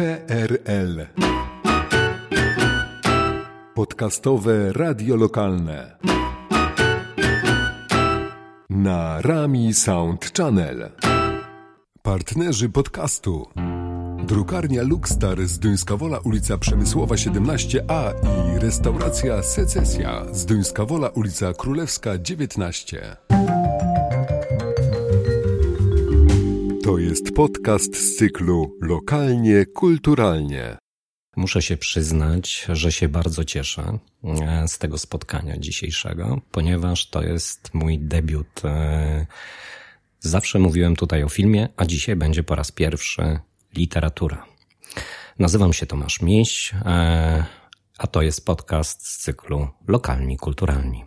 PRL. 0.00 1.06
Podcastowe 3.74 4.72
radio 4.72 5.16
lokalne. 5.16 5.96
Na 8.70 9.20
Rami 9.20 9.74
Sound 9.74 10.32
Channel. 10.36 10.90
Partnerzy 12.02 12.68
podcastu. 12.68 13.46
Drukarnia 14.26 14.82
Luxstar 14.82 15.46
z 15.46 15.58
Duńska 15.58 15.96
Wola 15.96 16.18
ulica 16.18 16.58
Przemysłowa 16.58 17.14
17a 17.14 18.12
i 18.56 18.58
restauracja 18.58 19.42
Secesja 19.42 20.24
z 20.32 20.46
Duńska 20.46 20.84
Wola 20.84 21.08
ulica 21.08 21.52
Królewska 21.54 22.18
19. 22.18 23.16
To 26.84 26.98
jest 26.98 27.34
podcast 27.34 27.96
z 27.96 28.16
cyklu 28.16 28.76
Lokalnie 28.80 29.66
Kulturalnie. 29.66 30.76
Muszę 31.36 31.62
się 31.62 31.76
przyznać, 31.76 32.66
że 32.68 32.92
się 32.92 33.08
bardzo 33.08 33.44
cieszę 33.44 33.98
e, 34.24 34.68
z 34.68 34.78
tego 34.78 34.98
spotkania 34.98 35.58
dzisiejszego, 35.58 36.40
ponieważ 36.50 37.10
to 37.10 37.22
jest 37.22 37.74
mój 37.74 37.98
debiut. 37.98 38.64
E, 38.64 39.26
zawsze 40.20 40.58
mówiłem 40.58 40.96
tutaj 40.96 41.24
o 41.24 41.28
filmie, 41.28 41.68
a 41.76 41.84
dzisiaj 41.84 42.16
będzie 42.16 42.42
po 42.42 42.54
raz 42.54 42.72
pierwszy 42.72 43.38
literatura. 43.74 44.46
Nazywam 45.38 45.72
się 45.72 45.86
Tomasz 45.86 46.20
Miś, 46.22 46.74
e, 46.74 47.44
a 47.98 48.06
to 48.06 48.22
jest 48.22 48.46
podcast 48.46 49.06
z 49.06 49.18
cyklu 49.18 49.68
Lokalni 49.88 50.36
Kulturalni. 50.36 51.04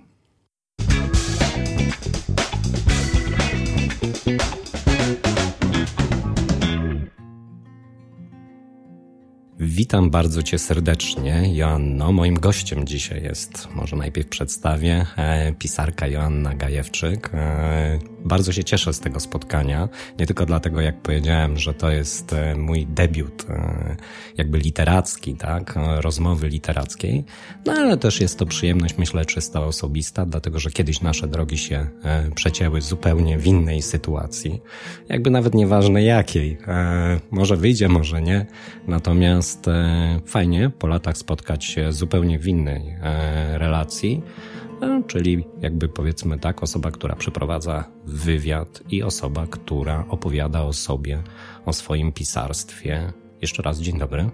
Witam 9.65 10.09
bardzo 10.09 10.43
Cię 10.43 10.59
serdecznie, 10.59 11.55
Joanno. 11.55 12.11
Moim 12.11 12.35
gościem 12.35 12.87
dzisiaj 12.87 13.23
jest, 13.23 13.67
może 13.75 13.95
najpierw 13.95 14.27
przedstawię, 14.27 15.05
e, 15.17 15.53
pisarka 15.53 16.07
Joanna 16.07 16.55
Gajewczyk. 16.55 17.31
E, 18.23 18.27
bardzo 18.27 18.51
się 18.51 18.63
cieszę 18.63 18.93
z 18.93 18.99
tego 18.99 19.19
spotkania, 19.19 19.89
nie 20.19 20.25
tylko 20.25 20.45
dlatego, 20.45 20.81
jak 20.81 21.01
powiedziałem, 21.01 21.57
że 21.57 21.73
to 21.73 21.91
jest 21.91 22.33
e, 22.33 22.55
mój 22.55 22.85
debiut 22.85 23.45
jakby 24.37 24.57
literacki, 24.57 25.35
tak, 25.35 25.75
rozmowy 25.97 26.47
literackiej, 26.47 27.23
no 27.65 27.73
ale 27.73 27.97
też 27.97 28.21
jest 28.21 28.39
to 28.39 28.45
przyjemność, 28.45 28.97
myślę, 28.97 29.25
czysta 29.25 29.65
osobista, 29.65 30.25
dlatego, 30.25 30.59
że 30.59 30.71
kiedyś 30.71 31.01
nasze 31.01 31.27
drogi 31.27 31.57
się 31.57 31.87
przecięły 32.35 32.81
zupełnie 32.81 33.37
w 33.37 33.47
innej 33.47 33.81
sytuacji, 33.81 34.61
jakby 35.09 35.29
nawet 35.29 35.55
nieważne 35.55 36.03
jakiej. 36.03 36.57
Może 37.31 37.57
wyjdzie, 37.57 37.89
może 37.89 38.21
nie, 38.21 38.45
natomiast 38.87 39.67
e, 39.67 40.19
fajnie 40.25 40.71
po 40.79 40.87
latach 40.87 41.17
spotkać 41.17 41.65
się 41.65 41.93
zupełnie 41.93 42.39
w 42.39 42.47
innej 42.47 42.95
e, 43.01 43.57
relacji, 43.57 44.21
e, 44.27 44.52
czyli 45.07 45.45
jakby 45.61 45.89
powiedzmy 45.89 46.39
tak, 46.39 46.63
osoba, 46.63 46.91
która 46.91 47.15
przeprowadza 47.15 47.83
wywiad 48.05 48.83
i 48.89 49.03
osoba, 49.03 49.47
która 49.47 50.05
opowiada 50.09 50.63
o 50.63 50.73
sobie, 50.73 51.23
o 51.65 51.73
swoim 51.73 52.11
pisarstwie. 52.11 53.13
Jeszcze 53.41 53.63
raz 53.63 53.79
dzień 53.79 53.99
dobry. 53.99 54.29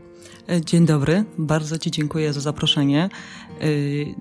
Dzień 0.66 0.86
dobry, 0.86 1.24
bardzo 1.38 1.78
Ci 1.78 1.92
dziękuję 1.92 2.34
za 2.34 2.42
zaproszenie. 2.42 3.10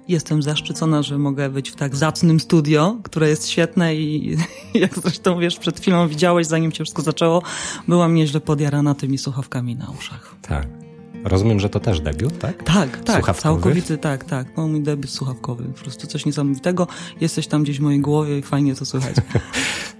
Jestem 0.08 0.42
zaszczycona, 0.42 1.02
że 1.02 1.18
mogę 1.18 1.50
być 1.50 1.70
w 1.70 1.76
tak 1.76 1.96
zacnym 1.96 2.40
studio, 2.40 2.96
które 3.02 3.28
jest 3.28 3.48
świetne 3.48 3.96
i 3.96 4.36
jak 4.74 4.98
zresztą 4.98 5.38
wiesz, 5.38 5.58
przed 5.58 5.80
chwilą 5.80 6.08
widziałeś, 6.08 6.46
zanim 6.46 6.72
się 6.72 6.84
wszystko 6.84 7.02
zaczęło, 7.02 7.42
byłam 7.88 8.14
nieźle 8.14 8.40
podjarana 8.40 8.94
tymi 8.94 9.18
słuchawkami 9.18 9.76
na 9.76 9.90
uszach. 9.98 10.34
Tak. 10.42 10.88
Rozumiem, 11.28 11.60
że 11.60 11.68
to 11.68 11.80
też 11.80 12.00
debiut, 12.00 12.38
tak? 12.38 12.62
Tak, 12.62 13.04
tak. 13.04 13.36
Całkowity, 13.36 13.98
tak, 13.98 14.24
tak. 14.24 14.56
No, 14.56 14.68
mój 14.68 14.82
debiut 14.82 15.10
słuchawkowy. 15.10 15.64
Po 15.64 15.80
prostu 15.80 16.06
coś 16.06 16.26
niesamowitego. 16.26 16.86
Jesteś 17.20 17.46
tam 17.46 17.62
gdzieś 17.62 17.78
w 17.78 17.82
mojej 17.82 18.00
głowie 18.00 18.39
i 18.39 18.42
fajnie 18.42 18.74
to 18.74 18.84
słychać. 18.84 19.16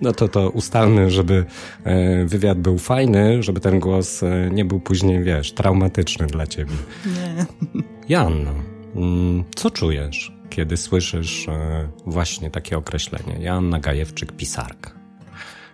No 0.01 0.13
to 0.13 0.29
to 0.29 0.51
ustalmy, 0.51 1.11
żeby 1.11 1.45
e, 1.85 2.25
wywiad 2.25 2.59
był 2.59 2.79
fajny, 2.79 3.43
żeby 3.43 3.61
ten 3.61 3.81
głos 3.81 4.23
e, 4.23 4.51
nie 4.53 4.65
był 4.65 4.81
później, 4.81 5.23
wiesz, 5.23 5.53
traumatyczny 5.53 6.27
dla 6.27 6.47
ciebie. 6.47 6.75
Nie. 7.07 7.47
Janno, 8.17 8.51
mm, 8.97 9.45
co 9.57 9.71
czujesz, 9.71 10.33
kiedy 10.51 10.77
słyszysz 10.77 11.49
e, 11.49 11.89
właśnie 12.07 12.51
takie 12.51 12.79
określenie? 12.79 13.39
Joanna 13.41 13.81
Gajewczyk, 13.81 14.33
pisarka. 14.33 14.91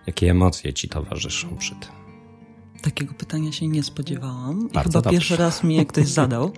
Jakie 0.06 0.30
emocje 0.30 0.72
ci 0.72 0.88
towarzyszą 0.88 1.56
przy 1.56 1.70
tym? 1.70 2.03
Takiego 2.84 3.14
pytania 3.14 3.52
się 3.52 3.68
nie 3.68 3.82
spodziewałam. 3.82 4.68
Bardzo 4.68 4.90
chyba 4.90 5.02
dobrze. 5.02 5.10
pierwszy 5.10 5.36
raz 5.36 5.64
mi 5.64 5.76
je 5.76 5.86
ktoś 5.86 6.08
zadał. 6.08 6.52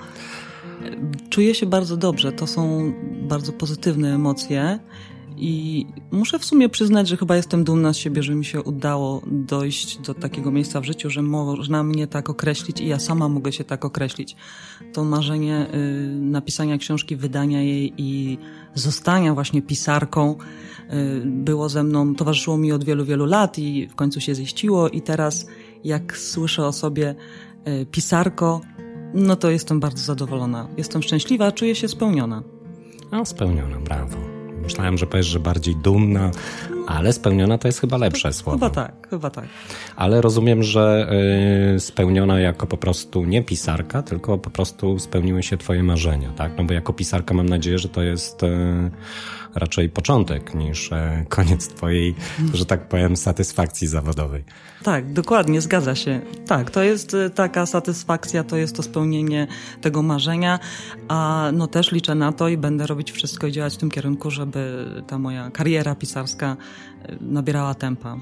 Czuję 1.30 1.54
się 1.54 1.66
bardzo 1.66 1.96
dobrze. 1.96 2.32
To 2.32 2.46
są 2.46 2.92
bardzo 3.22 3.52
pozytywne 3.52 4.14
emocje. 4.14 4.78
I 5.36 5.86
muszę 6.10 6.38
w 6.38 6.44
sumie 6.44 6.68
przyznać, 6.68 7.08
że 7.08 7.16
chyba 7.16 7.36
jestem 7.36 7.64
dumna 7.64 7.92
z 7.92 7.96
siebie, 7.96 8.22
że 8.22 8.34
mi 8.34 8.44
się 8.44 8.62
udało 8.62 9.22
dojść 9.26 9.98
do 9.98 10.14
takiego 10.14 10.50
miejsca 10.50 10.80
w 10.80 10.84
życiu, 10.84 11.10
że 11.10 11.22
można 11.22 11.82
mnie 11.82 12.06
tak 12.06 12.30
określić 12.30 12.80
i 12.80 12.86
ja 12.86 12.98
sama 12.98 13.28
mogę 13.28 13.52
się 13.52 13.64
tak 13.64 13.84
określić. 13.84 14.36
To 14.92 15.04
marzenie 15.04 15.66
y, 15.74 16.18
napisania 16.20 16.78
książki, 16.78 17.16
wydania 17.16 17.62
jej 17.62 17.92
i 17.96 18.38
zostania 18.74 19.34
właśnie 19.34 19.62
pisarką 19.62 20.34
y, 20.34 21.22
było 21.26 21.68
ze 21.68 21.82
mną, 21.82 22.14
towarzyszyło 22.14 22.58
mi 22.58 22.72
od 22.72 22.84
wielu, 22.84 23.04
wielu 23.04 23.26
lat 23.26 23.58
i 23.58 23.88
w 23.88 23.94
końcu 23.94 24.20
się 24.20 24.34
ziściło 24.34 24.88
i 24.88 25.00
teraz 25.00 25.46
jak 25.86 26.16
słyszę 26.16 26.66
o 26.66 26.72
sobie 26.72 27.14
y, 27.68 27.86
pisarko, 27.86 28.60
no 29.14 29.36
to 29.36 29.50
jestem 29.50 29.80
bardzo 29.80 30.02
zadowolona. 30.02 30.68
Jestem 30.76 31.02
szczęśliwa, 31.02 31.52
czuję 31.52 31.74
się 31.74 31.88
spełniona. 31.88 32.42
No, 33.12 33.26
spełniona, 33.26 33.80
brawo. 33.80 34.18
Myślałem, 34.62 34.98
że 34.98 35.06
powiesz, 35.06 35.26
że 35.26 35.40
bardziej 35.40 35.76
dumna, 35.76 36.30
ale 36.86 37.12
spełniona 37.12 37.58
to 37.58 37.68
jest 37.68 37.80
chyba 37.80 37.96
lepsze 37.96 38.32
słowo. 38.32 38.58
Chyba 38.58 38.70
tak, 38.70 39.08
chyba 39.10 39.30
tak. 39.30 39.44
Ale 39.96 40.20
rozumiem, 40.20 40.62
że 40.62 41.12
y, 41.76 41.80
spełniona 41.80 42.40
jako 42.40 42.66
po 42.66 42.76
prostu 42.76 43.24
nie 43.24 43.42
pisarka, 43.42 44.02
tylko 44.02 44.38
po 44.38 44.50
prostu 44.50 44.98
spełniły 44.98 45.42
się 45.42 45.56
twoje 45.56 45.82
marzenia, 45.82 46.30
tak? 46.36 46.52
No 46.58 46.64
bo 46.64 46.72
jako 46.72 46.92
pisarka 46.92 47.34
mam 47.34 47.48
nadzieję, 47.48 47.78
że 47.78 47.88
to 47.88 48.02
jest 48.02 48.42
y, 48.42 48.46
raczej 49.54 49.88
początek 49.88 50.54
niż 50.54 50.92
y, 50.92 51.26
koniec 51.28 51.68
twojej, 51.68 52.14
że 52.54 52.66
tak 52.66 52.88
powiem, 52.88 53.16
satysfakcji 53.16 53.86
zawodowej. 53.86 54.44
Tak, 54.82 55.12
dokładnie, 55.12 55.60
zgadza 55.60 55.94
się. 55.94 56.20
Tak, 56.46 56.70
to 56.70 56.82
jest 56.82 57.16
taka 57.34 57.66
satysfakcja, 57.66 58.44
to 58.44 58.56
jest 58.56 58.76
to 58.76 58.82
spełnienie 58.82 59.46
tego 59.80 60.02
marzenia, 60.02 60.58
a 61.08 61.50
no 61.52 61.66
też 61.66 61.92
liczę 61.92 62.14
na 62.14 62.32
to 62.32 62.48
i 62.48 62.56
będę 62.56 62.86
robić 62.86 63.12
wszystko 63.12 63.46
i 63.46 63.52
działać 63.52 63.74
w 63.74 63.76
tym 63.76 63.90
kierunku, 63.90 64.30
żeby 64.30 64.86
ta 65.06 65.18
moja 65.18 65.50
kariera 65.50 65.94
pisarska 65.94 66.56
nabierała 67.20 67.74
tempa. 67.74 68.16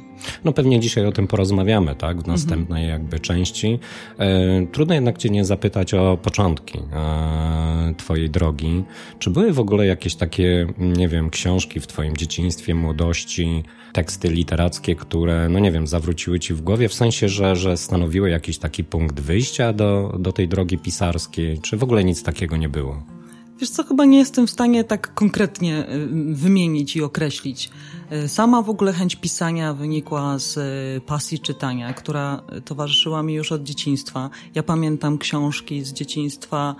No 0.44 0.52
pewnie 0.52 0.80
dzisiaj 0.80 1.06
o 1.06 1.12
tym 1.12 1.26
porozmawiamy, 1.26 1.94
tak, 1.94 2.22
w 2.22 2.26
następnej 2.26 2.88
jakby 2.88 3.20
części. 3.20 3.78
E, 4.18 4.66
trudno 4.66 4.94
jednak 4.94 5.18
cię 5.18 5.30
nie 5.30 5.44
zapytać 5.44 5.94
o 5.94 6.18
początki 6.22 6.78
e, 6.78 7.94
twojej 7.96 8.30
drogi. 8.30 8.84
Czy 9.18 9.30
były 9.30 9.52
w 9.52 9.60
ogóle 9.60 9.86
jakieś 9.86 10.14
takie, 10.14 10.66
nie 10.78 11.08
wiem, 11.08 11.30
książki 11.30 11.80
w 11.80 11.86
twoim 11.86 12.16
dzieciństwie, 12.16 12.74
młodości, 12.74 13.64
teksty 13.92 14.28
literackie, 14.28 14.94
które, 14.94 15.48
no 15.48 15.58
nie 15.58 15.72
wiem, 15.72 15.86
zawróciły 15.86 16.40
ci 16.40 16.54
w 16.54 16.60
głowie, 16.60 16.88
w 16.88 16.94
sensie, 16.94 17.28
że, 17.28 17.56
że 17.56 17.76
stanowiły 17.76 18.30
jakiś 18.30 18.58
taki 18.58 18.84
punkt 18.84 19.20
wyjścia 19.20 19.72
do, 19.72 20.16
do 20.18 20.32
tej 20.32 20.48
drogi 20.48 20.78
pisarskiej, 20.78 21.58
czy 21.58 21.76
w 21.76 21.82
ogóle 21.82 22.04
nic 22.04 22.22
takiego 22.22 22.56
nie 22.56 22.68
było? 22.68 23.13
Wiesz 23.58 23.70
co, 23.70 23.84
chyba 23.84 24.04
nie 24.04 24.18
jestem 24.18 24.46
w 24.46 24.50
stanie 24.50 24.84
tak 24.84 25.14
konkretnie 25.14 25.88
y, 25.88 26.08
wymienić 26.34 26.96
i 26.96 27.02
określić. 27.02 27.70
Y, 28.12 28.28
Sama 28.28 28.62
w 28.62 28.70
ogóle 28.70 28.92
chęć 28.92 29.16
pisania 29.16 29.74
wynikła 29.74 30.38
z 30.38 30.56
y, 30.56 31.00
pasji 31.06 31.38
czytania, 31.38 31.92
która 31.92 32.42
towarzyszyła 32.64 33.22
mi 33.22 33.34
już 33.34 33.52
od 33.52 33.62
dzieciństwa. 33.62 34.30
Ja 34.54 34.62
pamiętam 34.62 35.18
książki 35.18 35.84
z 35.84 35.92
dzieciństwa, 35.92 36.76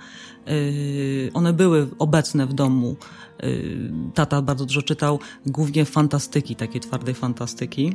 one 1.33 1.53
były 1.53 1.87
obecne 1.99 2.47
w 2.47 2.53
domu. 2.53 2.95
Tata 4.13 4.41
bardzo 4.41 4.65
dużo 4.65 4.81
czytał, 4.81 5.19
głównie 5.45 5.85
fantastyki, 5.85 6.55
takiej 6.55 6.81
twardej 6.81 7.15
fantastyki. 7.15 7.93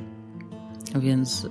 Więc 1.00 1.46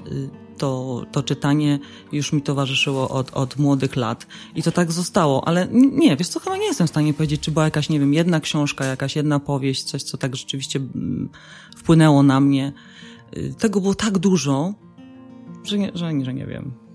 to, 0.60 1.04
to 1.12 1.24
czytanie 1.24 1.80
już 2.12 2.34
mi 2.34 2.42
towarzyszyło 2.42 3.10
od, 3.10 3.32
od 3.34 3.58
młodych 3.58 3.96
lat. 3.96 4.28
I 4.56 4.64
to 4.64 4.72
tak 4.72 4.92
zostało. 4.92 5.48
Ale 5.48 5.68
nie, 5.72 6.18
wiesz 6.18 6.28
co, 6.28 6.40
chyba 6.40 6.58
nie 6.58 6.66
jestem 6.66 6.88
w 6.88 6.90
stanie 6.90 7.14
powiedzieć, 7.14 7.42
czy 7.42 7.52
była 7.52 7.66
jakaś, 7.66 7.90
nie 7.90 8.00
wiem, 8.00 8.14
jedna 8.14 8.40
książka, 8.40 8.86
jakaś 8.86 9.16
jedna 9.16 9.40
powieść, 9.40 9.84
coś, 9.84 10.04
co 10.04 10.18
tak 10.18 10.36
rzeczywiście 10.36 10.80
mm, 10.80 11.30
wpłynęło 11.78 12.24
na 12.24 12.40
mnie. 12.40 12.74
Y, 13.38 13.54
Tego 13.60 13.82
było 13.82 13.96
tak 13.96 14.18
dużo, 14.18 14.74
że 15.64 15.78
nie, 15.78 15.92
że, 15.96 16.12
że 16.24 16.34
nie 16.34 16.46
wiem. 16.46 16.89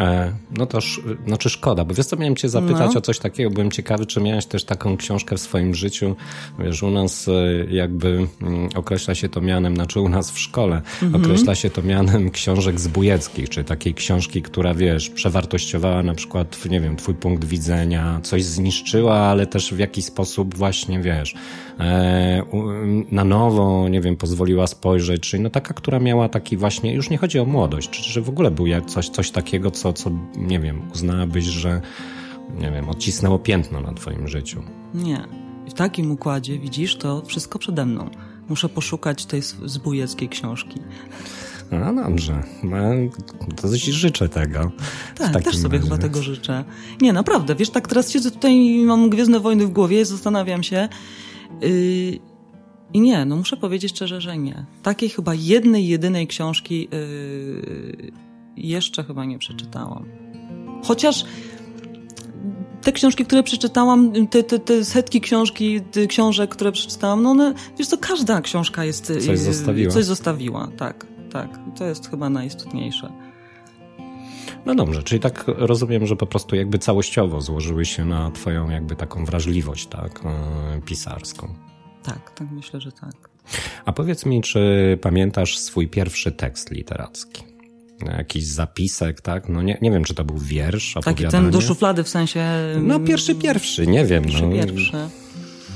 E, 0.00 0.32
no 0.50 0.66
to 0.66 0.78
znaczy 1.26 1.50
szkoda, 1.50 1.84
bo 1.84 1.94
wiesz 1.94 2.06
co, 2.06 2.16
miałem 2.16 2.36
cię 2.36 2.48
zapytać 2.48 2.94
no. 2.94 2.98
o 2.98 3.00
coś 3.00 3.18
takiego, 3.18 3.50
byłem 3.50 3.70
ciekawy, 3.70 4.06
czy 4.06 4.20
miałeś 4.20 4.46
też 4.46 4.64
taką 4.64 4.96
książkę 4.96 5.36
w 5.36 5.40
swoim 5.40 5.74
życiu. 5.74 6.16
Wiesz, 6.58 6.82
u 6.82 6.90
nas 6.90 7.28
e, 7.28 7.32
jakby 7.70 8.26
mm, 8.42 8.68
określa 8.74 9.14
się 9.14 9.28
to 9.28 9.40
mianem, 9.40 9.74
znaczy 9.74 10.00
u 10.00 10.08
nas 10.08 10.30
w 10.30 10.38
szkole 10.38 10.82
mhm. 11.02 11.24
określa 11.24 11.54
się 11.54 11.70
to 11.70 11.82
mianem 11.82 12.30
książek 12.30 12.80
zbójeckich, 12.80 13.48
czy 13.48 13.64
takiej 13.64 13.94
książki, 13.94 14.42
która 14.42 14.74
wiesz, 14.74 15.10
przewartościowała 15.10 16.02
na 16.02 16.14
przykład, 16.14 16.64
nie 16.70 16.80
wiem, 16.80 16.96
twój 16.96 17.14
punkt 17.14 17.44
widzenia, 17.44 18.20
coś 18.22 18.44
zniszczyła, 18.44 19.16
ale 19.16 19.46
też 19.46 19.74
w 19.74 19.78
jakiś 19.78 20.04
sposób 20.04 20.54
właśnie, 20.54 21.00
wiesz, 21.00 21.34
na 23.10 23.24
nowo, 23.24 23.88
nie 23.88 24.00
wiem, 24.00 24.16
pozwoliła 24.16 24.66
spojrzeć, 24.66 25.20
czyli 25.20 25.42
no 25.42 25.50
taka, 25.50 25.74
która 25.74 25.98
miała 25.98 26.28
taki 26.28 26.56
właśnie, 26.56 26.94
już 26.94 27.10
nie 27.10 27.18
chodzi 27.18 27.38
o 27.38 27.44
młodość, 27.44 27.90
czy, 27.90 28.02
czy 28.02 28.22
w 28.22 28.28
ogóle 28.28 28.50
był 28.50 28.66
coś, 28.86 29.08
coś 29.08 29.30
takiego, 29.30 29.70
co, 29.70 29.92
co, 29.92 30.10
nie 30.36 30.60
wiem, 30.60 30.82
uznałabyś, 30.94 31.44
że, 31.44 31.80
nie 32.58 32.70
wiem, 32.70 32.88
odcisnęło 32.88 33.38
piętno 33.38 33.80
na 33.80 33.92
twoim 33.92 34.28
życiu? 34.28 34.62
Nie. 34.94 35.24
W 35.68 35.74
takim 35.74 36.10
układzie, 36.10 36.58
widzisz, 36.58 36.96
to 36.96 37.22
wszystko 37.26 37.58
przede 37.58 37.86
mną. 37.86 38.10
Muszę 38.48 38.68
poszukać 38.68 39.26
tej 39.26 39.42
zbójeckiej 39.64 40.28
książki. 40.28 40.80
No 41.70 41.94
dobrze, 41.94 42.42
no, 42.62 42.78
to 43.62 43.76
ci 43.78 43.92
życzę 43.92 44.28
tego. 44.28 44.70
Tak, 45.18 45.42
też 45.42 45.56
sobie 45.56 45.78
razie. 45.78 45.90
chyba 45.90 46.02
tego 46.02 46.22
życzę. 46.22 46.64
Nie, 47.00 47.12
naprawdę, 47.12 47.54
wiesz, 47.54 47.70
tak 47.70 47.88
teraz 47.88 48.10
siedzę 48.10 48.30
tutaj 48.30 48.56
i 48.56 48.84
mam 48.84 49.10
Gwiezdne 49.10 49.40
Wojny 49.40 49.66
w 49.66 49.70
głowie 49.70 50.00
i 50.00 50.04
zastanawiam 50.04 50.62
się 50.62 50.88
yy, 51.60 52.18
i 52.92 53.00
nie, 53.00 53.24
no 53.24 53.36
muszę 53.36 53.56
powiedzieć 53.56 53.90
szczerze, 53.92 54.20
że 54.20 54.38
nie. 54.38 54.66
Takiej 54.82 55.08
chyba 55.08 55.34
jednej, 55.34 55.88
jedynej 55.88 56.26
książki 56.26 56.88
yy, 56.92 58.12
jeszcze 58.56 59.04
chyba 59.04 59.24
nie 59.24 59.38
przeczytałam. 59.38 60.04
Chociaż 60.84 61.24
te 62.82 62.92
książki, 62.92 63.24
które 63.24 63.42
przeczytałam, 63.42 64.12
te, 64.30 64.42
te, 64.42 64.58
te 64.58 64.84
setki 64.84 65.20
książki, 65.20 65.80
książek, 66.08 66.50
które 66.50 66.72
przeczytałam, 66.72 67.22
no 67.22 67.30
one, 67.30 67.54
wiesz 67.78 67.88
co, 67.88 67.98
każda 67.98 68.40
książka 68.40 68.84
jest... 68.84 69.06
Coś 69.06 69.28
y, 69.28 69.36
zostawiła. 69.36 69.92
Coś 69.92 70.04
zostawiła, 70.04 70.68
tak, 70.76 71.06
tak. 71.32 71.58
To 71.78 71.84
jest 71.84 72.10
chyba 72.10 72.30
najistotniejsze. 72.30 73.12
No 74.66 74.74
dobrze, 74.74 75.02
czyli 75.02 75.20
tak 75.20 75.44
rozumiem, 75.46 76.06
że 76.06 76.16
po 76.16 76.26
prostu 76.26 76.56
jakby 76.56 76.78
całościowo 76.78 77.40
złożyły 77.40 77.84
się 77.84 78.04
na 78.04 78.30
twoją 78.30 78.70
jakby 78.70 78.96
taką 78.96 79.24
wrażliwość, 79.24 79.86
tak, 79.86 80.20
e, 80.24 80.80
pisarską. 80.80 81.54
Tak, 82.02 82.30
tak, 82.30 82.50
myślę, 82.50 82.80
że 82.80 82.92
tak. 82.92 83.30
A 83.84 83.92
powiedz 83.92 84.26
mi, 84.26 84.42
czy 84.42 84.98
pamiętasz 85.02 85.58
swój 85.58 85.88
pierwszy 85.88 86.32
tekst 86.32 86.70
literacki? 86.70 87.54
jakiś 88.16 88.46
zapisek, 88.46 89.20
tak? 89.20 89.48
No 89.48 89.62
nie, 89.62 89.78
nie 89.82 89.90
wiem, 89.90 90.04
czy 90.04 90.14
to 90.14 90.24
był 90.24 90.38
wiersz, 90.38 90.94
Taki 91.04 91.24
ten 91.28 91.50
do 91.50 91.60
szuflady 91.60 92.04
w 92.04 92.08
sensie... 92.08 92.44
No 92.80 93.00
pierwszy, 93.00 93.34
pierwszy, 93.34 93.86
nie 93.86 94.04
wiem. 94.04 94.24
Pierwszy, 94.24 94.46
no. 94.46 94.52
pierwszy. 94.52 94.92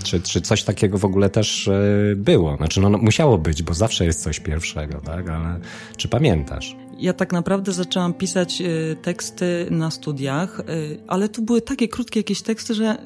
Czy, 0.02 0.20
czy 0.20 0.40
coś 0.40 0.62
takiego 0.62 0.99
w 0.99 1.05
ogóle 1.05 1.31
też 1.31 1.69
e, 1.69 1.82
było? 2.17 2.56
Znaczy, 2.56 2.81
no, 2.81 2.88
no 2.88 2.99
musiało 2.99 3.38
być, 3.38 3.62
bo 3.62 3.75
zawsze 3.75 4.05
jest 4.05 4.23
coś 4.23 4.40
pierwszego, 4.40 5.00
tak? 5.00 5.29
Ale 5.29 5.61
czy 5.96 6.08
pamiętasz? 6.08 6.76
Ja 6.99 7.12
tak 7.12 7.33
naprawdę 7.33 7.73
zaczęłam 7.73 8.15
pisać 8.15 8.62
e, 8.62 8.67
teksty 8.97 9.67
na 9.71 9.91
studiach, 9.91 10.61
e, 10.61 10.65
ale 11.06 11.29
to 11.29 11.43
były 11.43 11.62
takie 11.62 11.89
krótkie 11.89 12.21
jakieś 12.21 12.43
teksty, 12.43 12.75
że 12.75 12.99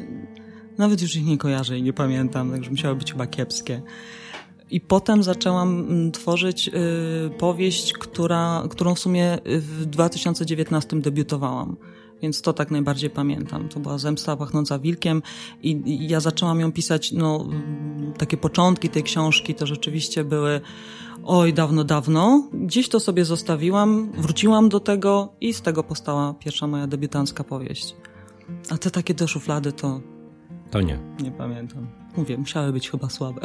nawet 0.78 1.02
już 1.02 1.16
ich 1.16 1.24
nie 1.24 1.38
kojarzę 1.38 1.78
i 1.78 1.82
nie 1.82 1.92
pamiętam, 1.92 2.50
także 2.52 2.70
musiały 2.70 2.96
być 2.96 3.12
chyba 3.12 3.26
kiepskie. 3.26 3.82
I 4.70 4.80
potem 4.80 5.22
zaczęłam 5.22 5.80
mm, 5.80 6.12
tworzyć 6.12 6.68
y, 6.68 7.30
powieść, 7.38 7.92
która, 7.92 8.62
którą 8.70 8.94
w 8.94 8.98
sumie 8.98 9.38
w 9.44 9.86
2019 9.86 11.00
debiutowałam. 11.00 11.76
Więc 12.22 12.42
to 12.42 12.52
tak 12.52 12.70
najbardziej 12.70 13.10
pamiętam. 13.10 13.68
To 13.68 13.80
była 13.80 13.98
Zemsta 13.98 14.36
pachnąca 14.36 14.78
wilkiem 14.78 15.22
i, 15.62 15.70
i 15.86 16.08
ja 16.08 16.20
zaczęłam 16.20 16.60
ją 16.60 16.72
pisać, 16.72 17.12
no, 17.12 17.48
takie 18.18 18.36
początki 18.36 18.88
tej 18.88 19.02
książki 19.02 19.54
to 19.54 19.66
rzeczywiście 19.66 20.24
były 20.24 20.60
oj, 21.24 21.52
dawno, 21.52 21.84
dawno. 21.84 22.48
Gdzieś 22.52 22.88
to 22.88 23.00
sobie 23.00 23.24
zostawiłam, 23.24 24.12
wróciłam 24.18 24.68
do 24.68 24.80
tego 24.80 25.32
i 25.40 25.54
z 25.54 25.62
tego 25.62 25.84
powstała 25.84 26.34
pierwsza 26.34 26.66
moja 26.66 26.86
debiutancka 26.86 27.44
powieść. 27.44 27.96
A 28.70 28.78
te 28.78 28.90
takie 28.90 29.14
do 29.14 29.26
szuflady 29.26 29.72
to... 29.72 30.11
To 30.72 30.80
nie. 30.80 30.98
Nie 31.22 31.30
pamiętam. 31.30 31.86
Mówię, 32.16 32.38
musiały 32.38 32.72
być 32.72 32.90
chyba 32.90 33.08
słabe. 33.08 33.40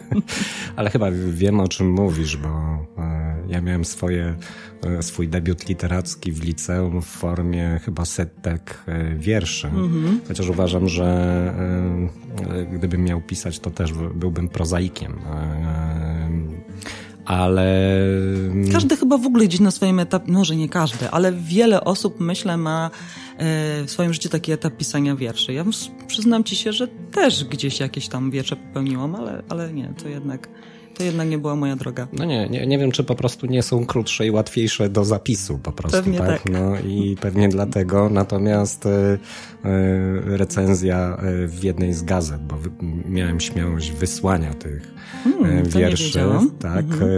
Ale 0.76 0.90
chyba 0.90 1.06
wiem, 1.30 1.60
o 1.60 1.68
czym 1.68 1.90
mówisz, 1.90 2.36
bo 2.36 2.48
e, 2.48 3.36
ja 3.48 3.60
miałem 3.60 3.84
swoje, 3.84 4.34
e, 4.84 5.02
swój 5.02 5.28
debiut 5.28 5.68
literacki 5.68 6.32
w 6.32 6.44
liceum 6.44 7.02
w 7.02 7.06
formie 7.06 7.80
chyba 7.84 8.04
setek 8.04 8.84
e, 8.86 9.14
wierszy. 9.14 9.68
Mm-hmm. 9.68 10.18
Chociaż 10.28 10.48
uważam, 10.48 10.88
że 10.88 11.54
gdybym 12.72 13.04
miał 13.04 13.20
pisać, 13.20 13.58
to 13.58 13.70
też 13.70 13.92
byłbym 14.14 14.48
prozaikiem 14.48 15.12
ale... 17.26 17.96
Mm, 18.50 18.72
każdy 18.72 18.96
chyba 18.96 19.18
w 19.18 19.26
ogóle 19.26 19.44
gdzieś 19.44 19.60
na 19.60 19.70
swoim 19.70 20.00
etapie, 20.00 20.32
może 20.32 20.56
nie 20.56 20.68
każdy, 20.68 21.10
ale 21.10 21.32
wiele 21.32 21.84
osób, 21.84 22.20
myślę, 22.20 22.56
ma 22.56 22.90
w 23.38 23.84
swoim 23.86 24.12
życiu 24.12 24.28
taki 24.28 24.52
etap 24.52 24.76
pisania 24.76 25.16
wierszy. 25.16 25.52
Ja 25.52 25.64
przyznam 26.06 26.44
ci 26.44 26.56
się, 26.56 26.72
że 26.72 26.88
też 26.88 27.44
gdzieś 27.44 27.80
jakieś 27.80 28.08
tam 28.08 28.30
wiersze 28.30 28.56
popełniłam, 28.56 29.14
ale, 29.14 29.42
ale 29.48 29.72
nie, 29.72 29.94
to 30.02 30.08
jednak 30.08 30.48
to 30.96 31.02
jednak 31.02 31.28
nie 31.28 31.38
była 31.38 31.56
moja 31.56 31.76
droga. 31.76 32.08
No 32.12 32.24
nie, 32.24 32.48
nie, 32.48 32.66
nie 32.66 32.78
wiem, 32.78 32.92
czy 32.92 33.04
po 33.04 33.14
prostu 33.14 33.46
nie 33.46 33.62
są 33.62 33.86
krótsze 33.86 34.26
i 34.26 34.30
łatwiejsze 34.30 34.88
do 34.88 35.04
zapisu 35.04 35.58
po 35.58 35.72
prostu, 35.72 35.98
pewnie 35.98 36.18
tak? 36.18 36.28
tak? 36.28 36.52
No 36.52 36.78
i 36.78 37.16
pewnie 37.20 37.48
dlatego, 37.48 38.10
natomiast 38.10 38.86
y, 38.86 38.88
y, 38.88 39.18
recenzja 40.36 41.18
w 41.46 41.64
jednej 41.64 41.94
z 41.94 42.02
gazet, 42.02 42.42
bo 42.42 42.56
miałem 43.08 43.40
śmiałość 43.40 43.92
wysłania 43.92 44.54
tych 44.54 44.94
hmm, 45.24 45.68
wierszy, 45.68 46.20
tak, 46.60 46.84
mhm 46.84 47.08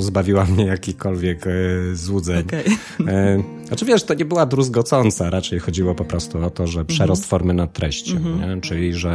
pozbawiła 0.00 0.44
mnie 0.44 0.64
jakichkolwiek 0.64 1.46
e, 1.46 1.50
złudzeń. 1.92 2.46
Okay. 2.46 2.64
E, 3.08 3.42
znaczy 3.66 3.84
wiesz, 3.84 4.04
to 4.04 4.14
nie 4.14 4.24
była 4.24 4.46
druzgocąca, 4.46 5.30
raczej 5.30 5.58
chodziło 5.58 5.94
po 5.94 6.04
prostu 6.04 6.44
o 6.44 6.50
to, 6.50 6.66
że 6.66 6.84
przerost 6.84 7.22
mhm. 7.22 7.28
formy 7.30 7.54
nad 7.54 7.72
treścią, 7.72 8.16
mm 8.16 8.60
czyli 8.60 8.94
że 8.94 9.10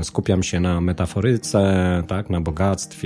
e, 0.00 0.04
skupiam 0.04 0.42
się 0.42 0.60
na 0.60 0.80
metaforyce, 0.80 2.02
tak, 2.08 2.30
na 2.30 2.40
bogactwie, 2.40 2.99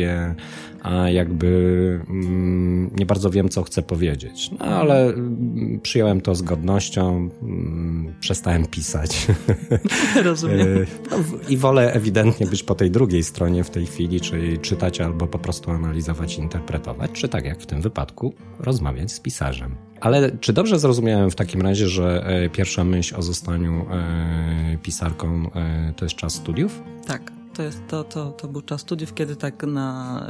a 0.82 1.10
jakby 1.10 2.00
mm, 2.08 2.90
nie 2.96 3.06
bardzo 3.06 3.30
wiem, 3.30 3.48
co 3.48 3.62
chcę 3.62 3.82
powiedzieć. 3.82 4.50
No 4.58 4.64
ale 4.64 5.04
mm, 5.04 5.80
przyjąłem 5.82 6.20
to 6.20 6.34
z 6.34 6.42
godnością, 6.42 7.30
mm, 7.42 8.14
przestałem 8.20 8.66
pisać. 8.66 9.26
Rozumiem. 10.24 10.86
no, 11.10 11.16
I 11.48 11.56
wolę 11.56 11.92
ewidentnie 11.92 12.46
być 12.46 12.62
po 12.62 12.74
tej 12.74 12.90
drugiej 12.90 13.24
stronie 13.24 13.64
w 13.64 13.70
tej 13.70 13.86
chwili, 13.86 14.20
czyli 14.20 14.58
czytać 14.58 15.00
albo 15.00 15.26
po 15.26 15.38
prostu 15.38 15.70
analizować 15.70 16.38
i 16.38 16.40
interpretować 16.40 17.10
czy 17.12 17.28
tak 17.28 17.44
jak 17.44 17.60
w 17.60 17.66
tym 17.66 17.82
wypadku, 17.82 18.34
rozmawiać 18.58 19.12
z 19.12 19.20
pisarzem. 19.20 19.76
Ale 20.00 20.30
czy 20.40 20.52
dobrze 20.52 20.78
zrozumiałem 20.78 21.30
w 21.30 21.34
takim 21.34 21.62
razie, 21.62 21.88
że 21.88 22.26
e, 22.26 22.48
pierwsza 22.48 22.84
myśl 22.84 23.16
o 23.16 23.22
zostaniu 23.22 23.86
e, 23.90 24.78
pisarką 24.82 25.50
e, 25.54 25.92
to 25.96 26.04
jest 26.04 26.16
czas 26.16 26.34
studiów? 26.34 26.82
Tak. 27.06 27.33
To, 27.54 27.62
jest, 27.62 27.82
to, 27.88 28.04
to, 28.04 28.30
to 28.30 28.48
był 28.48 28.62
czas 28.62 28.80
studiów, 28.80 29.14
kiedy 29.14 29.36
tak 29.36 29.62
na, 29.62 30.26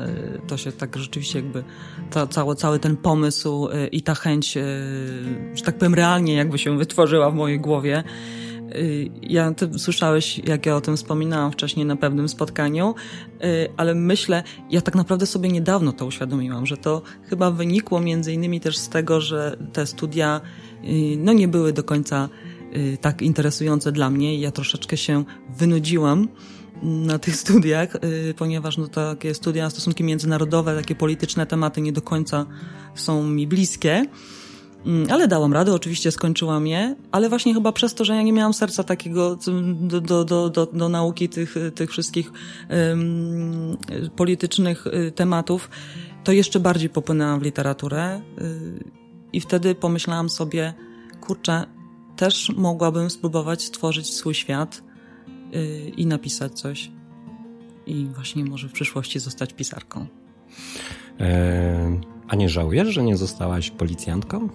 to 0.46 0.56
się 0.56 0.72
tak 0.72 0.96
rzeczywiście 0.96 1.38
jakby 1.38 1.64
ta, 2.10 2.26
cały, 2.26 2.56
cały 2.56 2.78
ten 2.78 2.96
pomysł 2.96 3.68
i 3.92 4.02
ta 4.02 4.14
chęć, 4.14 4.52
że 5.54 5.62
tak 5.64 5.78
powiem 5.78 5.94
realnie 5.94 6.34
jakby 6.34 6.58
się 6.58 6.78
wytworzyła 6.78 7.30
w 7.30 7.34
mojej 7.34 7.60
głowie. 7.60 8.04
Ja, 9.22 9.54
ty 9.54 9.78
słyszałeś, 9.78 10.38
jak 10.38 10.66
ja 10.66 10.76
o 10.76 10.80
tym 10.80 10.96
wspominałam 10.96 11.52
wcześniej 11.52 11.86
na 11.86 11.96
pewnym 11.96 12.28
spotkaniu, 12.28 12.94
ale 13.76 13.94
myślę, 13.94 14.42
ja 14.70 14.80
tak 14.80 14.94
naprawdę 14.94 15.26
sobie 15.26 15.48
niedawno 15.48 15.92
to 15.92 16.06
uświadomiłam, 16.06 16.66
że 16.66 16.76
to 16.76 17.02
chyba 17.22 17.50
wynikło 17.50 18.00
między 18.00 18.32
innymi 18.32 18.60
też 18.60 18.76
z 18.76 18.88
tego, 18.88 19.20
że 19.20 19.56
te 19.72 19.86
studia 19.86 20.40
no 21.18 21.32
nie 21.32 21.48
były 21.48 21.72
do 21.72 21.84
końca 21.84 22.28
tak 23.00 23.22
interesujące 23.22 23.92
dla 23.92 24.10
mnie 24.10 24.36
i 24.36 24.40
ja 24.40 24.50
troszeczkę 24.50 24.96
się 24.96 25.24
wynudziłam 25.58 26.28
na 26.82 27.18
tych 27.18 27.36
studiach, 27.36 27.88
ponieważ 28.36 28.78
no 28.78 28.88
takie 28.88 29.34
studia, 29.34 29.70
stosunki 29.70 30.04
międzynarodowe, 30.04 30.76
takie 30.76 30.94
polityczne 30.94 31.46
tematy 31.46 31.80
nie 31.80 31.92
do 31.92 32.02
końca 32.02 32.46
są 32.94 33.24
mi 33.24 33.46
bliskie. 33.46 34.06
Mm, 34.86 35.06
ale 35.10 35.28
dałam 35.28 35.52
radę, 35.52 35.74
oczywiście 35.74 36.12
skończyłam 36.12 36.66
je, 36.66 36.96
ale 37.12 37.28
właśnie 37.28 37.54
chyba 37.54 37.72
przez 37.72 37.94
to, 37.94 38.04
że 38.04 38.16
ja 38.16 38.22
nie 38.22 38.32
miałam 38.32 38.54
serca 38.54 38.84
takiego 38.84 39.36
do, 39.36 40.00
do, 40.00 40.24
do, 40.24 40.50
do, 40.50 40.66
do 40.66 40.88
nauki 40.88 41.28
tych, 41.28 41.54
tych 41.74 41.90
wszystkich 41.90 42.32
um, 42.70 43.76
politycznych 44.16 44.86
y, 44.86 45.12
tematów, 45.12 45.70
to 46.24 46.32
jeszcze 46.32 46.60
bardziej 46.60 46.90
popłynęłam 46.90 47.40
w 47.40 47.42
literaturę 47.42 48.20
y, 48.38 48.84
i 49.32 49.40
wtedy 49.40 49.74
pomyślałam 49.74 50.28
sobie, 50.28 50.74
kurczę, 51.20 51.66
też 52.16 52.52
mogłabym 52.56 53.10
spróbować 53.10 53.62
stworzyć 53.62 54.14
swój 54.14 54.34
świat 54.34 54.82
y, 54.90 54.93
i 55.96 56.06
napisać 56.06 56.52
coś. 56.52 56.90
I 57.86 58.06
właśnie 58.14 58.44
może 58.44 58.68
w 58.68 58.72
przyszłości 58.72 59.20
zostać 59.20 59.52
pisarką. 59.52 60.06
E, 61.20 62.00
a 62.28 62.36
nie 62.36 62.48
żałujesz, 62.48 62.88
że 62.88 63.02
nie 63.02 63.16
zostałaś 63.16 63.70
policjantką? 63.70 64.48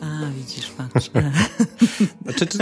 A, 0.00 0.30
widzisz, 0.36 0.70
patrz. 0.70 1.10
Znaczy, 2.24 2.46
czy, 2.46 2.58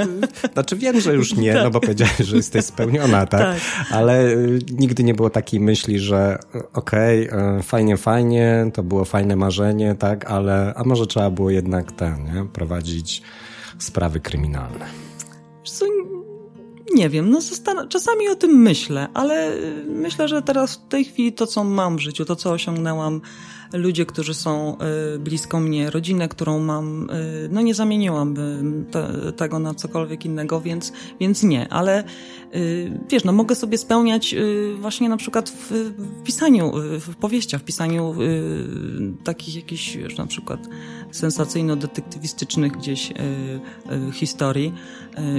znaczy 0.52 0.76
wiem, 0.76 1.00
że 1.00 1.14
już 1.14 1.36
nie, 1.36 1.54
no 1.54 1.70
bo 1.70 1.80
powiedziałeś, 1.80 2.18
że 2.18 2.36
jesteś 2.36 2.64
spełniona, 2.64 3.26
tak? 3.26 3.40
tak. 3.40 3.60
Ale 3.90 4.30
y, 4.30 4.58
nigdy 4.78 5.04
nie 5.04 5.14
było 5.14 5.30
takiej 5.30 5.60
myśli, 5.60 5.98
że 5.98 6.38
okej, 6.72 7.30
okay, 7.30 7.62
fajnie, 7.62 7.96
fajnie, 7.96 8.70
to 8.74 8.82
było 8.82 9.04
fajne 9.04 9.36
marzenie, 9.36 9.94
tak? 9.94 10.30
Ale, 10.30 10.74
a 10.76 10.84
może 10.84 11.06
trzeba 11.06 11.30
było 11.30 11.50
jednak 11.50 11.92
ten, 11.92 12.24
nie? 12.24 12.44
Prowadzić 12.52 13.22
sprawy 13.78 14.20
kryminalne. 14.20 15.07
Nie 16.98 17.08
wiem, 17.08 17.30
no 17.30 17.38
czasami 17.88 18.28
o 18.28 18.34
tym 18.34 18.50
myślę, 18.50 19.08
ale 19.14 19.52
myślę, 19.86 20.28
że 20.28 20.42
teraz 20.42 20.74
w 20.74 20.88
tej 20.88 21.04
chwili 21.04 21.32
to, 21.32 21.46
co 21.46 21.64
mam 21.64 21.96
w 21.96 22.00
życiu, 22.00 22.24
to, 22.24 22.36
co 22.36 22.50
osiągnęłam, 22.50 23.20
ludzie, 23.72 24.06
którzy 24.06 24.34
są 24.34 24.76
y, 25.14 25.18
blisko 25.18 25.60
mnie, 25.60 25.90
rodzinę, 25.90 26.28
którą 26.28 26.60
mam, 26.60 27.10
y, 27.10 27.48
no 27.52 27.60
nie 27.60 27.74
zamieniłabym 27.74 28.86
te, 28.90 29.32
tego 29.36 29.58
na 29.58 29.74
cokolwiek 29.74 30.24
innego, 30.24 30.60
więc, 30.60 30.92
więc 31.20 31.42
nie, 31.42 31.72
ale 31.72 32.04
y, 32.54 33.00
wiesz, 33.10 33.24
no 33.24 33.32
mogę 33.32 33.54
sobie 33.54 33.78
spełniać 33.78 34.34
właśnie 34.80 35.08
na 35.08 35.16
przykład 35.16 35.50
w, 35.50 35.70
w 35.98 36.22
pisaniu, 36.22 36.72
w 37.00 37.16
powieściach, 37.16 37.60
w 37.60 37.64
pisaniu 37.64 38.14
takich 39.24 39.56
jakichś, 39.56 39.94
już 39.94 40.16
na 40.16 40.26
przykład 40.26 40.60
sensacyjno-detektywistycznych 41.12 42.72
gdzieś 42.72 43.12
historii 44.12 44.74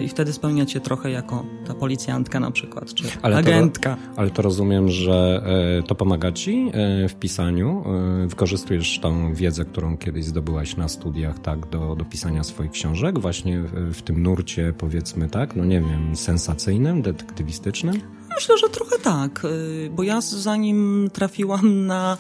i 0.06 0.10
wtedy 0.10 0.34
spełniać 0.34 0.72
się 0.72 0.80
trochę 0.80 1.12
jako 1.12 1.46
ta 1.68 1.74
policjantka 1.74 2.40
na 2.40 2.52
przykład, 2.52 2.94
czy 2.94 3.04
ale 3.22 3.38
agentka. 3.38 3.96
To, 3.96 4.20
ale 4.20 4.30
to 4.30 4.42
rozumiem, 4.42 4.90
że 4.90 5.44
to 5.88 5.96
pomaga 5.96 6.32
ci 6.32 6.72
w 7.10 7.16
pisaniu, 7.16 7.84
wykorzystujesz 8.28 9.00
tą 9.00 9.34
wiedzę, 9.34 9.66
którą 9.66 9.98
kiedyś 9.98 10.26
zdobyłaś 10.26 10.78
na 10.78 10.88
studiach, 10.88 11.40
tak, 11.40 11.70
do, 11.70 11.96
do 11.96 12.06
pisania 12.06 12.44
swoich 12.44 12.72
książek, 12.72 13.20
właśnie 13.20 13.62
w, 13.74 14.02
tym 14.02 14.24
nurcie, 14.24 14.74
powiedzmy, 14.78 15.30
tak, 15.30 15.56
no 15.56 15.66
nie 15.66 15.82
wiem, 15.82 16.16
sensacyjnym, 16.16 17.02
detektywistycznym? 17.02 18.02
Myślę, 18.36 18.58
że 18.58 18.70
trochę 18.70 19.00
tak, 19.00 19.46
y, 19.46 19.90
bo 19.96 20.04
ja 20.04 20.22
zanim 20.22 21.10
trafiłam 21.14 21.86
na, 21.86 22.18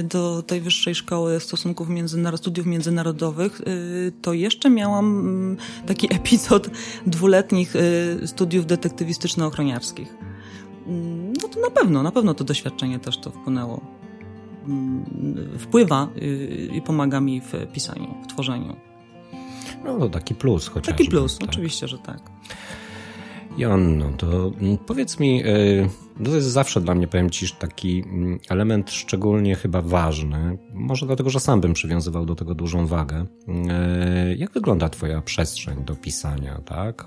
y, 0.00 0.02
do 0.02 0.42
tej 0.42 0.60
wyższej 0.60 0.94
szkoły 0.94 1.40
stosunków 1.40 1.88
międzynarodowych, 1.88 2.40
studiów 2.40 2.66
międzynarodowych, 2.66 3.60
y, 3.60 4.12
to 4.22 4.32
jeszcze 4.32 4.70
miałam 4.70 5.20
mm, 5.20 5.56
taki 5.86 6.14
epizod 6.14 6.70
dwuletnich 7.06 7.74
studiów 8.26 8.66
detektywistyczno-ochroniarskich. 8.66 10.14
Mm, 10.86 11.32
no 11.42 11.48
to 11.48 11.60
na 11.60 11.70
pewno, 11.70 12.02
na 12.02 12.12
pewno 12.12 12.34
to 12.34 12.44
doświadczenie 12.44 12.98
też 12.98 13.18
to 13.18 13.30
wpłynęło. 13.30 14.05
Mm, 14.68 15.58
wpływa 15.58 16.08
y, 16.22 16.70
i 16.74 16.82
pomaga 16.82 17.20
mi 17.20 17.40
w 17.40 17.52
pisaniu, 17.72 18.14
w 18.24 18.26
tworzeniu. 18.26 18.76
No 19.84 19.98
to 19.98 20.08
taki 20.08 20.34
plus 20.34 20.68
chociażby. 20.68 20.98
Taki 20.98 21.10
plus, 21.10 21.38
tak. 21.38 21.48
oczywiście, 21.48 21.88
że 21.88 21.98
tak. 21.98 22.20
Joanno, 23.58 24.12
to 24.16 24.52
mm, 24.60 24.78
powiedz 24.78 25.20
mi, 25.20 25.46
y, 25.46 25.88
to 26.24 26.34
jest 26.34 26.48
zawsze 26.48 26.80
dla 26.80 26.94
mnie, 26.94 27.08
powiem 27.08 27.30
Ci, 27.30 27.50
taki 27.50 28.04
mm, 28.06 28.38
element 28.48 28.90
szczególnie 28.90 29.54
chyba 29.54 29.82
ważny, 29.82 30.58
może 30.74 31.06
dlatego, 31.06 31.30
że 31.30 31.40
sam 31.40 31.60
bym 31.60 31.72
przywiązywał 31.72 32.26
do 32.26 32.34
tego 32.34 32.54
dużą 32.54 32.86
wagę. 32.86 33.26
Y, 33.48 34.36
jak 34.36 34.52
wygląda 34.52 34.88
Twoja 34.88 35.20
przestrzeń 35.22 35.84
do 35.84 35.96
pisania, 35.96 36.60
tak? 36.64 37.06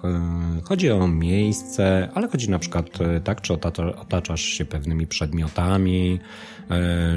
Chodzi 0.64 0.92
o 0.92 1.08
miejsce, 1.08 2.10
ale 2.14 2.28
chodzi 2.28 2.50
na 2.50 2.60
przykład 2.60 2.90
tak, 3.24 3.42
czy 3.42 3.54
otaczasz 4.00 4.42
się 4.42 4.66
pewnymi 4.66 5.08
przedmiotami, 5.08 6.20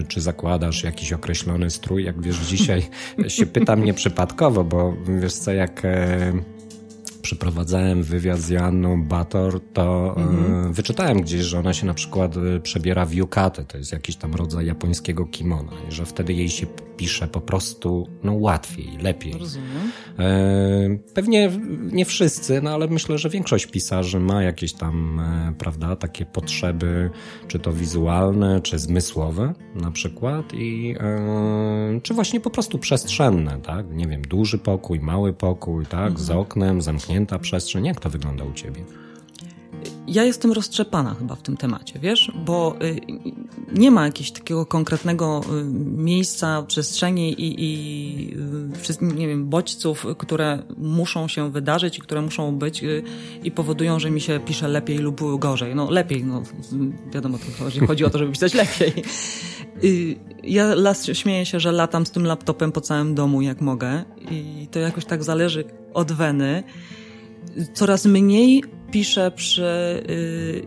czy 0.09 0.21
zakładasz 0.21 0.85
jakiś 0.85 1.13
określony 1.13 1.71
strój. 1.71 2.05
Jak 2.05 2.23
wiesz, 2.23 2.37
dzisiaj 2.37 2.83
się 3.29 3.47
pytam 3.47 3.85
nieprzypadkowo, 3.85 4.65
bo 4.65 4.95
wiesz 5.21 5.35
co, 5.35 5.53
jak 5.53 5.85
e, 5.85 6.33
przeprowadzałem 7.23 8.03
wywiad 8.03 8.41
z 8.41 8.49
Janną 8.49 9.03
Bator, 9.03 9.61
to 9.73 10.15
mm-hmm. 10.17 10.73
wyczytałem 10.73 11.23
gdzieś, 11.23 11.41
że 11.41 11.59
ona 11.59 11.73
się 11.73 11.87
na 11.87 11.95
przykład 11.95 12.35
przebiera 12.63 13.07
w 13.07 13.15
yukatę, 13.15 13.65
to 13.65 13.79
jest 13.79 13.93
jakiś 13.93 14.17
tam 14.17 14.35
rodzaj 14.35 14.67
japońskiego 14.67 15.27
kimona 15.27 15.73
i 15.89 15.93
że 15.93 16.07
wtedy 16.07 16.33
jej 16.33 16.49
się 16.49 16.67
pisze 17.03 17.29
po 17.29 17.41
prostu 17.41 18.09
no, 18.23 18.33
łatwiej, 18.33 18.99
lepiej. 19.03 19.33
Rozumiem. 19.33 19.93
E, 20.19 20.99
pewnie 21.15 21.51
nie 21.93 22.05
wszyscy, 22.05 22.63
no 22.63 22.71
ale 22.71 22.87
myślę, 22.87 23.19
że 23.19 23.29
większość 23.31 23.67
pisarzy 23.67 24.21
ma 24.21 24.43
jakieś 24.43 24.73
tam, 24.73 25.21
e, 25.21 25.55
prawda, 25.59 25.97
takie 25.97 26.27
potrzeby, 26.27 27.11
czy 27.49 27.59
to 27.59 27.73
wizualne, 27.73 28.61
czy 28.61 28.79
zmysłowe 28.79 29.55
na 29.75 29.91
przykład 29.91 30.55
i 30.55 30.95
e, 31.01 32.01
czy 32.03 32.15
właśnie 32.15 32.41
po 32.41 32.51
prostu 32.51 32.79
przestrzenne, 32.79 33.61
tak? 33.63 33.87
Nie 33.91 34.07
wiem, 34.07 34.23
duży 34.23 34.59
pokój, 34.59 35.01
mały 35.01 35.33
pokój, 35.33 35.87
tak? 35.87 36.11
Mhm. 36.11 36.19
Z 36.19 36.31
oknem, 36.31 36.83
zamknięta 36.83 37.39
przestrzeń. 37.39 37.87
Jak 37.87 38.01
to 38.01 38.11
wygląda 38.11 38.45
u 38.45 38.53
ciebie? 38.53 38.85
Ja 40.07 40.25
jestem 40.25 40.53
roztrzepana 40.53 41.15
chyba 41.15 41.35
w 41.35 41.43
tym 41.43 41.57
temacie, 41.57 41.99
wiesz, 41.99 42.33
bo 42.45 42.77
y, 42.83 43.01
nie 43.73 43.91
ma 43.91 44.05
jakiegoś 44.05 44.31
takiego 44.31 44.67
konkretnego 44.67 45.41
y, 45.61 45.65
miejsca, 45.97 46.63
przestrzeni 46.63 47.33
i, 47.33 47.65
i 47.65 48.35
y, 49.01 49.15
nie 49.15 49.29
wiem, 49.29 49.49
bodźców, 49.49 50.07
które 50.19 50.63
muszą 50.77 51.29
się 51.29 51.51
wydarzyć 51.51 51.99
i 51.99 52.01
które 52.01 52.23
muszą 52.23 52.59
być 52.59 52.85
i 53.45 53.51
powodują, 53.51 53.99
że 53.99 54.11
mi 54.11 54.21
się 54.21 54.41
pisze 54.41 54.69
lepiej 54.69 54.99
lub 54.99 55.21
gorzej. 55.39 55.75
No 55.75 55.91
lepiej, 55.91 56.25
no 56.25 56.43
wiadomo, 57.15 57.39
to 57.39 57.65
chodzi, 57.65 57.81
chodzi 57.81 58.05
o 58.05 58.11
to, 58.11 58.19
żeby 58.19 58.33
pisać 58.33 58.55
lepiej. 58.55 58.93
Ja 60.43 60.75
las, 60.75 61.07
śmieję 61.13 61.47
się, 61.47 61.61
że 61.61 61.73
latam 61.73 62.07
z 62.07 62.11
tym 62.11 62.27
laptopem 62.27 62.73
po 62.73 62.81
całym 62.81 63.15
domu 63.15 63.43
jak 63.43 63.61
mogę 63.61 64.05
i 64.31 64.69
to 64.71 64.79
jakoś 64.79 65.05
tak 65.05 65.25
zależy 65.25 65.65
od 65.95 66.13
weny. 66.13 66.63
Coraz 67.75 68.07
mniej 68.07 68.65
piszę 68.93 69.31
przy, 69.31 69.63
y, 69.63 70.13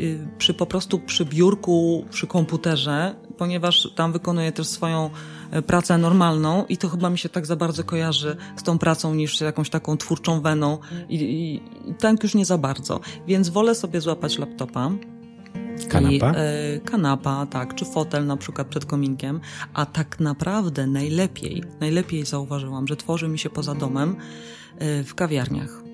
y, 0.03 0.27
przy 0.37 0.53
po 0.53 0.65
prostu 0.65 0.99
przy 0.99 1.25
biurku, 1.25 2.05
przy 2.09 2.27
komputerze, 2.27 3.15
ponieważ 3.37 3.87
tam 3.95 4.11
wykonuję 4.11 4.51
też 4.51 4.67
swoją 4.67 5.09
e, 5.51 5.61
pracę 5.61 5.97
normalną 5.97 6.65
i 6.69 6.77
to 6.77 6.89
chyba 6.89 7.09
mi 7.09 7.17
się 7.17 7.29
tak 7.29 7.45
za 7.45 7.55
bardzo 7.55 7.83
kojarzy 7.83 8.37
z 8.55 8.63
tą 8.63 8.77
pracą 8.79 9.15
niż 9.15 9.37
z 9.37 9.41
jakąś 9.41 9.69
taką 9.69 9.97
twórczą 9.97 10.41
weną 10.41 10.77
i, 11.09 11.15
i, 11.15 11.55
i 11.89 11.93
tak 11.93 12.23
już 12.23 12.35
nie 12.35 12.45
za 12.45 12.57
bardzo. 12.57 12.99
Więc 13.27 13.49
wolę 13.49 13.75
sobie 13.75 14.01
złapać 14.01 14.37
laptopa. 14.37 14.91
Kanapa? 15.89 16.31
I, 16.31 16.35
e, 16.35 16.79
kanapa, 16.79 17.45
tak, 17.45 17.75
czy 17.75 17.85
fotel 17.85 18.25
na 18.25 18.37
przykład 18.37 18.67
przed 18.67 18.85
kominkiem, 18.85 19.39
a 19.73 19.85
tak 19.85 20.19
naprawdę 20.19 20.87
najlepiej, 20.87 21.63
najlepiej 21.79 22.25
zauważyłam, 22.25 22.87
że 22.87 22.95
tworzy 22.95 23.27
mi 23.27 23.39
się 23.39 23.49
poza 23.49 23.75
domem 23.75 24.15
e, 24.77 25.03
w 25.03 25.15
kawiarniach 25.15 25.84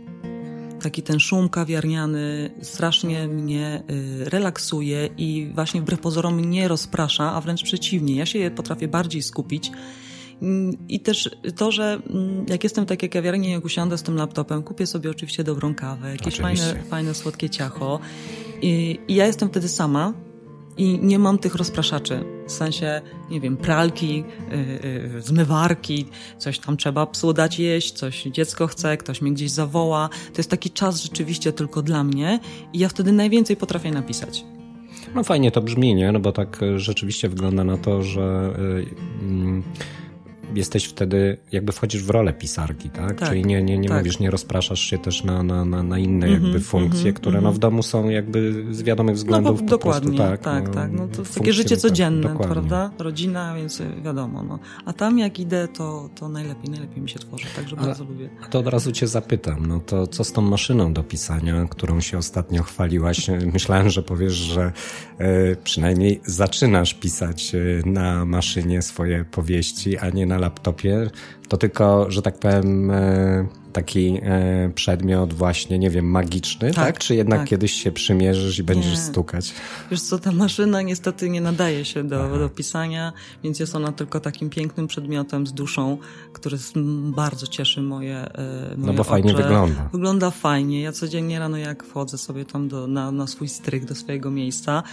taki 0.82 1.04
ten 1.04 1.20
szum 1.20 1.50
kawiarniany 1.50 2.52
strasznie 2.62 3.28
mnie 3.28 3.84
y, 3.90 4.30
relaksuje 4.30 5.10
i 5.18 5.52
właśnie 5.56 5.82
wbrew 5.82 6.00
pozorom 6.00 6.42
nie 6.42 6.68
rozprasza, 6.68 7.34
a 7.34 7.42
wręcz 7.42 7.64
przeciwnie. 7.64 8.16
Ja 8.16 8.26
się 8.26 8.52
potrafię 8.56 8.88
bardziej 8.88 9.22
skupić. 9.22 9.72
I 10.90 11.00
też 11.00 11.30
to, 11.56 11.72
że 11.72 12.02
mm, 12.10 12.46
jak 12.50 12.64
jestem 12.64 12.86
w 12.86 12.88
takiej 12.88 13.10
kawiarni, 13.10 13.52
jak 13.52 13.66
usiądę 13.66 13.98
z 13.98 14.04
tym 14.04 14.16
laptopem, 14.16 14.64
kupię 14.64 14.88
sobie 14.88 15.10
oczywiście 15.10 15.44
dobrą 15.44 15.76
kawę, 15.76 16.12
jakieś 16.12 16.38
fajne, 16.38 16.84
fajne, 16.90 17.14
słodkie 17.14 17.50
ciacho. 17.50 18.00
I, 18.62 19.00
I 19.08 19.16
ja 19.16 19.28
jestem 19.28 19.50
wtedy 19.50 19.70
sama, 19.70 20.14
i 20.78 21.00
nie 21.00 21.20
mam 21.20 21.38
tych 21.38 21.56
rozpraszaczy. 21.56 22.24
W 22.48 22.51
sensie, 22.51 23.01
nie 23.30 23.42
wiem, 23.42 23.58
pralki, 23.58 24.24
yy, 24.51 25.13
yy, 25.13 25.22
zmywarki, 25.22 26.06
coś 26.38 26.60
tam 26.60 26.78
trzeba 26.78 27.06
psu 27.06 27.34
dać 27.34 27.60
jeść, 27.60 27.92
coś 27.92 28.24
dziecko 28.24 28.68
chce, 28.68 28.98
ktoś 28.98 29.22
mnie 29.22 29.32
gdzieś 29.32 29.51
zawoła. 29.51 30.10
To 30.34 30.38
jest 30.38 30.50
taki 30.50 30.70
czas 30.70 31.04
rzeczywiście 31.04 31.54
tylko 31.54 31.82
dla 31.82 32.04
mnie 32.04 32.40
i 32.74 32.80
ja 32.80 32.90
wtedy 32.90 33.12
najwięcej 33.12 33.58
potrafię 33.58 33.92
napisać. 33.92 34.46
No 35.16 35.24
fajnie 35.24 35.51
to 35.51 35.62
brzmi, 35.62 35.96
nie? 35.96 36.12
No 36.12 36.20
bo 36.20 36.32
tak 36.32 36.60
rzeczywiście 36.75 37.30
wygląda 37.30 37.63
na 37.63 37.78
to, 37.78 38.04
że... 38.04 38.54
Yy, 39.22 39.63
jesteś 40.55 40.86
wtedy, 40.86 41.38
jakby 41.51 41.72
wchodzisz 41.72 42.03
w 42.03 42.10
rolę 42.10 42.34
pisarki, 42.34 42.89
tak? 42.89 43.20
tak 43.20 43.29
Czyli 43.29 43.46
nie, 43.46 43.63
nie, 43.63 43.77
nie 43.77 43.89
tak. 43.89 43.98
mówisz, 43.98 44.20
nie 44.20 44.31
rozpraszasz 44.31 44.79
się 44.79 44.98
też 44.98 45.24
na, 45.24 45.43
na, 45.43 45.65
na, 45.65 45.84
na 45.84 46.00
inne 46.00 46.27
mm 46.27 46.39
-hmm, 46.39 46.43
jakby 46.43 46.60
funkcje, 46.60 47.01
mm 47.01 47.13
-hmm, 47.13 47.15
które 47.17 47.41
no 47.41 47.51
w 47.51 47.60
domu 47.60 47.84
są 47.84 48.10
jakby 48.10 48.65
z 48.72 48.84
wiadomych 48.84 49.15
względów 49.15 49.62
no, 49.62 49.67
po 49.67 49.70
dokładnie, 49.70 50.17
prostu, 50.17 50.31
tak. 50.31 50.41
Tak, 50.41 50.67
no, 50.67 50.74
tak. 50.74 50.91
No, 50.91 51.08
to 51.08 51.24
takie 51.39 51.53
życie 51.53 51.77
codzienne, 51.77 52.29
tak, 52.29 52.38
prawda? 52.38 52.91
Rodzina, 53.00 53.55
więc 53.55 53.81
wiadomo, 54.03 54.43
no. 54.43 54.60
A 54.86 54.93
tam 54.93 55.20
jak 55.20 55.39
idę, 55.39 55.67
to, 55.67 56.10
to 56.15 56.29
najlepiej, 56.29 56.70
najlepiej 56.70 57.01
mi 57.01 57.10
się 57.10 57.20
tworzy, 57.20 57.46
także 57.55 57.75
bardzo 57.75 58.03
lubię. 58.03 58.29
To 58.50 58.60
od 58.60 58.67
razu 58.67 58.91
cię 58.91 59.08
zapytam, 59.08 59.65
no 59.65 59.79
to 59.79 60.08
co 60.08 60.24
z 60.24 60.31
tą 60.31 60.41
maszyną 60.41 60.93
do 60.93 61.03
pisania, 61.03 61.65
którą 61.70 62.01
się 62.01 62.17
ostatnio 62.17 62.63
chwaliłaś? 62.63 63.27
Myślałem, 63.53 63.89
że 63.89 64.03
powiesz, 64.03 64.34
że 64.34 64.72
e, 65.17 65.55
przynajmniej 65.55 66.22
zaczynasz 66.25 66.93
pisać 66.93 67.55
e, 67.55 67.89
na 67.89 68.25
maszynie 68.25 68.81
swoje 68.81 69.25
powieści, 69.25 69.98
a 69.98 70.10
nie 70.10 70.25
na 70.25 70.38
laptopie, 70.41 71.10
to 71.48 71.57
tylko, 71.57 72.12
że 72.12 72.21
tak 72.21 72.39
powiem, 72.39 72.91
e, 72.91 73.45
taki 73.72 74.20
e, 74.22 74.72
przedmiot 74.75 75.34
właśnie, 75.34 75.80
nie 75.80 75.90
wiem, 75.90 76.06
magiczny, 76.06 76.74
tak? 76.74 76.86
tak? 76.86 76.98
Czy 77.00 77.16
jednak 77.16 77.40
tak. 77.40 77.50
kiedyś 77.50 77.72
się 77.72 77.92
przymierzysz 77.92 78.60
i 78.60 78.63
będziesz 78.63 78.92
nie. 78.92 78.98
stukać? 78.98 79.54
Wiesz 79.92 80.01
co, 80.01 80.20
ta 80.20 80.32
maszyna 80.32 80.82
niestety 80.82 81.30
nie 81.30 81.42
nadaje 81.42 81.86
się 81.86 82.04
do, 82.04 82.38
do 82.38 82.50
pisania, 82.50 83.13
więc 83.44 83.60
jest 83.60 83.75
ona 83.75 83.92
tylko 83.92 84.20
takim 84.20 84.50
pięknym 84.50 84.88
przedmiotem 84.88 85.48
z 85.48 85.54
duszą, 85.54 85.98
który 86.34 86.58
bardzo 87.16 87.48
cieszy 87.48 87.82
moje, 87.82 88.18
e, 88.18 88.75
moje 88.78 88.88
No 88.88 88.94
bo 88.94 89.01
oczy. 89.01 89.10
fajnie 89.10 89.34
wygląda. 89.34 89.90
Wygląda 89.94 90.32
fajnie. 90.32 90.82
Ja 90.82 90.92
codziennie 90.92 91.40
rano 91.40 91.58
jak 91.58 91.84
wchodzę 91.84 92.18
sobie 92.18 92.46
tam 92.46 92.68
do, 92.68 92.88
na, 92.88 93.12
na 93.12 93.28
swój 93.28 93.48
strych, 93.48 93.86
do 93.86 93.96
swojego 93.96 94.32
miejsca, 94.32 94.84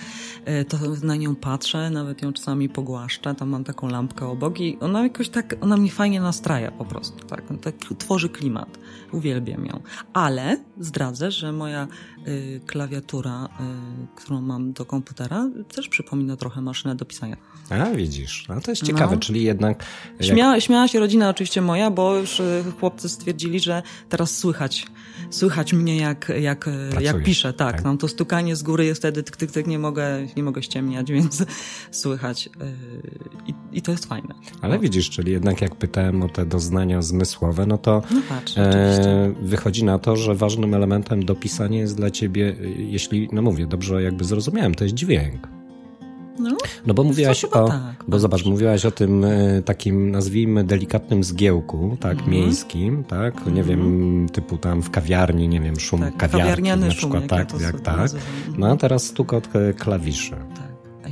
e, 0.44 0.64
to 0.64 0.76
na 1.02 1.16
nią 1.16 1.36
patrzę, 1.36 1.90
nawet 1.90 2.22
ją 2.22 2.32
czasami 2.32 2.68
pogłaszczę, 2.68 3.34
tam 3.34 3.48
mam 3.48 3.64
taką 3.64 3.88
lampkę 3.88 4.26
obok 4.26 4.60
i 4.60 4.78
ona 4.80 5.02
jakoś 5.02 5.28
tak, 5.28 5.56
ona 5.60 5.76
mnie 5.76 5.90
fajnie 5.90 6.20
nastraja 6.20 6.70
po 6.70 6.84
prostu, 6.84 7.26
tak, 7.26 7.42
tak 7.62 7.74
tworzy 7.98 8.28
klimat. 8.28 8.67
Uwielbiam 9.12 9.66
ją. 9.66 9.80
Ale 10.12 10.56
zdradzę, 10.80 11.30
że 11.30 11.52
moja 11.52 11.88
klawiatura, 12.66 13.44
y, 13.44 14.16
którą 14.16 14.40
mam 14.40 14.72
do 14.72 14.84
komputera, 14.84 15.50
też 15.74 15.88
przypomina 15.88 16.36
trochę 16.36 16.60
maszynę 16.60 16.94
do 16.94 17.04
pisania. 17.04 17.36
A, 17.70 17.90
widzisz. 17.90 18.44
A 18.48 18.60
to 18.60 18.70
jest 18.70 18.82
ciekawe, 18.82 19.14
no. 19.14 19.20
czyli 19.20 19.42
jednak... 19.42 19.84
Jak... 20.20 20.28
Śmiała, 20.28 20.60
śmiała 20.60 20.88
się 20.88 21.00
rodzina 21.00 21.28
oczywiście 21.28 21.60
moja, 21.60 21.90
bo 21.90 22.16
już 22.16 22.40
y, 22.40 22.64
chłopcy 22.80 23.08
stwierdzili, 23.08 23.60
że 23.60 23.82
teraz 24.08 24.38
słychać, 24.38 24.86
słychać 25.30 25.72
mnie 25.72 25.96
jak, 25.96 26.32
jak, 26.40 26.70
jak 27.00 27.22
piszę. 27.22 27.52
Tak, 27.52 27.76
tak. 27.76 27.84
No, 27.84 27.96
to 27.96 28.08
stukanie 28.08 28.56
z 28.56 28.62
góry 28.62 28.84
jest 28.84 29.00
wtedy 29.00 29.22
tyk, 29.22 29.36
tyk, 29.36 29.50
tyk, 29.50 29.66
nie 29.66 29.78
mogę, 29.78 30.26
nie 30.36 30.42
mogę 30.42 30.62
ściemniać, 30.62 31.12
więc 31.18 31.44
słychać. 31.90 32.48
I, 33.46 33.54
I, 33.72 33.82
to 33.82 33.90
jest 33.90 34.06
fajne. 34.06 34.34
Ale 34.62 34.74
no. 34.74 34.80
widzisz, 34.80 35.10
czyli 35.10 35.32
jednak 35.32 35.60
jak 35.60 35.74
pytałem 35.76 36.22
o 36.22 36.28
te 36.28 36.46
doznania 36.46 37.02
zmysłowe, 37.02 37.66
no 37.66 37.78
to 37.78 38.02
no 38.10 38.22
patrz, 38.28 38.58
e, 38.58 39.34
wychodzi 39.42 39.84
na 39.84 39.98
to, 39.98 40.16
że 40.16 40.34
ważnym 40.34 40.74
elementem 40.74 41.24
do 41.24 41.34
pisania 41.34 41.78
jest 41.78 41.96
dla 41.96 42.07
ciebie, 42.10 42.56
jeśli, 42.78 43.28
no 43.32 43.42
mówię, 43.42 43.66
dobrze 43.66 44.02
jakby 44.02 44.24
zrozumiałem, 44.24 44.74
to 44.74 44.84
jest 44.84 44.96
dźwięk. 44.96 45.48
No, 46.38 46.56
no 46.86 46.94
bo 46.94 47.04
mówiłaś 47.04 47.44
o, 47.44 47.68
tak, 47.68 48.04
bo 48.08 48.18
zobacz, 48.18 48.44
mówiłaś 48.44 48.86
o 48.86 48.90
tym 48.90 49.24
e, 49.24 49.62
takim, 49.62 50.10
nazwijmy, 50.10 50.64
delikatnym 50.64 51.24
zgiełku, 51.24 51.96
tak, 52.00 52.12
mm 52.12 52.24
-hmm. 52.24 52.28
miejskim, 52.28 53.04
tak, 53.04 53.34
mm 53.36 53.44
-hmm. 53.44 53.52
nie 53.52 53.62
wiem, 53.62 53.80
mhm. 53.80 54.28
typu 54.28 54.56
tam 54.56 54.82
w 54.82 54.90
kawiarni, 54.90 55.48
nie 55.48 55.60
wiem, 55.60 55.80
szum 55.80 56.00
tak, 56.00 56.16
kawiarki 56.16 56.62
na 56.62 56.88
przykład, 56.88 57.20
szum, 57.20 57.28
tak, 57.28 57.52
jak, 57.52 57.60
jak 57.60 57.80
tak. 57.80 58.10
No 58.58 58.70
a 58.70 58.76
teraz 58.76 59.04
stukot 59.04 59.48
klawiszy. 59.78 60.30
Tak. 60.30 60.67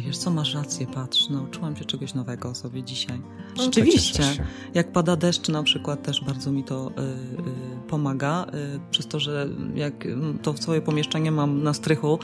Wiesz 0.06 0.18
co, 0.18 0.30
masz 0.30 0.54
rację, 0.54 0.86
patrz, 0.86 1.28
nauczyłam 1.28 1.76
się 1.76 1.84
czegoś 1.84 2.14
nowego 2.14 2.48
o 2.48 2.54
sobie 2.54 2.82
dzisiaj. 2.82 3.20
No, 3.56 3.62
Rzeczywiście, 3.62 4.22
jak 4.74 4.92
pada 4.92 5.16
deszcz 5.16 5.48
na 5.48 5.62
przykład, 5.62 6.02
też 6.02 6.24
bardzo 6.24 6.52
mi 6.52 6.64
to 6.64 6.90
y, 6.90 7.00
y, 7.00 7.88
pomaga, 7.88 8.46
y, 8.76 8.80
przez 8.90 9.06
to, 9.06 9.20
że 9.20 9.48
jak 9.74 10.06
mm, 10.06 10.38
to 10.38 10.56
swoje 10.56 10.80
pomieszczenie 10.80 11.30
mam 11.30 11.62
na 11.62 11.74
strychu, 11.74 12.18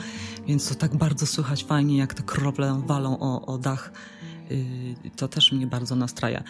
więc 0.47 0.69
to 0.69 0.75
tak 0.75 0.95
bardzo 0.95 1.25
słychać 1.25 1.63
fajnie, 1.63 1.97
jak 1.97 2.13
te 2.13 2.23
krople 2.23 2.81
walą 2.85 3.19
o, 3.19 3.45
o 3.45 3.57
dach 3.57 3.91
Y, 3.93 4.22
to 5.15 5.27
też 5.27 5.51
mnie 5.51 5.67
bardzo 5.67 5.95
nastraja. 5.95 6.43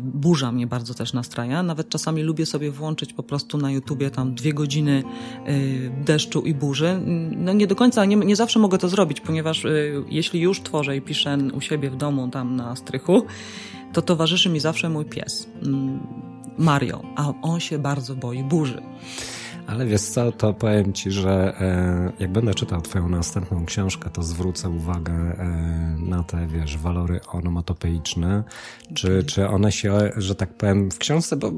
Burza 0.00 0.52
mnie 0.52 0.66
bardzo 0.66 0.94
też 0.94 1.12
nastraja. 1.12 1.62
Nawet 1.62 1.88
czasami 1.88 2.22
lubię 2.22 2.46
sobie 2.46 2.70
włączyć 2.70 3.12
po 3.12 3.22
prostu 3.22 3.58
na 3.58 3.70
YouTubie 3.70 4.10
tam 4.10 4.34
dwie 4.34 4.52
godziny 4.54 5.02
y, 5.48 5.90
deszczu 6.04 6.40
i 6.40 6.54
burzy. 6.54 7.00
No 7.36 7.52
nie 7.52 7.66
do 7.66 7.76
końca, 7.76 8.04
nie, 8.04 8.16
nie 8.16 8.36
zawsze 8.36 8.58
mogę 8.58 8.78
to 8.78 8.88
zrobić, 8.88 9.20
ponieważ 9.20 9.64
y, 9.64 10.04
jeśli 10.08 10.40
już 10.40 10.60
tworzę 10.62 10.96
i 10.96 11.00
piszę 11.00 11.38
u 11.52 11.60
siebie 11.60 11.90
w 11.90 11.96
domu 11.96 12.28
tam 12.28 12.56
na 12.56 12.76
strychu, 12.76 13.26
to 13.92 14.02
towarzyszy 14.02 14.48
mi 14.48 14.60
zawsze 14.60 14.88
mój 14.88 15.04
pies. 15.04 15.48
Mm, 15.62 15.98
Mario, 16.58 17.02
a 17.16 17.32
on 17.42 17.60
się 17.60 17.78
bardzo 17.78 18.14
boi 18.14 18.44
burzy. 18.44 18.82
Ale 19.68 19.86
wiesz 19.86 20.00
co, 20.00 20.32
to 20.32 20.54
powiem 20.54 20.92
ci, 20.92 21.10
że 21.10 21.60
e, 21.60 22.12
jak 22.18 22.32
będę 22.32 22.54
czytał 22.54 22.82
twoją 22.82 23.08
następną 23.08 23.66
książkę, 23.66 24.10
to 24.10 24.22
zwrócę 24.22 24.68
uwagę 24.68 25.12
e, 25.12 25.96
na 25.98 26.22
te, 26.22 26.46
wiesz, 26.46 26.78
walory 26.78 27.20
onomatopeiczne, 27.32 28.44
czy, 28.94 29.24
czy 29.24 29.48
one 29.48 29.72
się, 29.72 29.98
że 30.16 30.34
tak 30.34 30.54
powiem, 30.54 30.90
w 30.90 30.98
książce, 30.98 31.36
bo 31.36 31.52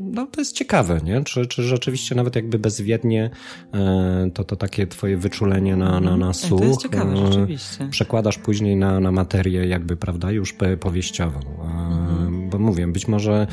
no, 0.00 0.26
to 0.26 0.40
jest 0.40 0.54
ciekawe, 0.54 1.00
nie? 1.04 1.24
Czy, 1.24 1.46
czy 1.46 1.62
rzeczywiście 1.62 2.14
nawet 2.14 2.36
jakby 2.36 2.58
bezwiednie 2.58 3.30
e, 3.74 4.30
to, 4.34 4.44
to 4.44 4.56
takie 4.56 4.86
twoje 4.86 5.16
wyczulenie 5.16 5.76
na, 5.76 6.00
na, 6.00 6.16
na 6.16 6.32
słuch 6.32 6.60
to 6.60 6.66
jest 6.66 6.82
ciekawe, 6.82 7.16
rzeczywiście. 7.16 7.88
przekładasz 7.90 8.38
później 8.38 8.76
na, 8.76 9.00
na 9.00 9.12
materię 9.12 9.66
jakby, 9.66 9.96
prawda, 9.96 10.30
już 10.30 10.54
powieściową. 10.80 11.40
Mhm. 11.62 12.50
Bo 12.50 12.58
mówię, 12.58 12.86
być 12.86 13.08
może 13.08 13.46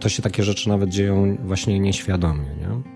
to 0.00 0.08
się 0.08 0.22
takie 0.22 0.42
rzeczy 0.42 0.68
nawet 0.68 0.90
dzieją 0.90 1.36
właśnie 1.44 1.80
nieświadomie, 1.80 2.44
nie? 2.60 2.93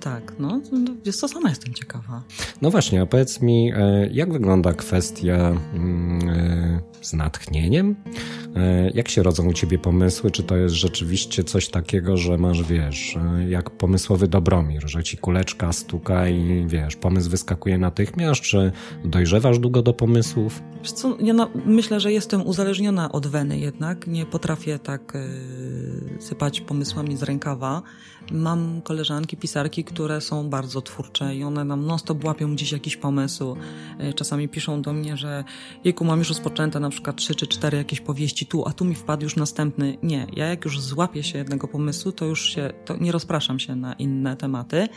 Tak, 0.00 0.32
no, 0.38 0.60
jest 1.04 1.20
to 1.20 1.28
sama 1.28 1.48
jestem 1.48 1.74
ciekawa. 1.74 2.22
No 2.62 2.70
właśnie, 2.70 3.02
a 3.02 3.06
powiedz 3.06 3.40
mi, 3.40 3.72
e, 3.76 4.08
jak 4.12 4.32
wygląda 4.32 4.72
kwestia 4.72 5.36
mm, 5.74 6.28
e, 6.28 6.80
z 7.02 7.12
natchnieniem? 7.12 7.96
E, 8.56 8.90
jak 8.90 9.08
się 9.08 9.22
rodzą 9.22 9.46
u 9.46 9.52
ciebie 9.52 9.78
pomysły? 9.78 10.30
Czy 10.30 10.42
to 10.42 10.56
jest 10.56 10.74
rzeczywiście 10.74 11.44
coś 11.44 11.68
takiego, 11.68 12.16
że 12.16 12.38
masz, 12.38 12.62
wiesz, 12.62 13.18
jak 13.48 13.70
pomysłowy 13.70 14.28
Dobromir, 14.28 14.82
że 14.86 15.04
ci 15.04 15.16
kuleczka 15.16 15.72
stuka 15.72 16.28
i 16.28 16.66
wiesz, 16.66 16.96
pomysł 16.96 17.30
wyskakuje 17.30 17.78
natychmiast, 17.78 18.40
czy 18.40 18.72
dojrzewasz 19.04 19.58
długo 19.58 19.82
do 19.82 19.92
pomysłów? 19.92 20.62
Wiesz 20.82 20.92
co, 20.92 21.16
ja 21.20 21.34
na, 21.34 21.48
myślę, 21.64 22.00
że 22.00 22.12
jestem 22.12 22.46
uzależniona 22.46 23.12
od 23.12 23.26
weny 23.26 23.58
jednak. 23.58 24.06
Nie 24.06 24.26
potrafię 24.26 24.78
tak 24.78 25.12
yy, 25.14 26.22
sypać 26.22 26.60
pomysłami 26.60 27.16
z 27.16 27.22
rękawa. 27.22 27.82
Mam 28.32 28.82
koleżanki, 28.82 29.36
pisarki, 29.36 29.84
które 29.88 30.20
są 30.20 30.50
bardzo 30.50 30.82
twórcze 30.82 31.36
i 31.36 31.44
one 31.44 31.64
nam 31.64 31.86
non-stop 31.86 32.24
łapią 32.24 32.54
gdzieś 32.54 32.72
jakiś 32.72 32.96
pomysł. 32.96 33.56
E, 33.98 34.12
czasami 34.12 34.48
piszą 34.48 34.82
do 34.82 34.92
mnie, 34.92 35.16
że 35.16 35.44
jejku, 35.84 36.04
mam 36.04 36.18
już 36.18 36.28
rozpoczęte 36.28 36.80
na 36.80 36.90
przykład 36.90 37.16
trzy 37.16 37.34
czy 37.34 37.46
cztery 37.46 37.78
jakieś 37.78 38.00
powieści 38.00 38.46
tu, 38.46 38.68
a 38.68 38.72
tu 38.72 38.84
mi 38.84 38.94
wpadł 38.94 39.22
już 39.22 39.36
następny. 39.36 39.98
Nie, 40.02 40.26
ja 40.36 40.46
jak 40.46 40.64
już 40.64 40.80
złapię 40.80 41.22
się 41.22 41.38
jednego 41.38 41.68
pomysłu, 41.68 42.12
to 42.12 42.24
już 42.24 42.54
się, 42.54 42.72
to 42.84 42.96
nie 42.96 43.12
rozpraszam 43.12 43.58
się 43.58 43.76
na 43.76 43.92
inne 43.92 44.36
tematy 44.36 44.88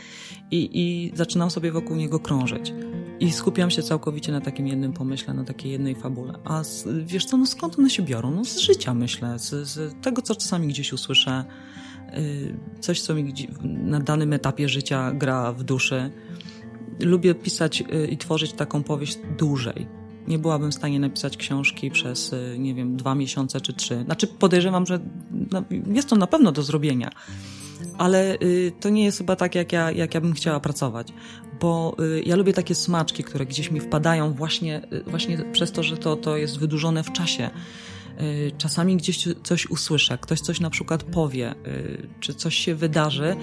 i, 0.50 0.70
i 0.72 1.16
zaczynam 1.16 1.50
sobie 1.50 1.72
wokół 1.72 1.96
niego 1.96 2.20
krążyć. 2.20 2.72
I 3.20 3.32
skupiam 3.32 3.70
się 3.70 3.82
całkowicie 3.82 4.32
na 4.32 4.40
takim 4.40 4.66
jednym 4.66 4.92
pomyśle, 4.92 5.34
na 5.34 5.44
takiej 5.44 5.72
jednej 5.72 5.94
fabule. 5.94 6.34
A 6.44 6.64
z, 6.64 6.88
wiesz 7.04 7.24
co, 7.24 7.36
no 7.36 7.46
skąd 7.46 7.78
one 7.78 7.90
się 7.90 8.02
biorą? 8.02 8.30
No 8.30 8.44
z 8.44 8.58
życia 8.58 8.94
myślę, 8.94 9.38
z, 9.38 9.68
z 9.68 10.02
tego, 10.02 10.22
co 10.22 10.34
czasami 10.34 10.68
gdzieś 10.68 10.92
usłyszę, 10.92 11.44
coś, 12.80 13.00
co 13.00 13.14
mi 13.14 13.34
na 13.64 14.00
danym 14.00 14.32
etapie 14.32 14.68
życia 14.68 15.12
gra 15.12 15.52
w 15.52 15.62
duszy. 15.62 16.10
Lubię 17.00 17.34
pisać 17.34 17.80
y, 17.80 18.06
i 18.06 18.16
tworzyć 18.16 18.52
taką 18.52 18.82
powieść 18.82 19.18
dłużej. 19.38 19.86
Nie 20.28 20.38
byłabym 20.38 20.70
w 20.70 20.74
stanie 20.74 21.00
napisać 21.00 21.36
książki 21.36 21.90
przez, 21.90 22.32
y, 22.32 22.56
nie 22.58 22.74
wiem, 22.74 22.96
dwa 22.96 23.14
miesiące 23.14 23.60
czy 23.60 23.72
trzy. 23.72 24.02
Znaczy, 24.04 24.26
podejrzewam, 24.26 24.86
że 24.86 25.00
jest 25.86 26.08
to 26.08 26.16
na 26.16 26.26
pewno 26.26 26.52
do 26.52 26.62
zrobienia, 26.62 27.10
ale 27.98 28.38
to 28.80 28.88
nie 28.88 29.04
jest 29.04 29.18
chyba 29.18 29.36
tak, 29.36 29.54
jak 29.54 29.72
ja, 29.72 29.90
jak 29.90 30.14
ja 30.14 30.20
bym 30.20 30.32
chciała 30.32 30.60
pracować, 30.60 31.12
bo 31.60 31.96
ja 32.24 32.36
lubię 32.36 32.52
takie 32.52 32.74
smaczki, 32.74 33.24
które 33.24 33.46
gdzieś 33.46 33.70
mi 33.70 33.80
wpadają 33.80 34.32
właśnie, 34.32 34.82
właśnie 35.06 35.38
przez 35.52 35.72
to, 35.72 35.82
że 35.82 35.96
to, 35.96 36.16
to 36.16 36.36
jest 36.36 36.58
wydłużone 36.58 37.04
w 37.04 37.12
czasie 37.12 37.50
Y, 37.50 37.91
czasami 38.58 38.96
gdzieś 38.96 39.28
coś 39.42 39.70
usłyszę, 39.70 40.18
ktoś 40.18 40.40
coś 40.40 40.60
na 40.60 40.70
przykład 40.70 41.02
powie, 41.02 41.54
y, 41.66 42.08
czy 42.20 42.34
coś 42.34 42.54
się 42.54 42.74
wydarzy 42.74 43.36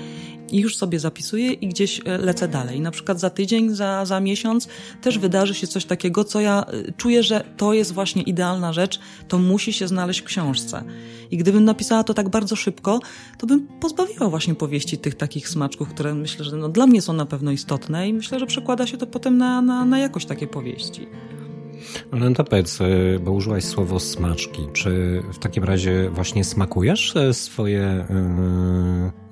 i 0.52 0.60
już 0.60 0.78
sobie 0.78 1.00
zapisuję 1.00 1.52
i 1.52 1.68
gdzieś 1.68 2.00
y, 2.00 2.04
lecę 2.06 2.48
dalej. 2.48 2.82
Na 2.82 2.92
przykład 2.92 3.20
za 3.20 3.30
tydzień, 3.30 3.76
za, 3.76 4.06
za 4.06 4.20
miesiąc 4.20 4.68
też 5.02 5.20
wydarzy 5.20 5.56
się 5.56 5.68
coś 5.68 5.86
takiego, 5.86 6.24
co 6.24 6.40
ja 6.42 6.66
czuję, 6.98 7.24
że 7.24 7.44
to 7.58 7.74
jest 7.74 7.94
właśnie 7.94 8.22
idealna 8.22 8.74
rzecz, 8.74 9.00
to 9.28 9.40
musi 9.40 9.74
się 9.74 9.88
znaleźć 9.88 10.20
w 10.20 10.24
książce. 10.24 10.84
I 11.32 11.38
gdybym 11.38 11.66
napisała 11.66 12.04
to 12.04 12.14
tak 12.14 12.30
bardzo 12.30 12.56
szybko, 12.56 13.00
to 13.38 13.48
bym 13.48 13.68
pozbawiła 13.68 14.30
właśnie 14.30 14.56
powieści 14.56 14.98
tych 14.98 15.16
takich 15.16 15.50
smaczków, 15.50 15.90
które 15.90 16.14
myślę, 16.16 16.46
że 16.46 16.56
no, 16.56 16.70
dla 16.70 16.88
mnie 16.88 17.02
są 17.02 17.14
na 17.14 17.26
pewno 17.26 17.52
istotne 17.52 18.10
i 18.10 18.14
myślę, 18.14 18.40
że 18.40 18.46
przekłada 18.46 18.88
się 18.88 18.98
to 18.98 19.08
potem 19.08 19.38
na, 19.38 19.62
na, 19.62 19.86
na 19.86 20.00
jakość 20.00 20.26
takiej 20.26 20.48
powieści. 20.48 21.08
Ale 22.12 22.34
to 22.34 22.44
powiedz, 22.44 22.82
e, 22.82 22.86
bo 23.20 23.32
użyłaś 23.32 23.64
słowo 23.64 24.00
smaczki. 24.00 24.68
Czy 24.74 25.22
w 25.34 25.40
takim 25.40 25.64
razie 25.64 26.10
właśnie 26.10 26.44
smakujesz 26.44 27.16
e, 27.16 27.34
swoje, 27.34 28.06
yy, 28.10 29.29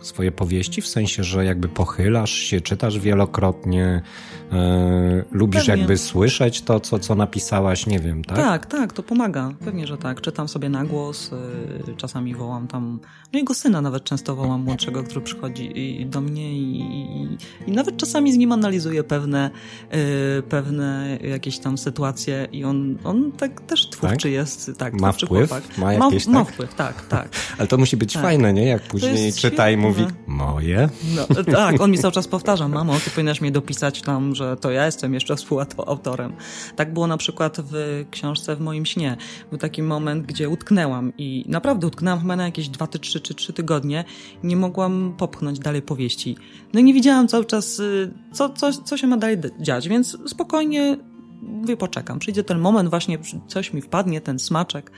swoje 0.00 0.32
powieści? 0.32 0.82
W 0.82 0.86
sensie, 0.86 1.24
że 1.24 1.44
jakby 1.44 1.68
pochylasz 1.68 2.32
się, 2.32 2.60
czytasz 2.60 2.98
wielokrotnie, 2.98 4.02
yy, 4.52 4.58
lubisz 5.32 5.66
Pewnie. 5.66 5.80
jakby 5.80 5.98
słyszeć 5.98 6.62
to, 6.62 6.80
co, 6.80 6.98
co 6.98 7.14
napisałaś, 7.14 7.86
nie 7.86 7.98
wiem, 7.98 8.24
tak? 8.24 8.36
Tak, 8.36 8.66
tak, 8.66 8.92
to 8.92 9.02
pomaga. 9.02 9.50
Pewnie, 9.64 9.86
że 9.86 9.98
tak. 9.98 10.20
Czytam 10.20 10.48
sobie 10.48 10.68
na 10.68 10.84
głos, 10.84 11.30
yy, 11.86 11.96
czasami 11.96 12.34
wołam 12.34 12.68
tam, 12.68 13.00
no 13.32 13.38
jego 13.38 13.54
syna 13.54 13.80
nawet 13.80 14.04
często 14.04 14.36
wołam, 14.36 14.60
młodszego, 14.60 15.02
który 15.02 15.20
przychodzi 15.20 16.06
do 16.06 16.20
mnie 16.20 16.52
i, 16.52 16.80
i, 16.80 17.38
i 17.66 17.72
nawet 17.72 17.96
czasami 17.96 18.32
z 18.32 18.36
nim 18.36 18.52
analizuję 18.52 19.04
pewne, 19.04 19.50
pewne 20.48 21.18
jakieś 21.22 21.58
tam 21.58 21.78
sytuację 21.78 22.48
i 22.52 22.64
on, 22.64 22.98
on 23.04 23.32
tak 23.32 23.60
też 23.60 23.90
twórczy 23.90 24.16
tak? 24.16 24.32
jest. 24.32 24.70
Tak, 24.78 24.94
ma 24.94 25.12
wpływ? 25.12 25.50
Chłopak. 25.50 25.78
Ma, 25.78 25.92
jakieś, 25.92 26.26
ma, 26.26 26.32
tak? 26.32 26.48
ma 26.48 26.52
wpływ, 26.52 26.74
tak, 26.74 27.06
tak. 27.06 27.28
Ale 27.58 27.68
to 27.68 27.78
musi 27.78 27.96
być 27.96 28.12
tak. 28.12 28.22
fajne, 28.22 28.52
nie? 28.52 28.66
Jak 28.66 28.82
później 28.82 29.01
czyta 29.36 29.70
i 29.70 29.76
mówi, 29.76 30.06
moje. 30.26 30.88
No, 31.14 31.26
tak, 31.52 31.80
on 31.80 31.90
mi 31.90 31.98
cały 31.98 32.12
czas 32.12 32.28
powtarza, 32.28 32.68
mamo, 32.68 32.94
ty 33.04 33.10
powinnaś 33.10 33.40
mnie 33.40 33.50
dopisać 33.50 34.02
tam, 34.02 34.34
że 34.34 34.56
to 34.56 34.70
ja 34.70 34.86
jestem 34.86 35.14
jeszcze 35.14 35.36
współautorem. 35.36 36.32
Tak 36.76 36.92
było 36.92 37.06
na 37.06 37.16
przykład 37.16 37.56
w 37.60 38.04
książce 38.10 38.56
W 38.56 38.60
moim 38.60 38.86
śnie. 38.86 39.16
Był 39.50 39.58
taki 39.58 39.82
moment, 39.82 40.26
gdzie 40.26 40.48
utknęłam 40.48 41.12
i 41.18 41.44
naprawdę 41.48 41.86
utknęłam 41.86 42.20
chyba 42.20 42.36
na 42.36 42.44
jakieś 42.44 42.68
dwa, 42.68 42.86
trzy 42.86 43.20
czy 43.20 43.34
trzy 43.34 43.52
tygodnie. 43.52 44.04
Nie 44.44 44.56
mogłam 44.56 45.14
popchnąć 45.18 45.58
dalej 45.58 45.82
powieści. 45.82 46.36
No 46.72 46.80
i 46.80 46.84
nie 46.84 46.94
widziałam 46.94 47.28
cały 47.28 47.44
czas, 47.44 47.78
y, 47.78 48.12
co, 48.32 48.48
co, 48.50 48.72
co 48.72 48.96
się 48.96 49.06
ma 49.06 49.16
dalej 49.16 49.38
dziać, 49.60 49.88
więc 49.88 50.18
spokojnie 50.26 50.96
mówię, 51.42 51.76
poczekam. 51.76 52.18
Przyjdzie 52.18 52.44
ten 52.44 52.58
moment, 52.58 52.90
właśnie 52.90 53.18
coś 53.46 53.72
mi 53.72 53.82
wpadnie, 53.82 54.20
ten 54.20 54.38
smaczek. 54.38 54.90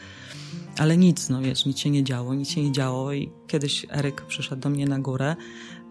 Ale 0.78 0.96
nic, 0.96 1.28
no 1.28 1.42
wiesz, 1.42 1.66
nic 1.66 1.78
się 1.78 1.90
nie 1.90 2.04
działo, 2.04 2.34
nic 2.34 2.48
się 2.50 2.62
nie 2.62 2.72
działo 2.72 3.12
i 3.12 3.30
kiedyś 3.46 3.86
Eryk 3.90 4.22
przyszedł 4.22 4.62
do 4.62 4.70
mnie 4.70 4.86
na 4.86 4.98
górę, 4.98 5.36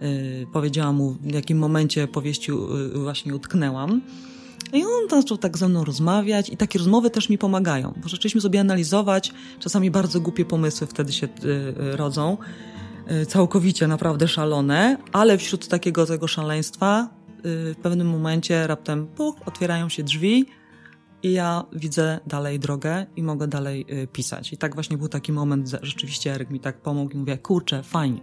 yy, 0.01 0.47
powiedziałam 0.53 0.95
mu, 0.95 1.11
w 1.21 1.33
jakim 1.33 1.57
momencie 1.57 2.07
powieści 2.07 2.51
yy, 2.51 3.03
właśnie 3.03 3.35
utknęłam. 3.35 4.01
I 4.73 4.83
on 4.83 5.09
zaczął 5.09 5.37
tak 5.37 5.57
ze 5.57 5.69
mną 5.69 5.83
rozmawiać 5.83 6.49
i 6.49 6.57
takie 6.57 6.79
rozmowy 6.79 7.09
też 7.09 7.29
mi 7.29 7.37
pomagają, 7.37 7.93
bo 8.03 8.09
zaczęliśmy 8.09 8.41
sobie 8.41 8.59
analizować, 8.59 9.33
czasami 9.59 9.91
bardzo 9.91 10.19
głupie 10.19 10.45
pomysły 10.45 10.87
wtedy 10.87 11.13
się 11.13 11.27
yy, 11.43 11.97
rodzą, 11.97 12.37
y, 13.21 13.25
całkowicie 13.25 13.87
naprawdę 13.87 14.27
szalone, 14.27 14.97
ale 15.13 15.37
wśród 15.37 15.67
takiego 15.67 16.05
tego 16.05 16.27
szaleństwa 16.27 17.09
y, 17.29 17.41
w 17.73 17.75
pewnym 17.83 18.09
momencie 18.09 18.67
raptem 18.67 19.07
puch, 19.07 19.35
otwierają 19.45 19.89
się 19.89 20.03
drzwi, 20.03 20.45
i 21.23 21.31
ja 21.31 21.63
widzę 21.73 22.19
dalej 22.27 22.59
drogę 22.59 23.05
i 23.15 23.23
mogę 23.23 23.47
dalej 23.47 23.85
y, 24.03 24.07
pisać. 24.07 24.53
I 24.53 24.57
tak 24.57 24.73
właśnie 24.73 24.97
był 24.97 25.09
taki 25.09 25.31
moment, 25.31 25.69
rzeczywiście 25.81 26.33
Eryk 26.33 26.49
mi 26.49 26.59
tak 26.59 26.81
pomógł 26.81 27.13
i 27.13 27.17
mówię, 27.17 27.37
kurczę, 27.37 27.83
fajnie 27.83 28.21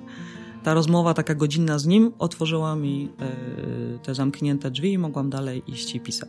ta 0.63 0.75
rozmowa 0.75 1.15
taka 1.15 1.35
godzinna 1.35 1.79
z 1.79 1.87
nim 1.87 2.13
otworzyła 2.19 2.77
mi 2.77 3.09
e, 3.21 3.99
te 3.99 4.15
zamknięte 4.15 4.71
drzwi 4.71 4.93
i 4.93 4.99
mogłam 4.99 5.31
dalej 5.31 5.63
iść 5.67 5.95
i 5.95 6.01
pisać. 6.01 6.29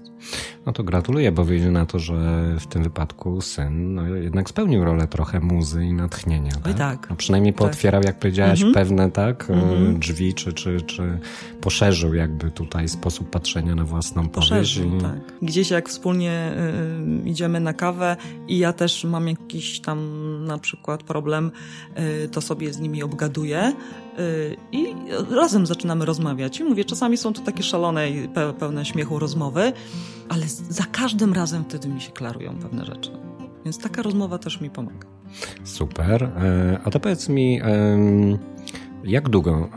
No 0.66 0.72
to 0.72 0.84
gratuluję, 0.84 1.32
bo 1.32 1.44
wyjdzie 1.44 1.72
na 1.72 1.86
to, 1.86 2.00
że 2.00 2.16
w 2.60 2.68
tym 2.68 2.84
wypadku 2.84 3.42
syn 3.42 3.94
no, 3.94 4.08
jednak 4.08 4.50
spełnił 4.50 4.84
rolę 4.84 5.08
trochę 5.08 5.40
muzy 5.40 5.86
i 5.86 5.94
natchnienia. 5.94 6.52
Oj 6.66 6.74
tak. 6.74 6.78
tak. 6.78 7.10
No 7.10 7.16
przynajmniej 7.16 7.54
tak. 7.54 7.60
pootwierał, 7.60 8.02
tak. 8.02 8.08
jak 8.08 8.20
powiedziałaś, 8.20 8.62
mhm. 8.62 8.74
pewne 8.74 9.12
tak 9.12 9.50
mhm. 9.50 10.00
drzwi, 10.00 10.34
czy, 10.34 10.54
czy, 10.54 10.82
czy 10.82 11.20
poszerzył 11.62 12.14
jakby 12.14 12.52
tutaj 12.52 12.90
sposób 12.90 13.30
patrzenia 13.30 13.76
na 13.76 13.86
własną 13.86 14.30
poszerzył, 14.30 14.86
powieść. 14.86 15.06
tak. 15.06 15.40
Gdzieś 15.42 15.72
jak 15.72 15.90
wspólnie 15.90 16.54
y, 17.26 17.30
idziemy 17.30 17.60
na 17.60 17.74
kawę 17.74 18.18
i 18.48 18.58
ja 18.58 18.74
też 18.74 19.04
mam 19.04 19.28
jakiś 19.28 19.80
tam 19.80 20.00
na 20.46 20.58
przykład 20.58 21.04
problem, 21.04 21.52
y, 22.26 22.30
to 22.30 22.42
sobie 22.42 22.74
z 22.74 22.80
nimi 22.80 23.04
obgaduję 23.04 23.74
I 24.72 24.96
razem 25.30 25.66
zaczynamy 25.66 26.06
rozmawiać. 26.06 26.60
I 26.60 26.64
mówię, 26.64 26.86
czasami 26.86 27.18
są 27.18 27.34
to 27.34 27.42
takie 27.42 27.64
szalone 27.64 28.10
i 28.10 28.30
pełne 28.60 28.86
śmiechu 28.86 29.20
rozmowy, 29.20 29.74
ale 30.30 30.48
za 30.48 30.84
każdym 30.92 31.34
razem 31.34 31.64
wtedy 31.64 31.88
mi 31.88 32.02
się 32.02 32.12
klarują 32.12 32.60
pewne 32.60 32.86
rzeczy. 32.86 33.12
Więc 33.66 33.78
taka 33.78 34.02
rozmowa 34.02 34.38
też 34.38 34.62
mi 34.62 34.70
pomaga. 34.70 35.08
Super. 35.64 36.24
E, 36.24 36.80
a 36.84 36.92
to 36.92 37.00
powiedz 37.00 37.30
mi, 37.30 37.62
jak 39.04 39.30
długo 39.30 39.70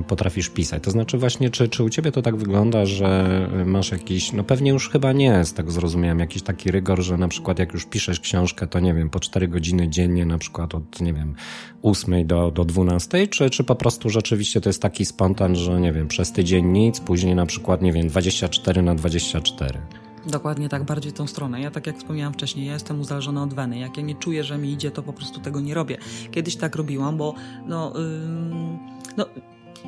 y, 0.00 0.04
potrafisz 0.04 0.48
pisać? 0.48 0.82
To 0.82 0.90
znaczy 0.90 1.18
właśnie, 1.18 1.50
czy, 1.50 1.68
czy 1.68 1.84
u 1.84 1.90
ciebie 1.90 2.12
to 2.12 2.22
tak 2.22 2.36
wygląda, 2.36 2.86
że 2.86 3.48
masz 3.66 3.92
jakiś, 3.92 4.32
no 4.32 4.44
pewnie 4.44 4.70
już 4.70 4.90
chyba 4.90 5.12
nie, 5.12 5.44
z 5.44 5.52
tego 5.52 5.70
zrozumiałem, 5.70 6.18
jakiś 6.18 6.42
taki 6.42 6.70
rygor, 6.70 7.02
że 7.02 7.16
na 7.16 7.28
przykład 7.28 7.58
jak 7.58 7.72
już 7.72 7.86
piszesz 7.86 8.20
książkę, 8.20 8.66
to 8.66 8.80
nie 8.80 8.94
wiem, 8.94 9.10
po 9.10 9.20
4 9.20 9.48
godziny 9.48 9.88
dziennie, 9.88 10.26
na 10.26 10.38
przykład 10.38 10.74
od, 10.74 11.00
nie 11.00 11.12
wiem, 11.12 11.34
8 11.82 12.26
do, 12.26 12.50
do 12.50 12.64
12, 12.64 13.28
czy, 13.28 13.50
czy 13.50 13.64
po 13.64 13.74
prostu 13.74 14.10
rzeczywiście 14.10 14.60
to 14.60 14.68
jest 14.68 14.82
taki 14.82 15.04
spontan, 15.04 15.56
że 15.56 15.80
nie 15.80 15.92
wiem, 15.92 16.08
przez 16.08 16.32
tydzień 16.32 16.66
nic, 16.66 17.00
później 17.00 17.34
na 17.34 17.46
przykład, 17.46 17.82
nie 17.82 17.92
wiem, 17.92 18.08
24 18.08 18.82
na 18.82 18.94
24? 18.94 19.80
Dokładnie 20.26 20.68
tak, 20.68 20.84
bardziej 20.84 21.12
tą 21.12 21.26
stronę. 21.26 21.60
Ja 21.60 21.70
tak 21.70 21.86
jak 21.86 21.98
wspomniałam 21.98 22.32
wcześniej, 22.32 22.66
ja 22.66 22.72
jestem 22.72 23.00
uzależniona 23.00 23.42
od 23.42 23.54
weny. 23.54 23.78
Jak 23.78 23.96
ja 23.96 24.02
nie 24.02 24.14
czuję, 24.14 24.44
że 24.44 24.58
mi 24.58 24.72
idzie, 24.72 24.90
to 24.90 25.02
po 25.02 25.12
prostu 25.12 25.40
tego 25.40 25.60
nie 25.60 25.74
robię. 25.74 25.98
Kiedyś 26.30 26.56
tak 26.56 26.76
robiłam, 26.76 27.16
bo 27.16 27.34
no, 27.66 27.92
yy, 27.94 28.78
no 29.16 29.26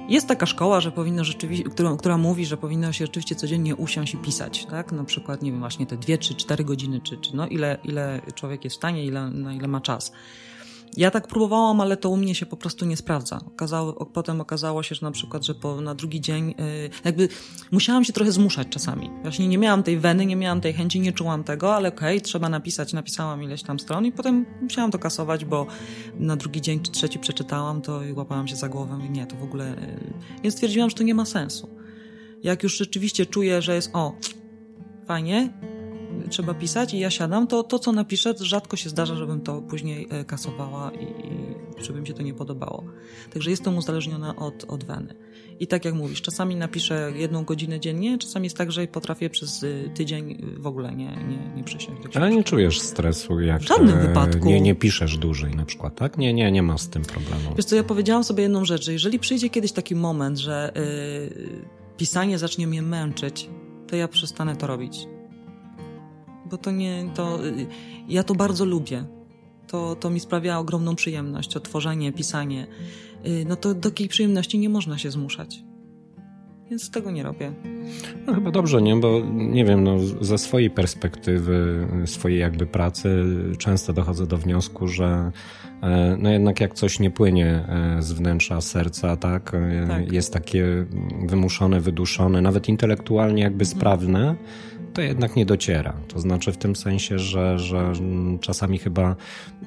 jest 0.09 0.29
taka 0.29 0.47
szkoła, 0.47 0.81
że 0.81 0.93
powinno 0.93 1.25
rzeczywiście, 1.25 1.65
która, 1.65 1.97
która 1.97 2.19
mówi, 2.19 2.47
że 2.47 2.57
powinno 2.57 2.93
się 2.93 3.07
rzeczywiście 3.07 3.35
codziennie 3.35 3.77
usiąść 3.77 4.15
i 4.15 4.17
pisać, 4.17 4.67
tak? 4.67 4.93
Na 4.93 5.05
przykład, 5.05 5.43
nie 5.43 5.51
wiem, 5.51 5.61
właśnie 5.61 5.87
te 5.87 5.97
dwie, 5.97 6.19
czy 6.19 6.35
cztery 6.35 6.65
godziny, 6.65 7.01
czy, 7.01 7.17
czy 7.17 7.37
no 7.37 7.47
ile, 7.47 7.79
ile 7.85 8.21
człowiek 8.35 8.65
jest 8.65 8.77
w 8.77 8.79
stanie, 8.79 9.05
ile, 9.05 9.31
na 9.31 9.55
ile 9.55 9.69
ma 9.69 9.81
czas. 9.81 10.13
Ja 10.97 11.11
tak 11.11 11.29
próbowałam, 11.29 11.81
ale 11.81 11.97
to 11.97 12.11
u 12.11 12.17
mnie 12.17 12.35
się 12.35 12.47
po 12.47 12.57
prostu 12.57 12.85
nie 12.87 12.97
sprawdza. 12.97 13.41
Okazało, 13.47 14.07
potem 14.07 14.41
okazało 14.41 14.83
się, 14.83 14.95
że 14.95 15.07
na 15.07 15.11
przykład, 15.11 15.45
że 15.45 15.55
po, 15.55 15.81
na 15.81 15.95
drugi 15.95 16.21
dzień 16.21 16.55
yy, 16.59 16.91
jakby 17.05 17.29
musiałam 17.71 18.05
się 18.05 18.13
trochę 18.13 18.33
zmuszać 18.33 18.69
czasami. 18.69 19.11
Właśnie 19.23 19.49
nie 19.49 19.59
miałam 19.59 19.83
tej 19.83 19.99
weny, 19.99 20.27
nie 20.27 20.37
miałam 20.37 20.61
tej 20.61 20.73
chęci, 20.73 21.01
nie 21.01 21.13
czułam 21.13 21.45
tego, 21.45 21.75
ale 21.75 21.89
okej, 21.89 22.17
okay, 22.17 22.21
trzeba 22.21 22.49
napisać. 22.49 22.93
Napisałam 22.93 23.43
ileś 23.43 23.63
tam 23.63 23.81
stron 23.81 24.07
i 24.07 24.13
potem 24.13 24.47
musiałam 24.63 24.91
to 24.91 24.99
kasować, 24.99 25.45
bo 25.45 25.67
na 26.19 26.37
drugi 26.37 26.61
dzień 26.61 26.81
czy 26.81 26.91
trzeci 26.91 27.19
przeczytałam 27.19 27.83
to 27.83 28.05
i 28.05 28.13
łapałam 28.13 28.49
się 28.49 28.57
za 28.57 28.69
głowę 28.69 28.99
i 29.07 29.11
nie, 29.11 29.27
to 29.27 29.37
w 29.37 29.43
ogóle... 29.43 29.77
Yy. 29.81 30.41
Więc 30.43 30.55
stwierdziłam, 30.55 30.91
że 30.91 30.97
to 30.97 31.03
nie 31.03 31.15
ma 31.15 31.25
sensu. 31.25 31.69
Jak 32.43 32.63
już 32.63 32.77
rzeczywiście 32.79 33.27
czuję, 33.27 33.63
że 33.63 33.75
jest 33.75 33.91
o, 33.93 34.13
fajnie, 35.07 35.53
trzeba 36.33 36.55
pisać 36.55 36.95
i 36.95 36.99
ja 36.99 37.11
siadam, 37.11 37.47
to 37.47 37.63
to, 37.63 37.79
co 37.79 37.93
napiszę, 37.93 38.35
rzadko 38.41 38.77
się 38.77 38.91
zdarza, 38.91 39.15
żebym 39.15 39.41
to 39.41 39.63
później 39.63 40.09
e, 40.11 40.25
kasowała 40.25 40.91
i, 40.91 41.05
i 41.05 41.85
żeby 41.85 42.01
mi 42.01 42.07
się 42.07 42.15
to 42.15 42.23
nie 42.23 42.35
podobało. 42.35 42.85
Także 43.33 43.51
jestem 43.51 43.77
uzależniona 43.77 44.37
od, 44.37 44.65
od 44.69 44.85
weny. 44.85 45.15
I 45.61 45.67
tak 45.67 45.85
jak 45.85 45.95
mówisz, 45.95 46.23
czasami 46.23 46.57
napiszę 46.57 47.13
jedną 47.17 47.45
godzinę 47.45 47.81
dziennie, 47.81 48.19
czasami 48.19 48.47
jest 48.47 48.57
tak, 48.57 48.73
że 48.73 48.87
potrafię 48.87 49.31
przez 49.31 49.63
y, 49.63 49.91
tydzień 49.95 50.31
y, 50.31 50.61
w 50.61 50.67
ogóle 50.67 50.93
nie, 50.93 51.17
nie, 51.29 51.53
nie 51.57 51.65
przysiąść 51.65 52.17
Ale 52.17 52.31
nie 52.31 52.45
czujesz 52.45 52.81
stresu, 52.81 53.41
jak 53.41 53.63
w 53.63 53.67
żadnym 53.67 53.99
e, 53.99 54.07
wypadku. 54.07 54.47
Nie, 54.47 54.61
nie 54.61 54.75
piszesz 54.75 55.19
dłużej 55.19 55.57
na 55.57 55.65
przykład, 55.65 55.97
tak? 55.97 56.19
Nie, 56.19 56.35
nie, 56.35 56.53
nie 56.53 56.63
ma 56.63 56.79
z 56.79 56.89
tym 56.89 57.03
problemu. 57.03 57.55
Wiesz 57.57 57.65
co, 57.65 57.77
ja 57.77 57.85
powiedziałam 57.85 58.25
sobie 58.25 58.43
jedną 58.43 58.65
rzecz, 58.65 58.85
że 58.85 58.93
jeżeli 58.93 59.19
przyjdzie 59.19 59.51
kiedyś 59.51 59.73
taki 59.73 59.95
moment, 59.95 60.39
że 60.39 60.73
yy, 60.75 61.67
pisanie 61.97 62.39
zacznie 62.39 62.67
mnie 62.67 62.83
męczyć, 62.83 63.51
to 63.89 63.97
ja 63.97 64.09
przestanę 64.09 64.57
to 64.57 64.67
robić 64.67 65.07
bo 66.53 66.59
to 66.59 66.71
nie, 66.71 67.05
to 67.15 67.39
ja 68.09 68.23
to 68.23 68.35
bardzo 68.35 68.65
lubię. 68.65 69.05
To, 69.67 69.97
to 69.97 70.11
mi 70.11 70.21
sprawia 70.21 70.59
ogromną 70.59 70.95
przyjemność, 70.95 71.53
to 71.53 71.61
tworzenie, 71.61 72.13
pisanie. 72.13 72.67
Y, 73.27 73.45
no 73.49 73.57
to 73.57 73.75
do 73.75 73.91
takiej 73.91 74.09
przyjemności 74.09 74.59
nie 74.59 74.69
można 74.69 74.99
się 74.99 75.11
zmuszać. 75.11 75.63
Więc 76.71 76.91
tego 76.91 77.11
nie 77.11 77.23
robię. 77.23 77.53
No 78.27 78.35
chyba 78.35 78.51
dobrze, 78.51 78.83
nie? 78.83 78.97
Bo 78.97 79.21
nie 79.33 79.65
wiem, 79.65 79.85
no, 79.85 79.99
ze 80.21 80.39
swojej 80.39 80.71
perspektywy, 80.71 81.89
swojej 82.07 82.39
jakby 82.39 82.67
pracy 82.67 83.25
często 83.59 83.93
dochodzę 83.93 84.27
do 84.27 84.37
wniosku, 84.37 84.89
że 84.89 85.33
no 86.19 86.31
jednak 86.31 86.61
jak 86.61 86.75
coś 86.75 87.01
nie 87.01 87.11
płynie 87.11 87.65
z 87.99 88.13
wnętrza 88.13 88.61
serca, 88.61 89.17
tak? 89.17 89.53
Tak. 89.89 90.13
Jest 90.13 90.33
takie 90.33 90.87
wymuszone, 91.27 91.81
wyduszone, 91.81 92.43
nawet 92.43 92.69
intelektualnie 92.69 93.43
jakby 93.43 93.65
mhm. 93.65 93.79
sprawne, 93.79 94.37
to 94.93 95.03
jednak 95.03 95.37
nie 95.37 95.47
dociera. 95.47 95.93
To 96.09 96.21
znaczy 96.21 96.53
w 96.53 96.57
tym 96.57 96.77
sensie, 96.77 97.19
że, 97.19 97.59
że 97.59 97.93
czasami 98.41 98.79
chyba, 98.79 99.17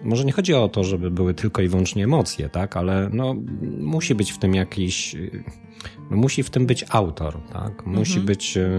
może 0.03 0.25
nie 0.25 0.31
chodzi 0.31 0.53
o 0.53 0.69
to, 0.69 0.83
żeby 0.83 1.11
były 1.11 1.33
tylko 1.33 1.61
i 1.61 1.67
wyłącznie 1.67 2.03
emocje, 2.03 2.49
tak, 2.49 2.77
ale 2.77 3.09
no, 3.13 3.35
musi 3.79 4.15
być 4.15 4.31
w 4.31 4.37
tym 4.37 4.55
jakiś, 4.55 5.15
no, 6.11 6.17
musi 6.17 6.43
w 6.43 6.49
tym 6.49 6.65
być 6.65 6.85
autor, 6.89 7.37
tak, 7.53 7.85
musi 7.85 8.11
mhm. 8.11 8.25
być 8.25 8.57
e, 8.57 8.69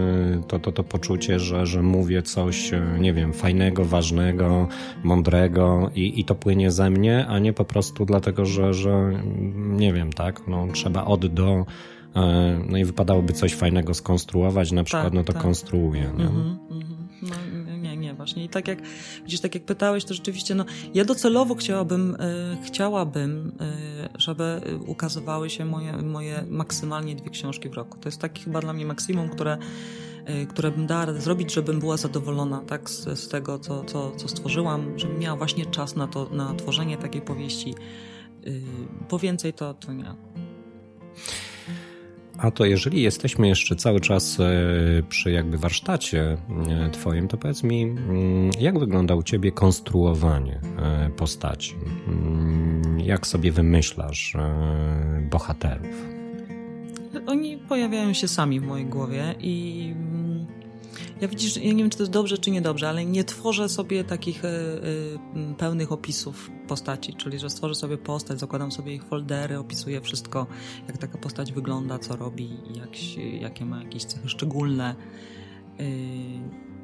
to, 0.47 0.59
to, 0.59 0.71
to 0.71 0.83
poczucie, 0.83 1.39
że, 1.39 1.65
że 1.65 1.81
mówię 1.81 2.21
coś, 2.21 2.73
e, 2.73 2.97
nie 2.99 3.13
wiem, 3.13 3.33
fajnego, 3.33 3.85
ważnego, 3.85 4.67
mądrego 5.03 5.91
i, 5.95 6.19
i 6.19 6.25
to 6.25 6.35
płynie 6.35 6.71
ze 6.71 6.89
mnie, 6.89 7.25
a 7.27 7.39
nie 7.39 7.53
po 7.53 7.65
prostu 7.65 8.05
dlatego, 8.05 8.45
że, 8.45 8.73
że 8.73 9.11
nie 9.55 9.93
wiem, 9.93 10.13
tak, 10.13 10.41
no, 10.47 10.67
trzeba 10.73 11.05
od 11.05 11.25
do 11.25 11.65
no 12.69 12.77
i 12.77 12.85
wypadałoby 12.85 13.33
coś 13.33 13.55
fajnego 13.55 13.93
skonstruować, 13.93 14.71
na 14.71 14.83
przykład, 14.83 15.03
tak, 15.03 15.13
no 15.13 15.23
to 15.23 15.33
tak. 15.33 15.41
konstruuję. 15.41 16.11
Nie? 16.17 16.25
Mm 16.25 16.35
-hmm, 16.35 16.97
No, 17.21 17.35
nie, 17.77 17.97
nie, 17.97 18.13
właśnie. 18.13 18.43
I 18.43 18.49
tak 18.49 18.67
jak 18.67 18.79
widzisz, 19.23 19.39
tak 19.39 19.55
jak 19.55 19.63
pytałeś, 19.63 20.05
to 20.05 20.13
rzeczywiście, 20.13 20.55
no, 20.55 20.65
ja 20.93 21.05
docelowo 21.05 21.55
chciałabym, 21.55 22.17
e, 22.19 22.57
chciałabym, 22.63 23.51
e, 23.61 24.09
żeby 24.17 24.61
ukazywały 24.87 25.49
się 25.49 25.65
moje, 25.65 25.97
moje 25.97 26.43
maksymalnie 26.49 27.15
dwie 27.15 27.29
książki 27.29 27.69
w 27.69 27.73
roku. 27.73 27.97
To 27.99 28.09
jest 28.09 28.21
taki 28.21 28.43
chyba 28.43 28.61
dla 28.61 28.73
mnie 28.73 28.85
maksimum, 28.85 29.29
które, 29.29 29.57
które 30.49 30.71
bym 30.71 30.87
dała 30.87 31.05
radę 31.05 31.21
zrobić, 31.21 31.53
żebym 31.53 31.79
była 31.79 31.97
zadowolona 31.97 32.61
tak, 32.61 32.89
z, 32.89 33.19
z 33.19 33.27
tego, 33.27 33.59
co, 33.59 33.83
co, 33.83 34.11
co 34.11 34.27
stworzyłam, 34.27 34.99
żebym 34.99 35.19
miała 35.19 35.37
właśnie 35.37 35.65
czas 35.65 35.95
na 35.95 36.07
to, 36.07 36.29
na 36.31 36.53
tworzenie 36.53 36.97
takiej 36.97 37.21
powieści. 37.21 37.75
Bo 39.09 39.19
więcej 39.19 39.53
to, 39.53 39.73
to 39.73 39.93
nie. 39.93 40.15
A 42.37 42.51
to 42.51 42.65
jeżeli 42.65 43.01
jesteśmy 43.01 43.47
jeszcze 43.47 43.75
cały 43.75 43.99
czas 43.99 44.39
e, 44.39 44.43
przy 45.09 45.31
jakby 45.31 45.57
warsztacie 45.57 46.37
e, 46.69 46.89
twoim, 46.89 47.27
to 47.27 47.37
powiedz 47.37 47.63
mi, 47.63 47.81
mm, 47.83 48.51
jak 48.59 48.79
wygląda 48.79 49.15
u 49.15 49.23
ciebie 49.23 49.51
konstruowanie 49.51 50.59
e, 50.79 51.09
postaci? 51.09 51.75
Mm, 52.07 52.99
jak 52.99 53.27
sobie 53.27 53.51
wymyślasz 53.51 54.33
bohaterów? 55.31 56.17
oni 57.27 57.57
pojawiają 57.57 58.13
się 58.13 58.27
sami 58.27 58.59
w 58.59 58.63
mojej 58.63 58.85
głowie 58.85 59.35
i 59.39 59.93
ja 61.21 61.27
widzisz, 61.27 61.57
ja 61.57 61.73
nie 61.73 61.83
wiem, 61.83 61.89
czy 61.89 61.97
to 61.97 62.03
jest 62.03 62.11
dobrze, 62.11 62.37
czy 62.37 62.51
niedobrze, 62.51 62.89
ale 62.89 63.05
nie 63.05 63.23
tworzę 63.23 63.69
sobie 63.69 64.03
takich 64.03 64.45
y, 64.45 64.47
y, 64.47 65.55
pełnych 65.57 65.91
opisów 65.91 66.51
postaci, 66.67 67.13
czyli 67.13 67.39
że 67.39 67.49
stworzę 67.49 67.75
sobie 67.75 67.97
postać, 67.97 68.39
zakładam 68.39 68.71
sobie 68.71 68.95
ich 68.95 69.03
foldery, 69.03 69.57
opisuję 69.57 70.01
wszystko, 70.01 70.47
jak 70.87 70.97
taka 70.97 71.17
postać 71.17 71.53
wygląda, 71.53 71.99
co 71.99 72.15
robi, 72.15 72.49
jak, 72.75 72.89
jakie 73.41 73.65
ma 73.65 73.83
jakieś 73.83 74.03
cechy 74.05 74.29
szczególne. 74.29 74.95
Y, 75.79 75.83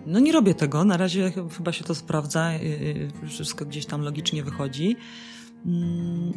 no 0.06 0.20
nie 0.20 0.32
robię 0.32 0.56
tego, 0.56 0.86
na 0.86 0.98
razie 0.98 1.32
chyba 1.58 1.72
się 1.72 1.84
to 1.84 1.96
sprawdza, 1.96 2.52
wszystko 3.28 3.66
gdzieś 3.66 3.86
tam 3.86 4.02
logicznie 4.02 4.44
wychodzi. 4.44 4.96
Mm, 5.66 6.34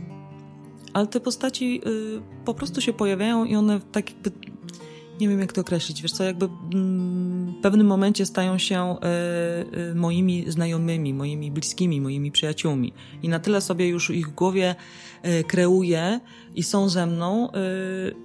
ale 0.92 1.06
te 1.06 1.20
postaci 1.20 1.80
po 2.44 2.54
prostu 2.54 2.80
się 2.80 2.92
pojawiają 2.92 3.44
i 3.44 3.56
one 3.56 3.80
tak 3.80 4.10
jakby 4.10 4.30
nie 5.20 5.28
wiem 5.28 5.40
jak 5.40 5.52
to 5.52 5.60
określić, 5.60 6.02
wiesz 6.02 6.12
co, 6.12 6.24
jakby 6.24 6.48
mm, 6.74 7.54
w 7.58 7.62
pewnym 7.62 7.86
momencie 7.86 8.26
stają 8.26 8.58
się 8.58 8.96
y, 9.74 9.78
y, 9.90 9.94
moimi 9.94 10.44
znajomymi, 10.50 11.14
moimi 11.14 11.50
bliskimi, 11.50 12.00
moimi 12.00 12.32
przyjaciółmi. 12.32 12.92
I 13.22 13.28
na 13.28 13.38
tyle 13.38 13.60
sobie 13.60 13.88
już 13.88 14.10
ich 14.10 14.34
głowie 14.34 14.74
y, 15.24 15.44
kreuję 15.44 16.20
i 16.54 16.62
są 16.62 16.88
ze 16.88 17.06
mną, 17.06 17.48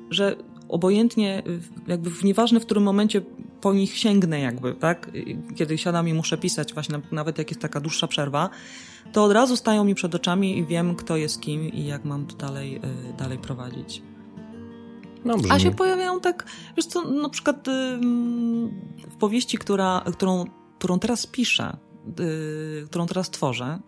że 0.09 0.35
obojętnie, 0.69 1.43
jakby 1.87 2.09
w 2.09 2.23
nieważne 2.23 2.59
w 2.59 2.65
którym 2.65 2.83
momencie 2.83 3.21
po 3.61 3.73
nich 3.73 3.97
sięgnę 3.97 4.39
jakby, 4.39 4.73
tak? 4.73 5.11
Kiedy 5.55 5.77
siadam 5.77 6.07
i 6.07 6.13
muszę 6.13 6.37
pisać, 6.37 6.73
właśnie 6.73 6.99
nawet 7.11 7.37
jak 7.37 7.49
jest 7.49 7.61
taka 7.61 7.79
dłuższa 7.79 8.07
przerwa, 8.07 8.49
to 9.11 9.23
od 9.23 9.31
razu 9.31 9.55
stają 9.55 9.83
mi 9.83 9.95
przed 9.95 10.15
oczami 10.15 10.57
i 10.57 10.65
wiem, 10.65 10.95
kto 10.95 11.17
jest 11.17 11.41
kim 11.41 11.69
i 11.69 11.85
jak 11.85 12.05
mam 12.05 12.25
to 12.25 12.35
dalej, 12.35 12.81
dalej 13.17 13.37
prowadzić. 13.37 14.01
No, 15.25 15.35
A 15.49 15.59
się 15.59 15.71
pojawiają 15.71 16.19
tak, 16.19 16.45
wiesz 16.77 16.85
co, 16.85 17.01
na 17.01 17.29
przykład 17.29 17.67
w 19.11 19.15
powieści, 19.19 19.57
która, 19.57 20.03
którą, 20.13 20.45
którą 20.77 20.99
teraz 20.99 21.27
piszę, 21.27 21.77
y, 22.19 22.85
którą 22.85 23.07
teraz 23.07 23.29
tworzę, 23.29 23.79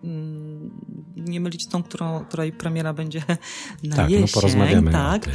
nie 1.16 1.40
mylić 1.40 1.64
z 1.64 1.68
tą, 1.68 1.84
którą, 1.84 2.26
której 2.26 2.52
premiera 2.52 2.94
będzie 2.94 3.24
na 3.84 3.96
tak, 3.96 4.06
no 4.06 4.10
jesień. 4.10 4.28
No 4.28 4.42
porozmawiamy 4.42 4.92
tak, 4.92 5.30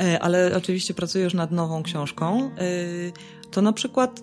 e, 0.00 0.22
ale 0.22 0.56
oczywiście 0.56 0.94
pracuję 0.94 1.24
już 1.24 1.34
nad 1.34 1.50
nową 1.50 1.82
książką. 1.82 2.42
E, 2.42 2.50
to 3.50 3.62
na 3.62 3.72
przykład 3.72 4.22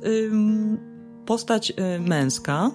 postać 1.26 1.74
e, 1.76 2.00
męska 2.00 2.72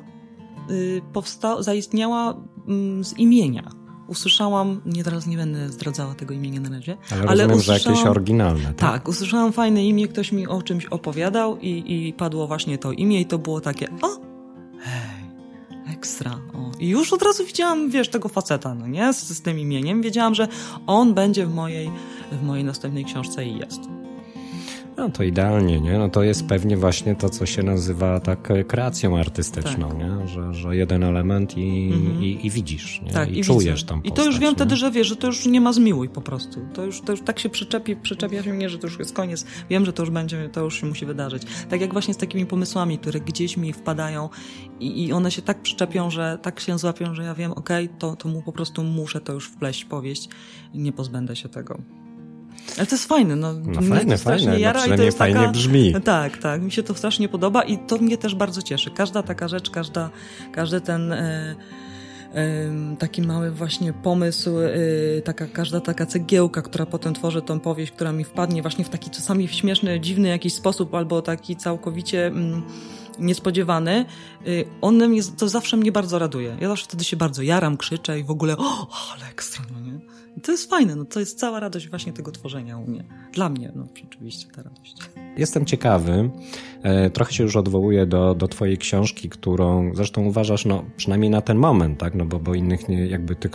powstała, 1.12 1.62
zaistniała 1.62 2.34
z 3.00 3.18
imienia 3.18 3.83
usłyszałam, 4.06 4.80
nie 4.86 5.04
teraz 5.04 5.26
nie 5.26 5.36
będę 5.36 5.68
zdradzała 5.68 6.14
tego 6.14 6.34
imienia 6.34 6.60
na 6.60 6.68
razie, 6.68 6.96
ale, 7.10 7.22
ale 7.22 7.46
rozumiem, 7.46 7.60
że 7.60 7.72
jakieś 7.72 8.06
oryginalne. 8.06 8.64
Tak? 8.64 8.76
tak, 8.76 9.08
usłyszałam 9.08 9.52
fajne 9.52 9.84
imię, 9.84 10.08
ktoś 10.08 10.32
mi 10.32 10.46
o 10.46 10.62
czymś 10.62 10.86
opowiadał 10.86 11.58
i, 11.58 11.84
i 11.86 12.12
padło 12.12 12.46
właśnie 12.46 12.78
to 12.78 12.92
imię 12.92 13.20
i 13.20 13.26
to 13.26 13.38
było 13.38 13.60
takie, 13.60 13.88
o, 14.02 14.08
hej, 14.78 15.24
ekstra, 15.94 16.30
o. 16.54 16.70
I 16.80 16.88
już 16.88 17.12
od 17.12 17.22
razu 17.22 17.44
widziałam, 17.44 17.90
wiesz, 17.90 18.08
tego 18.08 18.28
faceta, 18.28 18.74
no 18.74 18.86
nie, 18.86 19.12
z, 19.12 19.22
z 19.22 19.42
tym 19.42 19.58
imieniem, 19.58 20.02
wiedziałam, 20.02 20.34
że 20.34 20.48
on 20.86 21.14
będzie 21.14 21.46
w 21.46 21.54
mojej, 21.54 21.90
w 22.32 22.42
mojej 22.42 22.64
następnej 22.64 23.04
książce 23.04 23.46
i 23.46 23.58
jest. 23.58 23.80
No 25.04 25.10
to 25.10 25.22
idealnie, 25.22 25.80
nie? 25.80 25.98
No 25.98 26.08
to 26.08 26.22
jest 26.22 26.46
pewnie 26.46 26.76
właśnie 26.76 27.14
to, 27.14 27.28
co 27.28 27.46
się 27.46 27.62
nazywa 27.62 28.20
tak 28.20 28.50
e, 28.50 28.64
kreacją 28.64 29.18
artystyczną, 29.18 29.88
tak. 29.88 29.98
nie? 29.98 30.28
Że, 30.28 30.54
że 30.54 30.76
jeden 30.76 31.02
element 31.02 31.58
i, 31.58 31.90
mhm. 31.92 32.22
i, 32.22 32.46
i, 32.46 32.50
widzisz, 32.50 33.02
nie? 33.02 33.12
Tak, 33.12 33.30
i, 33.30 33.40
i 33.40 33.44
czujesz 33.44 33.84
tą 33.84 33.94
postać. 33.94 34.12
I 34.12 34.16
to 34.16 34.24
już 34.24 34.38
wiem 34.38 34.50
nie? 34.50 34.56
wtedy, 34.56 34.76
że 34.76 34.90
wiesz, 34.90 35.06
że 35.06 35.16
to 35.16 35.26
już 35.26 35.46
nie 35.46 35.60
ma 35.60 35.72
zmiłuj 35.72 36.08
po 36.08 36.20
prostu. 36.20 36.60
To 36.74 36.84
już, 36.84 37.00
to 37.00 37.12
już 37.12 37.20
tak 37.20 37.38
się 37.38 37.48
przyczepi, 37.48 37.96
przyczepia 37.96 38.42
się 38.42 38.52
mnie, 38.52 38.68
że 38.68 38.78
to 38.78 38.86
już 38.86 38.98
jest 38.98 39.12
koniec. 39.12 39.46
Wiem, 39.70 39.84
że 39.84 39.92
to 39.92 40.02
już 40.02 40.10
będzie, 40.10 40.48
to 40.48 40.60
już 40.60 40.80
się 40.80 40.86
musi 40.86 41.06
wydarzyć. 41.06 41.42
Tak 41.68 41.80
jak 41.80 41.92
właśnie 41.92 42.14
z 42.14 42.16
takimi 42.16 42.46
pomysłami, 42.46 42.98
które 42.98 43.20
gdzieś 43.20 43.56
mi 43.56 43.72
wpadają 43.72 44.28
i, 44.80 45.06
i 45.06 45.12
one 45.12 45.30
się 45.30 45.42
tak 45.42 45.62
przyczepią, 45.62 46.10
że 46.10 46.38
tak 46.42 46.60
się 46.60 46.78
złapią, 46.78 47.14
że 47.14 47.22
ja 47.22 47.34
wiem, 47.34 47.52
okej, 47.52 47.84
okay, 47.84 47.98
to, 47.98 48.16
to 48.16 48.28
mu 48.28 48.42
po 48.42 48.52
prostu 48.52 48.84
muszę 48.84 49.20
to 49.20 49.32
już 49.32 49.48
wpleść 49.48 49.84
powieść 49.84 50.28
i 50.72 50.78
nie 50.78 50.92
pozbędę 50.92 51.36
się 51.36 51.48
tego. 51.48 52.03
Ale 52.76 52.86
to 52.86 52.94
jest 52.94 53.08
fajne. 53.08 53.36
No, 53.36 53.52
no 53.52 53.82
fajne, 53.82 54.18
fajne. 54.18 54.52
No 54.52 54.58
jara 54.58 54.78
no 54.78 54.80
przynajmniej 54.80 55.12
fajnie 55.12 55.40
taka, 55.40 55.52
brzmi. 55.52 55.94
Tak, 56.04 56.38
tak. 56.38 56.62
Mi 56.62 56.72
się 56.72 56.82
to 56.82 56.94
strasznie 56.94 57.28
podoba 57.28 57.62
i 57.62 57.78
to 57.78 57.98
mnie 57.98 58.18
też 58.18 58.34
bardzo 58.34 58.62
cieszy. 58.62 58.90
Każda 58.90 59.22
taka 59.22 59.48
rzecz, 59.48 59.70
każda, 59.70 60.10
każdy 60.52 60.80
ten... 60.80 61.12
E, 61.12 62.96
taki 62.98 63.22
mały 63.22 63.50
właśnie 63.50 63.92
pomysł, 63.92 64.50
e, 64.58 65.22
taka, 65.22 65.46
każda 65.46 65.80
taka 65.80 66.06
cegiełka, 66.06 66.62
która 66.62 66.86
potem 66.86 67.14
tworzy 67.14 67.42
tą 67.42 67.60
powieść, 67.60 67.92
która 67.92 68.12
mi 68.12 68.24
wpadnie 68.24 68.62
właśnie 68.62 68.84
w 68.84 68.88
taki 68.88 69.10
czasami 69.10 69.48
śmieszny, 69.48 70.00
dziwny 70.00 70.28
jakiś 70.28 70.54
sposób, 70.54 70.94
albo 70.94 71.22
taki 71.22 71.56
całkowicie 71.56 72.26
mm, 72.26 72.62
niespodziewany, 73.18 74.04
e, 74.40 74.44
on 74.80 75.08
mnie, 75.08 75.20
to 75.36 75.48
zawsze 75.48 75.76
mnie 75.76 75.92
bardzo 75.92 76.18
raduje. 76.18 76.56
Ja 76.60 76.68
zawsze 76.68 76.84
wtedy 76.84 77.04
się 77.04 77.16
bardzo 77.16 77.42
jaram, 77.42 77.76
krzyczę 77.76 78.18
i 78.18 78.24
w 78.24 78.30
ogóle 78.30 78.56
o, 78.56 78.88
ale 79.14 79.30
ekstra, 79.30 79.64
no 79.72 79.80
nie? 79.80 80.13
To 80.44 80.52
jest 80.52 80.70
fajne, 80.70 80.96
no 80.96 81.04
to 81.04 81.20
jest 81.20 81.38
cała 81.38 81.60
radość 81.60 81.88
właśnie 81.88 82.12
tego 82.12 82.32
tworzenia 82.32 82.78
u 82.78 82.86
mnie. 82.86 83.04
Dla 83.32 83.48
mnie, 83.48 83.72
no 83.74 83.86
rzeczywiście 84.02 84.48
ta 84.56 84.62
radość. 84.62 84.96
Jestem 85.36 85.66
ciekawy, 85.66 86.30
e, 86.82 87.10
trochę 87.10 87.32
się 87.32 87.42
już 87.42 87.56
odwołuję 87.56 88.06
do, 88.06 88.34
do 88.34 88.48
twojej 88.48 88.78
książki, 88.78 89.28
którą 89.28 89.94
zresztą 89.94 90.24
uważasz, 90.24 90.64
no 90.64 90.84
przynajmniej 90.96 91.30
na 91.30 91.40
ten 91.40 91.58
moment, 91.58 91.98
tak, 91.98 92.14
no 92.14 92.26
bo, 92.26 92.38
bo 92.40 92.54
innych 92.54 92.88
nie, 92.88 93.06
jakby 93.06 93.36
tych 93.36 93.50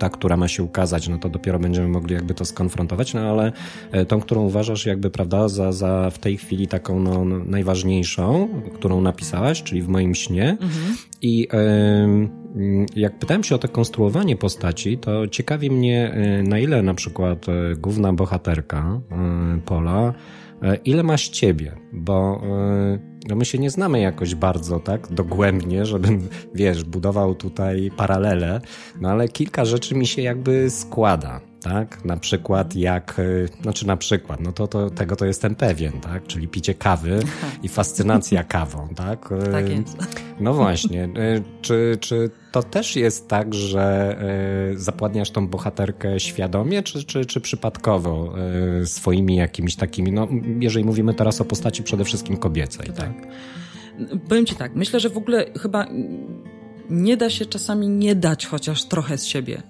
ta, 0.00 0.08
która 0.08 0.36
ma 0.36 0.48
się 0.48 0.62
ukazać, 0.62 1.08
no 1.08 1.18
to 1.18 1.28
dopiero 1.28 1.58
będziemy 1.58 1.88
mogli 1.88 2.14
jakby 2.14 2.34
to 2.34 2.44
skonfrontować, 2.44 3.14
no 3.14 3.20
ale 3.20 3.52
e, 3.92 4.04
tą, 4.04 4.20
którą 4.20 4.42
uważasz 4.42 4.86
jakby, 4.86 5.10
prawda, 5.10 5.48
za, 5.48 5.72
za 5.72 6.10
w 6.10 6.18
tej 6.18 6.36
chwili 6.36 6.68
taką 6.68 7.00
no, 7.00 7.24
najważniejszą, 7.24 8.48
którą 8.74 9.00
napisałaś, 9.00 9.62
czyli 9.62 9.82
w 9.82 9.88
moim 9.88 10.14
śnie. 10.14 10.50
Mhm. 10.50 10.96
I 11.22 11.48
jak 12.96 13.18
pytałem 13.18 13.44
się 13.44 13.54
o 13.54 13.58
to 13.58 13.68
konstruowanie 13.68 14.36
postaci, 14.36 14.98
to 14.98 15.28
ciekawi 15.28 15.70
mnie, 15.70 16.12
e, 16.12 16.42
na 16.42 16.58
ile 16.58 16.82
na 16.82 16.94
przykład 16.94 17.46
e, 17.48 17.76
główna 17.76 18.12
bohaterka 18.12 19.00
Pola, 19.64 20.14
ile 20.84 21.02
masz 21.02 21.28
ciebie, 21.28 21.72
bo 21.92 22.42
no 23.28 23.36
my 23.36 23.44
się 23.44 23.58
nie 23.58 23.70
znamy 23.70 24.00
jakoś 24.00 24.34
bardzo 24.34 24.80
tak? 24.80 25.12
Dogłębnie, 25.12 25.86
żebym, 25.86 26.28
wiesz, 26.54 26.84
budował 26.84 27.34
tutaj 27.34 27.90
paralele, 27.96 28.60
no 29.00 29.10
ale 29.10 29.28
kilka 29.28 29.64
rzeczy 29.64 29.94
mi 29.94 30.06
się 30.06 30.22
jakby 30.22 30.70
składa 30.70 31.49
tak? 31.62 32.04
Na 32.04 32.16
przykład 32.16 32.76
jak, 32.76 33.18
y, 33.18 33.48
znaczy 33.62 33.86
na 33.86 33.96
przykład, 33.96 34.40
no 34.40 34.52
to, 34.52 34.68
to 34.68 34.90
tego 34.90 35.16
to 35.16 35.26
jestem 35.26 35.54
pewien, 35.54 35.92
tak? 35.92 36.26
Czyli 36.26 36.48
picie 36.48 36.74
kawy 36.74 37.20
i 37.62 37.68
fascynacja 37.68 38.44
kawą, 38.44 38.88
tak? 38.94 39.32
Y, 39.32 39.52
tak 39.52 39.68
jest. 39.68 39.96
No 40.40 40.54
właśnie. 40.54 41.04
Y, 41.04 41.42
czy, 41.62 41.98
czy 42.00 42.30
to 42.52 42.62
też 42.62 42.96
jest 42.96 43.28
tak, 43.28 43.54
że 43.54 44.16
zapładniasz 44.76 45.30
tą 45.30 45.48
bohaterkę 45.48 46.20
świadomie, 46.20 46.82
czy, 46.82 47.04
czy, 47.04 47.24
czy 47.24 47.40
przypadkowo 47.40 48.34
swoimi 48.84 49.36
jakimiś 49.36 49.76
takimi, 49.76 50.12
no 50.12 50.28
jeżeli 50.60 50.84
mówimy 50.84 51.14
teraz 51.14 51.40
o 51.40 51.44
postaci 51.44 51.82
przede 51.82 52.04
wszystkim 52.04 52.36
kobiecej, 52.36 52.86
tak? 52.86 52.96
tak? 52.96 53.14
Powiem 54.28 54.46
ci 54.46 54.54
tak, 54.54 54.74
myślę, 54.74 55.00
że 55.00 55.10
w 55.10 55.16
ogóle 55.16 55.46
chyba 55.60 55.86
nie 56.90 57.16
da 57.16 57.30
się 57.30 57.46
czasami 57.46 57.88
nie 57.88 58.14
dać 58.14 58.46
chociaż 58.46 58.84
trochę 58.84 59.18
z 59.18 59.26
siebie 59.26 59.62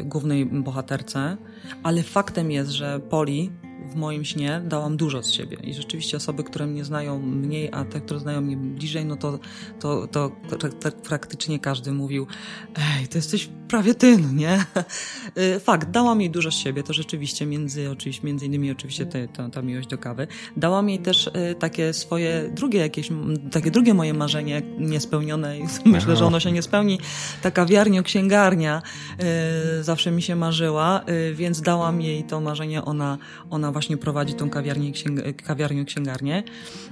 y, 0.00 0.04
głównej 0.04 0.46
bohaterce, 0.46 1.36
ale 1.82 2.02
faktem 2.02 2.50
jest, 2.50 2.70
że 2.70 3.00
Poli 3.00 3.50
w 3.90 3.96
moim 3.96 4.24
śnie 4.24 4.62
dałam 4.64 4.96
dużo 4.96 5.22
z 5.22 5.30
siebie 5.30 5.56
i 5.62 5.74
rzeczywiście 5.74 6.16
osoby, 6.16 6.44
które 6.44 6.66
mnie 6.66 6.84
znają 6.84 7.18
mniej, 7.18 7.68
a 7.72 7.84
te, 7.84 8.00
które 8.00 8.20
znają 8.20 8.40
mnie 8.40 8.56
bliżej, 8.56 9.04
no 9.04 9.16
to, 9.16 9.38
to, 9.80 10.06
to, 10.06 10.30
to, 10.48 10.56
to 10.68 10.92
praktycznie 10.92 11.58
każdy 11.58 11.92
mówił 11.92 12.26
ej, 12.76 13.08
to 13.08 13.18
jesteś 13.18 13.48
prawie 13.68 13.94
ty, 13.94 14.18
no 14.18 14.32
nie? 14.32 14.58
Y, 15.38 15.60
fakt, 15.60 15.90
dałam 15.90 16.20
jej 16.20 16.30
dużo 16.30 16.50
z 16.50 16.54
siebie, 16.54 16.82
to 16.82 16.92
rzeczywiście 16.92 17.46
między, 17.46 17.90
oczywiście, 17.90 18.26
między 18.26 18.46
innymi 18.46 18.70
oczywiście 18.70 19.06
te, 19.06 19.28
ta, 19.28 19.48
ta 19.48 19.62
miłość 19.62 19.88
do 19.88 19.98
kawy. 19.98 20.26
Dałam 20.56 20.88
jej 20.88 20.98
też 20.98 21.26
y, 21.26 21.54
takie 21.58 21.92
swoje 21.92 22.50
drugie 22.54 22.80
jakieś, 22.80 23.08
takie 23.52 23.70
drugie 23.70 23.94
moje 23.94 24.14
marzenie 24.14 24.62
niespełnione 24.78 25.58
i 25.58 25.62
myślę, 25.84 26.16
że 26.16 26.26
ono 26.26 26.40
się 26.40 26.52
nie 26.52 26.62
spełni. 26.62 27.00
Ta 27.42 27.50
kawiarnia, 27.50 28.02
księgarnia 28.02 28.82
y, 29.80 29.84
zawsze 29.84 30.10
mi 30.10 30.22
się 30.22 30.36
marzyła, 30.36 31.04
więc 31.34 31.60
dałam 31.60 32.02
jej 32.02 32.24
to 32.24 32.40
marzenie, 32.40 32.84
ona, 32.84 33.18
ona 33.50 33.72
właśnie 33.78 33.96
prowadzi 33.96 34.34
tą 34.34 34.50
kawiarnię, 34.50 34.92
księg 34.92 35.42
kawiarnię, 35.42 35.84
księgarnię. 35.84 36.42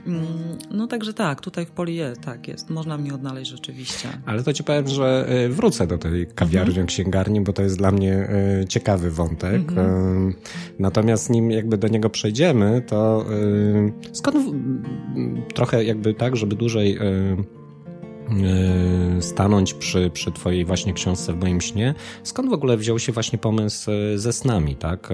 Mm, 0.07 0.27
no 0.71 0.87
także 0.87 1.15
tak, 1.15 1.41
tutaj 1.41 1.67
w 1.67 1.71
Poli 1.71 1.97
jest, 1.97 2.21
tak 2.21 2.49
jest. 2.49 2.71
Można 2.71 2.99
mnie 2.99 3.15
odnaleźć 3.15 3.51
rzeczywiście. 3.51 4.09
Ale 4.27 4.43
to 4.43 4.53
ci 4.53 4.65
powiem, 4.65 4.89
że 4.89 5.27
y, 5.47 5.49
wrócę 5.49 5.87
do 5.87 5.99
tej 5.99 6.27
kawiarni, 6.27 6.71
mhm. 6.71 6.87
księgarni, 6.87 7.41
bo 7.41 7.53
to 7.53 7.63
jest 7.63 7.79
dla 7.79 7.91
mnie 7.91 8.29
y, 8.63 8.67
ciekawy 8.69 9.11
wątek. 9.11 9.55
Mhm. 9.55 10.35
Natomiast 10.79 11.31
nim 11.31 11.51
jakby 11.51 11.79
do 11.79 11.89
niego 11.89 12.11
przejdziemy, 12.11 12.83
to 12.87 13.27
skąd 14.13 14.37
trochę 15.55 15.85
jakby 15.85 16.15
tak, 16.15 16.37
żeby 16.37 16.57
dłużej 16.57 16.97
e, 16.97 17.37
stanąć 19.21 19.75
przy, 19.75 20.11
przy 20.11 20.33
twojej 20.33 20.65
właśnie 20.65 20.93
książce 20.93 21.33
w 21.33 21.37
moim 21.37 21.61
śnie. 21.61 21.95
Skąd 22.23 22.51
w 22.51 22.53
ogóle 22.53 22.77
wziął 22.77 22.99
się 22.99 23.13
właśnie 23.13 23.39
pomysł 23.39 23.91
e, 23.91 24.19
ze 24.19 24.33
snami, 24.33 24.77
tak? 24.77 25.09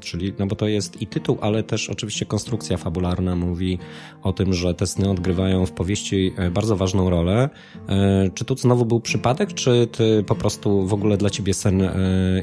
Czyli, 0.00 0.32
no 0.38 0.46
bo 0.46 0.56
to 0.56 0.68
jest 0.68 1.02
i 1.02 1.06
tytuł, 1.06 1.38
ale 1.40 1.62
też 1.62 1.90
oczywiście 1.90 2.26
konstrukcja 2.26 2.76
fabularna 2.76 3.36
mówi 3.36 3.78
o 4.22 4.32
tym, 4.32 4.52
że 4.52 4.74
te 4.74 4.86
sny 4.86 5.10
odgrywają 5.10 5.66
w 5.66 5.72
powieści 5.72 6.34
bardzo 6.54 6.76
ważną 6.76 7.10
rolę. 7.10 7.50
Czy 8.34 8.44
tu 8.44 8.56
znowu 8.56 8.86
był 8.86 9.00
przypadek, 9.00 9.54
czy 9.54 9.88
ty 9.92 10.24
po 10.26 10.34
prostu 10.34 10.86
w 10.86 10.92
ogóle 10.92 11.16
dla 11.16 11.30
ciebie 11.30 11.54
sen 11.54 11.82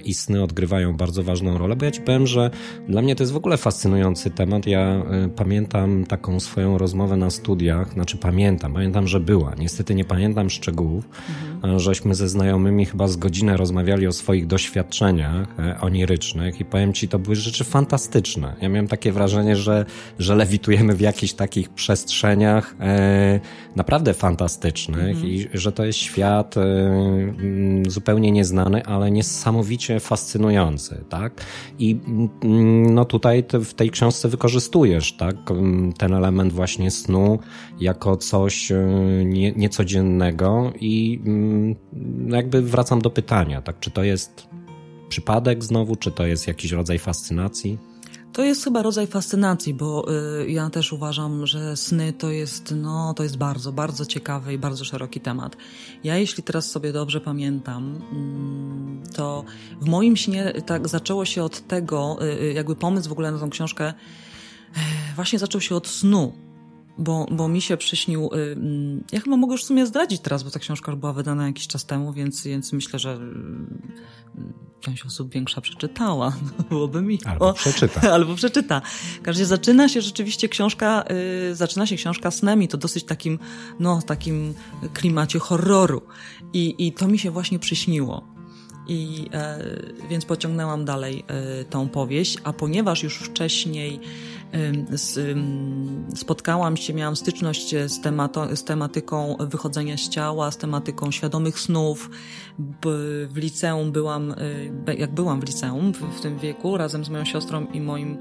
i 0.05 0.13
sny 0.13 0.43
odgrywają 0.43 0.97
bardzo 0.97 1.23
ważną 1.23 1.57
rolę? 1.57 1.75
Bo 1.75 1.85
ja 1.85 1.91
ci 1.91 2.01
powiem, 2.01 2.27
że 2.27 2.51
dla 2.87 3.01
mnie 3.01 3.15
to 3.15 3.23
jest 3.23 3.33
w 3.33 3.37
ogóle 3.37 3.57
fascynujący 3.57 4.29
temat. 4.29 4.67
Ja 4.67 5.03
pamiętam 5.35 6.05
taką 6.05 6.39
swoją 6.39 6.77
rozmowę 6.77 7.17
na 7.17 7.29
studiach, 7.29 7.93
znaczy 7.93 8.17
pamiętam, 8.17 8.73
pamiętam, 8.73 9.07
że 9.07 9.19
była. 9.19 9.55
Niestety 9.59 9.95
nie 9.99 10.05
pamiętam 10.05 10.49
szczegółów, 10.49 11.05
mhm. 11.59 11.79
żeśmy 11.79 12.15
ze 12.15 12.29
znajomymi 12.29 12.85
chyba 12.85 13.07
z 13.07 13.15
godzinę 13.15 13.57
rozmawiali 13.57 14.07
o 14.07 14.11
swoich 14.11 14.47
doświadczeniach 14.47 15.47
e, 15.59 15.81
onirycznych 15.81 16.59
i 16.59 16.65
powiem 16.65 16.93
ci, 16.93 17.07
to 17.07 17.19
były 17.19 17.35
rzeczy 17.35 17.63
fantastyczne. 17.63 18.55
Ja 18.61 18.69
miałem 18.69 18.87
takie 18.87 19.11
wrażenie, 19.11 19.55
że, 19.55 19.85
że 20.19 20.35
lewitujemy 20.35 20.95
w 20.95 21.01
jakichś 21.01 21.33
takich 21.33 21.69
przestrzeniach 21.69 22.75
e, 22.79 23.39
naprawdę 23.75 24.13
fantastycznych 24.13 25.09
mhm. 25.09 25.27
i 25.27 25.47
że 25.53 25.71
to 25.71 25.85
jest 25.85 25.99
świat 25.99 26.57
e, 26.57 26.61
mm, 26.61 27.91
zupełnie 27.91 28.31
nieznany, 28.31 28.85
ale 28.85 29.11
niesamowicie 29.11 29.99
fascynujący, 29.99 31.03
tak? 31.09 31.33
I 31.79 31.99
mm, 32.43 32.93
no 32.93 33.05
tutaj 33.05 33.43
w 33.65 33.73
tej 33.73 33.89
książce 33.89 34.29
wykorzystujesz, 34.29 35.13
tak? 35.13 35.35
Ten 35.97 36.13
element 36.13 36.53
właśnie 36.53 36.91
snu 36.91 37.39
jako 37.79 38.17
coś 38.17 38.71
e, 38.71 38.75
nie, 39.95 40.03
niecodziennego 40.03 40.73
i 40.79 41.21
mm, 41.25 41.75
jakby 42.31 42.61
wracam 42.61 43.01
do 43.01 43.09
pytania, 43.09 43.61
tak? 43.61 43.79
Czy 43.79 43.91
to 43.91 44.03
jest 44.03 44.47
przypadek 45.09 45.63
znowu, 45.63 45.95
czy 45.95 46.11
to 46.11 46.25
jest 46.25 46.47
jakiś 46.47 46.71
rodzaj 46.71 46.99
fascynacji? 46.99 47.77
To 48.33 48.43
jest 48.43 48.63
chyba 48.63 48.83
rodzaj 48.83 49.07
fascynacji, 49.07 49.73
bo 49.73 50.05
y, 50.41 50.51
ja 50.51 50.69
też 50.69 50.93
uważam, 50.93 51.47
że 51.47 51.77
sny 51.77 52.13
to 52.13 52.31
jest, 52.31 52.73
no, 52.75 53.13
to 53.13 53.23
jest 53.23 53.37
bardzo, 53.37 53.71
bardzo 53.71 54.05
ciekawy 54.05 54.53
i 54.53 54.57
bardzo 54.57 54.85
szeroki 54.85 55.19
temat. 55.19 55.57
Ja, 56.03 56.17
jeśli 56.17 56.43
teraz 56.43 56.71
sobie 56.71 56.93
dobrze 56.93 57.21
pamiętam, 57.21 58.01
mm, 58.11 59.03
to 59.15 59.43
w 59.81 59.85
moim 59.85 60.17
śnie 60.17 60.53
tak 60.65 60.87
zaczęło 60.87 61.25
się 61.25 61.43
od 61.43 61.67
tego, 61.67 62.17
y, 62.21 62.41
y, 62.41 62.53
jakby 62.53 62.75
pomysł 62.75 63.09
w 63.09 63.11
ogóle 63.11 63.31
na 63.31 63.39
tą 63.39 63.49
książkę 63.49 63.93
właśnie 65.15 65.39
zaczął 65.39 65.61
się 65.61 65.75
od 65.75 65.87
snu 65.87 66.48
bo, 66.99 67.25
bo 67.31 67.47
mi 67.47 67.61
się 67.61 67.77
przyśnił. 67.77 68.29
Y, 68.33 68.37
mm, 68.37 69.03
ja 69.11 69.19
chyba 69.19 69.37
mogę 69.37 69.51
już 69.51 69.63
w 69.63 69.65
sumie 69.65 69.85
zdradzić 69.85 70.21
teraz, 70.21 70.43
bo 70.43 70.51
ta 70.51 70.59
książka 70.59 70.91
już 70.91 70.99
była 70.99 71.13
wydana 71.13 71.47
jakiś 71.47 71.67
czas 71.67 71.85
temu, 71.85 72.13
więc, 72.13 72.43
więc 72.43 72.73
myślę, 72.73 72.99
że 72.99 73.19
y, 74.37 74.79
część 74.79 75.05
osób 75.05 75.33
większa 75.33 75.61
przeczytała. 75.61 76.33
Byłoby 76.69 77.01
mi. 77.01 77.19
Albo 77.25 77.53
przeczyta. 77.53 78.01
Albo 78.15 78.35
przeczyta. 78.35 78.81
Każdy 79.23 79.45
zaczyna 79.45 79.89
się 79.89 80.01
rzeczywiście 80.01 80.49
książka, 80.49 81.03
y, 81.51 81.55
zaczyna 81.55 81.85
się 81.85 81.95
książka 81.95 82.31
snem 82.31 82.63
i 82.63 82.67
to 82.67 82.77
dosyć 82.77 83.03
takim, 83.03 83.39
no, 83.79 84.01
takim 84.01 84.53
klimacie 84.93 85.39
horroru. 85.39 86.01
I, 86.53 86.87
i 86.87 86.93
to 86.93 87.07
mi 87.07 87.19
się 87.19 87.31
właśnie 87.31 87.59
przyśniło. 87.59 88.38
I 88.89 89.29
e, 89.33 89.59
więc 90.09 90.25
pociągnęłam 90.25 90.85
dalej 90.85 91.25
e, 91.27 91.63
tą 91.65 91.89
powieść, 91.89 92.37
a 92.43 92.53
ponieważ 92.53 93.03
już 93.03 93.17
wcześniej 93.17 93.99
z, 94.91 95.37
spotkałam 96.15 96.77
się, 96.77 96.93
miałam 96.93 97.15
styczność 97.15 97.75
z, 97.87 98.01
temato, 98.01 98.55
z 98.55 98.63
tematyką 98.63 99.35
wychodzenia 99.39 99.97
z 99.97 100.09
ciała, 100.09 100.51
z 100.51 100.57
tematyką 100.57 101.11
świadomych 101.11 101.59
snów. 101.59 102.09
W 103.29 103.37
liceum 103.37 103.91
byłam, 103.91 104.31
y, 104.31 104.95
jak 104.97 105.13
byłam 105.13 105.41
w 105.41 105.43
liceum 105.43 105.93
w, 105.93 106.17
w 106.17 106.21
tym 106.21 106.39
wieku, 106.39 106.77
razem 106.77 107.05
z 107.05 107.09
moją 107.09 107.25
siostrą 107.25 107.67
i 107.73 107.81
moim, 107.81 108.17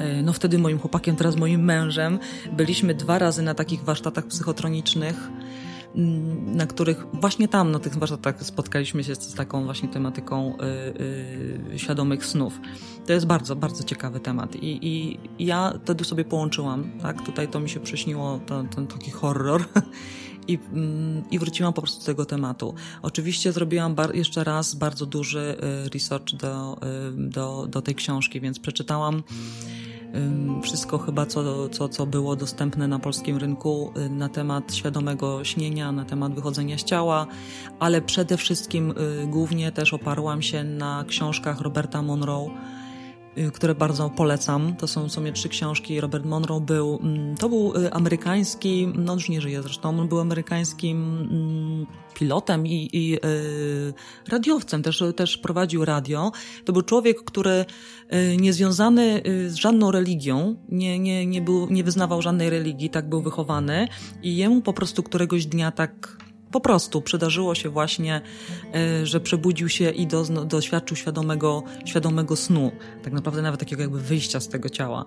y, 0.00 0.22
no 0.22 0.32
wtedy 0.32 0.58
moim 0.58 0.78
chłopakiem, 0.78 1.16
teraz 1.16 1.36
moim 1.36 1.64
mężem, 1.64 2.18
byliśmy 2.52 2.94
dwa 2.94 3.18
razy 3.18 3.42
na 3.42 3.54
takich 3.54 3.84
warsztatach 3.84 4.26
psychotronicznych 4.26 5.30
na 6.46 6.66
których 6.66 7.06
właśnie 7.12 7.48
tam, 7.48 7.70
na 7.70 7.78
tych 7.78 7.96
warsztatach 7.96 8.44
spotkaliśmy 8.44 9.04
się 9.04 9.14
z 9.14 9.34
taką 9.34 9.64
właśnie 9.64 9.88
tematyką 9.88 10.54
y, 10.54 10.64
y, 11.74 11.78
świadomych 11.78 12.26
snów. 12.26 12.60
To 13.06 13.12
jest 13.12 13.26
bardzo, 13.26 13.56
bardzo 13.56 13.84
ciekawy 13.84 14.20
temat 14.20 14.56
i, 14.56 14.78
i 14.86 15.18
ja 15.46 15.72
wtedy 15.84 16.04
sobie 16.04 16.24
połączyłam, 16.24 16.90
tak, 17.02 17.22
tutaj 17.22 17.48
to 17.48 17.60
mi 17.60 17.70
się 17.70 17.80
przyśniło, 17.80 18.40
ten, 18.46 18.68
ten 18.68 18.86
taki 18.86 19.10
horror 19.10 19.64
i, 20.48 20.58
mm, 20.72 21.22
i 21.30 21.38
wróciłam 21.38 21.72
po 21.72 21.82
prostu 21.82 22.00
do 22.00 22.06
tego 22.06 22.24
tematu. 22.24 22.74
Oczywiście 23.02 23.52
zrobiłam 23.52 23.96
jeszcze 24.14 24.44
raz 24.44 24.74
bardzo 24.74 25.06
duży 25.06 25.56
y, 25.86 25.88
research 25.88 26.34
do, 26.34 26.76
y, 26.76 27.28
do, 27.30 27.66
do 27.66 27.82
tej 27.82 27.94
książki, 27.94 28.40
więc 28.40 28.58
przeczytałam 28.58 29.22
wszystko 30.62 30.98
chyba, 30.98 31.26
co, 31.26 31.68
co, 31.68 31.88
co 31.88 32.06
było 32.06 32.36
dostępne 32.36 32.88
na 32.88 32.98
polskim 32.98 33.36
rynku 33.36 33.92
y, 33.96 34.10
na 34.10 34.28
temat 34.28 34.74
świadomego 34.74 35.44
śnienia, 35.44 35.92
na 35.92 36.04
temat 36.04 36.34
wychodzenia 36.34 36.78
z 36.78 36.84
ciała, 36.84 37.26
ale 37.78 38.02
przede 38.02 38.36
wszystkim 38.36 38.90
y, 38.90 39.26
głównie 39.26 39.72
też 39.72 39.94
oparłam 39.94 40.42
się 40.42 40.64
na 40.64 41.04
książkach 41.08 41.60
Roberta 41.60 42.02
Monroe, 42.02 42.50
które 43.54 43.74
bardzo 43.74 44.10
polecam. 44.10 44.76
To 44.76 44.88
są 44.88 45.08
w 45.08 45.12
sumie 45.12 45.32
trzy 45.32 45.48
książki. 45.48 46.00
Robert 46.00 46.24
Monroe 46.24 46.60
był, 46.60 46.98
mm, 47.02 47.36
to 47.36 47.48
był 47.48 47.72
amerykański, 47.92 48.88
no 48.94 49.14
już 49.14 49.28
nie 49.28 49.40
żyje 49.40 49.62
zresztą, 49.62 50.00
on 50.00 50.08
był 50.08 50.20
amerykańskim 50.20 51.18
mm, 51.30 51.86
pilotem 52.14 52.66
i, 52.66 52.88
i 52.92 53.08
yy, 53.08 53.18
radiowcem, 54.28 54.82
też, 54.82 55.02
też 55.16 55.38
prowadził 55.38 55.84
radio. 55.84 56.32
To 56.64 56.72
był 56.72 56.82
człowiek, 56.82 57.24
który 57.24 57.64
niezwiązany 58.38 59.22
y, 59.26 59.50
z 59.50 59.54
żadną 59.54 59.90
religią, 59.90 60.56
nie, 60.68 60.98
nie, 60.98 61.26
nie, 61.26 61.42
był, 61.42 61.66
nie 61.70 61.84
wyznawał 61.84 62.22
żadnej 62.22 62.50
religii, 62.50 62.90
tak 62.90 63.08
był 63.08 63.22
wychowany 63.22 63.88
i 64.22 64.36
jemu 64.36 64.62
po 64.62 64.72
prostu 64.72 65.02
któregoś 65.02 65.46
dnia 65.46 65.72
tak 65.72 66.18
po 66.50 66.60
prostu 66.60 67.02
przydarzyło 67.02 67.54
się 67.54 67.68
właśnie, 67.68 68.20
y, 69.02 69.06
że 69.06 69.20
przebudził 69.20 69.68
się 69.68 69.90
i 69.90 70.06
do, 70.06 70.24
doświadczył 70.24 70.96
świadomego, 70.96 71.62
świadomego 71.84 72.36
snu, 72.36 72.72
tak 73.02 73.12
naprawdę 73.12 73.42
nawet 73.42 73.60
takiego 73.60 73.82
jakby 73.82 74.00
wyjścia 74.00 74.40
z 74.40 74.48
tego 74.48 74.68
ciała. 74.68 75.04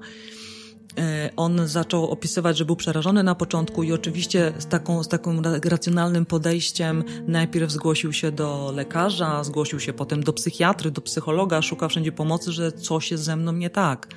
E, 0.98 1.30
on 1.36 1.68
zaczął 1.68 2.10
opisywać, 2.12 2.58
że 2.58 2.66
był 2.66 2.76
przerażony 2.76 3.24
na 3.24 3.36
początku 3.36 3.84
i 3.84 3.94
oczywiście 3.94 4.54
z, 4.58 4.68
taką, 4.68 5.04
z 5.04 5.08
takim 5.08 5.42
racjonalnym 5.66 6.26
podejściem 6.26 7.04
najpierw 7.28 7.72
zgłosił 7.72 8.14
się 8.14 8.32
do 8.32 8.72
lekarza, 8.76 9.44
zgłosił 9.44 9.80
się 9.80 9.94
potem 9.94 10.24
do 10.24 10.34
psychiatry, 10.34 10.92
do 10.92 11.02
psychologa, 11.02 11.62
szukał 11.62 11.90
wszędzie 11.90 12.12
pomocy, 12.12 12.52
że 12.52 12.72
coś 12.72 13.12
jest 13.12 13.24
ze 13.24 13.36
mną 13.36 13.52
nie 13.52 13.70
tak. 13.70 14.08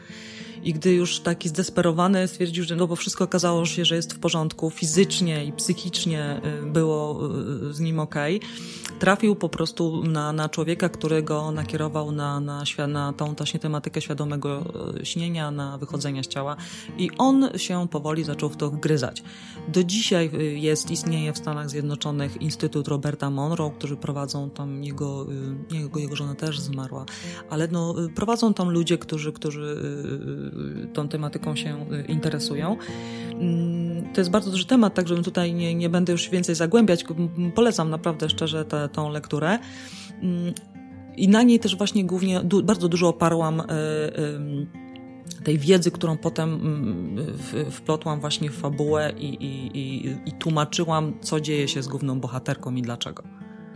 I 0.65 0.73
gdy 0.73 0.95
już 0.95 1.21
taki 1.21 1.49
zdesperowany 1.49 2.29
stwierdził, 2.29 2.65
że 2.65 2.77
no 2.77 2.87
bo 2.87 2.97
wszystko 2.97 3.25
okazało 3.25 3.67
się, 3.67 3.85
że 3.85 3.97
jest 3.97 4.13
w 4.13 4.19
porządku, 4.19 4.71
fizycznie 4.71 5.45
i 5.45 5.53
psychicznie 5.53 6.41
y, 6.63 6.67
było 6.67 7.29
y, 7.71 7.75
z 7.75 7.81
nim 7.81 7.99
okay, 7.99 8.41
trafił 8.99 9.37
po 9.37 9.49
prostu 9.49 10.05
na, 10.05 10.33
na 10.33 10.49
człowieka, 10.49 10.89
który 10.89 11.23
go 11.23 11.51
nakierował 11.51 12.13
na, 12.13 12.41
na, 12.41 12.65
na 12.89 13.13
tą 13.13 13.35
właśnie 13.35 13.61
tematykę 13.61 14.01
świadomego 14.01 14.65
y, 15.01 15.07
śnienia, 15.07 15.51
na 15.51 15.79
wychodzenia 15.79 16.23
z 16.23 16.29
ciała 16.29 16.57
i 16.99 17.11
on 17.19 17.49
się 17.57 17.89
powoli 17.89 18.25
zaczął 18.25 18.49
w 18.49 18.57
to 18.57 18.71
gryzać. 18.71 19.23
Do 19.69 19.85
dzisiaj 19.85 20.31
jest, 20.61 20.91
istnieje 20.91 21.33
w 21.33 21.39
Stanach 21.39 21.71
Zjednoczonych 21.71 22.43
Instytut 22.43 22.89
Roberta 22.89 23.31
Monroe, 23.31 23.71
którzy 23.79 23.97
prowadzą 23.97 24.51
tam 24.51 24.85
jego, 24.85 25.27
jego, 25.71 25.99
jego 25.99 26.17
żona 26.17 26.35
też 26.35 26.61
zmarła, 26.61 27.07
ale 27.51 27.69
no, 27.69 27.95
prowadzą 28.15 28.55
tam 28.55 28.71
ludzie, 28.71 28.99
którzy, 28.99 29.33
którzy 29.33 29.77
tą 30.93 31.09
tematyką 31.09 31.57
się 31.57 31.87
y, 31.93 32.05
interesują. 32.13 32.77
Mm, 33.31 34.13
to 34.15 34.21
jest 34.21 34.31
bardzo 34.31 34.51
duży 34.51 34.67
temat, 34.67 34.95
tak 34.95 35.09
żebym 35.09 35.25
tutaj 35.25 35.55
nie, 35.55 35.75
nie 35.75 35.89
będę 35.89 36.13
już 36.13 36.31
więcej 36.31 36.55
zagłębiać. 36.55 37.05
Polecam 37.55 37.91
naprawdę 37.91 38.29
szczerze 38.29 38.65
tę 38.65 38.89
tą 38.93 39.11
lekturę. 39.11 39.59
Mm, 40.23 40.55
I 41.17 41.29
na 41.29 41.43
niej 41.43 41.61
też 41.61 41.77
właśnie 41.77 42.05
głównie 42.05 42.41
du 42.41 42.63
bardzo 42.63 42.89
dużo 42.89 43.09
oparłam 43.09 43.61
y, 43.61 43.65
tej 45.45 45.59
wiedzy, 45.59 45.91
którą 45.91 46.17
potem 46.17 46.55
mm, 46.55 47.71
wplotłam 47.71 48.21
właśnie 48.21 48.51
w 48.51 48.55
fabułę 48.55 49.13
i, 49.19 49.27
i, 49.27 49.79
i, 49.79 50.17
i 50.27 50.33
tłumaczyłam, 50.33 51.15
co 51.21 51.41
dzieje 51.41 51.69
się 51.69 51.83
z 51.83 51.89
główną 51.89 52.21
bohaterką 52.21 52.75
i 52.75 52.83
dlaczego. 52.83 53.23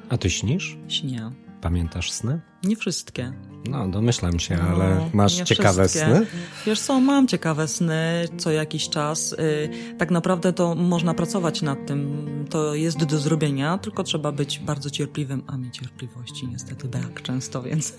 A 0.09 0.19
ty 0.19 0.31
śnisz? 0.31 0.79
Śnię. 0.89 1.31
Pamiętasz 1.61 2.13
sny? 2.13 2.41
Nie 2.65 2.77
wszystkie. 2.77 3.33
No, 3.65 3.89
domyślam 3.89 4.39
się, 4.39 4.57
no, 4.57 4.63
ale 4.63 5.11
masz 5.13 5.35
ciekawe 5.43 5.89
wszystkie. 5.89 6.17
sny? 6.17 6.27
Wiesz 6.67 6.81
co, 6.81 7.01
mam 7.01 7.27
ciekawe 7.29 7.69
sny 7.69 8.29
co 8.39 8.51
jakiś 8.51 8.89
czas. 8.89 9.33
Y, 9.33 9.71
tak 9.99 10.11
naprawdę 10.11 10.53
to 10.53 10.75
można 10.75 11.15
pracować 11.15 11.63
nad 11.63 11.87
tym. 11.87 12.27
To 12.51 12.75
jest 12.75 13.05
do 13.05 13.19
zrobienia, 13.19 13.79
tylko 13.79 14.05
trzeba 14.05 14.33
być 14.33 14.59
bardzo 14.59 14.91
cierpliwym, 14.91 15.43
a 15.47 15.57
mi 15.57 15.71
cierpliwości 15.71 16.47
niestety 16.47 16.89
brak 16.89 17.23
często, 17.23 17.63
więc 17.69 17.91
y, 17.91 17.95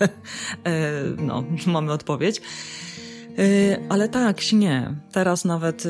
no, 1.18 1.44
mamy 1.66 1.92
odpowiedź. 1.92 2.42
Y, 3.40 3.76
ale 3.88 4.08
tak, 4.08 4.40
śnie. 4.40 4.94
Teraz 5.12 5.44
nawet 5.44 5.86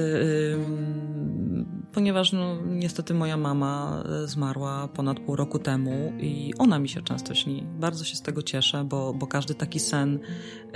ponieważ 1.92 2.32
no, 2.32 2.56
niestety 2.66 3.14
moja 3.14 3.36
mama 3.36 4.04
zmarła 4.24 4.88
ponad 4.88 5.20
pół 5.20 5.36
roku 5.36 5.58
temu 5.58 6.12
i 6.18 6.52
ona 6.58 6.78
mi 6.78 6.88
się 6.88 7.02
często 7.02 7.34
śni. 7.34 7.66
Bardzo 7.78 8.04
się 8.04 8.16
z 8.16 8.22
tego 8.22 8.42
cieszę, 8.42 8.84
bo, 8.84 9.14
bo 9.14 9.26
każdy 9.26 9.54
taki 9.54 9.80
sen 9.80 10.18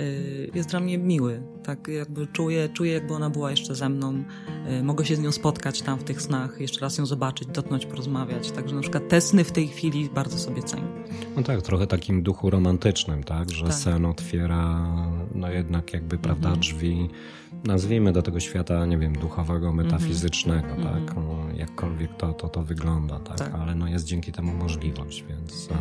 y, 0.01 0.51
jest 0.55 0.69
dla 0.69 0.81
mnie 0.81 0.99
miły. 0.99 1.43
Tak 1.65 1.89
jakby 1.89 2.27
czuję, 2.27 2.69
czuję, 2.69 2.93
jakby 2.93 3.15
ona 3.15 3.31
była 3.31 3.51
jeszcze 3.51 3.75
ze 3.75 3.89
mną. 3.89 4.25
Y, 4.81 4.83
mogę 4.83 5.05
się 5.05 5.17
z 5.17 5.21
nią 5.21 5.33
spotkać 5.33 5.83
tam 5.83 5.99
w 5.99 6.05
tych 6.05 6.23
snach, 6.23 6.61
jeszcze 6.61 6.81
raz 6.81 6.99
ją 6.99 7.07
zobaczyć, 7.07 7.49
dotknąć, 7.49 7.87
porozmawiać. 7.87 8.51
Także 8.51 8.75
na 8.75 8.81
przykład 8.81 9.09
te 9.09 9.21
sny 9.21 9.45
w 9.45 9.53
tej 9.53 9.69
chwili 9.69 10.11
bardzo 10.15 10.39
sobie 10.39 10.63
cenię. 10.63 10.89
No 11.37 11.43
tak, 11.43 11.63
trochę 11.63 11.87
takim 11.87 12.23
duchu 12.23 12.51
romantycznym, 12.51 13.25
tak? 13.25 13.51
Że 13.51 13.65
tak. 13.65 13.75
sen 13.75 14.05
otwiera 14.05 14.87
no 15.35 15.51
jednak 15.51 15.93
jakby, 15.93 16.19
prawda. 16.19 16.57
Drzwi 16.65 17.09
nazwijmy 17.65 18.13
do 18.13 18.23
tego 18.23 18.41
świata, 18.41 18.87
nie 18.87 18.99
wiem, 18.99 19.13
duchowego, 19.13 19.73
metafizycznego, 19.73 20.69
mm 20.69 20.81
-hmm. 20.81 21.07
tak? 21.07 21.17
No, 21.17 21.47
jakkolwiek 21.57 22.17
to, 22.17 22.33
to, 22.33 22.49
to 22.49 22.63
wygląda, 22.63 23.19
tak? 23.19 23.39
tak? 23.39 23.55
Ale 23.55 23.75
no 23.75 23.89
jest 23.89 24.05
dzięki 24.05 24.33
temu 24.33 24.55
możliwość, 24.55 25.25
więc... 25.29 25.69
E, 25.71 25.75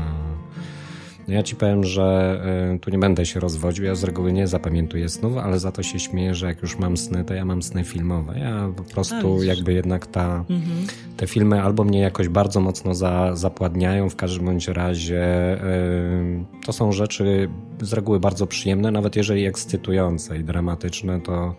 no 1.27 1.33
ja 1.33 1.43
ci 1.43 1.55
powiem, 1.55 1.83
że 1.83 2.39
y, 2.75 2.79
tu 2.79 2.89
nie 2.89 2.97
będę 2.97 3.25
się 3.25 3.39
rozwodził, 3.39 3.85
ja 3.85 3.95
z 3.95 4.03
reguły 4.03 4.33
nie 4.33 4.47
zapamiętuję 4.47 5.09
snów, 5.09 5.37
ale 5.37 5.59
za 5.59 5.71
to 5.71 5.83
się 5.83 5.99
śmieję, 5.99 6.35
że 6.35 6.47
jak 6.47 6.61
już 6.61 6.77
mam 6.77 6.97
sny, 6.97 7.23
to 7.23 7.33
ja 7.33 7.45
mam 7.45 7.63
sny 7.63 7.83
filmowe. 7.83 8.39
Ja 8.39 8.69
po 8.75 8.83
prostu 8.83 9.37
A, 9.41 9.45
jakby 9.45 9.73
jednak 9.73 10.07
ta, 10.07 10.45
mhm. 10.49 10.87
te 11.17 11.27
filmy 11.27 11.61
albo 11.61 11.83
mnie 11.83 11.99
jakoś 11.99 12.27
bardzo 12.27 12.59
mocno 12.59 12.95
za, 12.95 13.35
zapładniają, 13.35 14.09
w 14.09 14.15
każdym 14.15 14.45
bądź 14.45 14.67
razie 14.67 15.23
y, 15.63 16.45
to 16.65 16.73
są 16.73 16.91
rzeczy 16.91 17.49
z 17.81 17.93
reguły 17.93 18.19
bardzo 18.19 18.47
przyjemne, 18.47 18.91
nawet 18.91 19.15
jeżeli 19.15 19.45
ekscytujące 19.45 20.37
i 20.37 20.43
dramatyczne, 20.43 21.21
to 21.21 21.55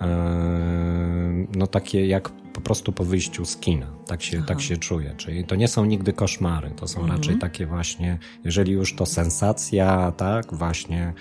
y, 0.00 0.04
no 1.56 1.66
takie 1.66 2.06
jak 2.06 2.30
po 2.54 2.60
prostu 2.60 2.92
po 2.92 3.04
wyjściu 3.04 3.44
z 3.44 3.56
kina. 3.56 3.86
Tak 4.06 4.22
się, 4.22 4.42
tak 4.42 4.60
się 4.60 4.76
czuję. 4.76 5.14
Czyli 5.16 5.44
to 5.44 5.54
nie 5.54 5.68
są 5.68 5.84
nigdy 5.84 6.12
koszmary, 6.12 6.70
to 6.70 6.88
są 6.88 7.00
mhm. 7.00 7.18
raczej 7.18 7.38
takie 7.38 7.66
właśnie, 7.66 8.18
jeżeli 8.44 8.72
już 8.72 8.94
to 8.94 9.06
sensacja, 9.06 10.12
tak, 10.16 10.54
właśnie 10.54 11.12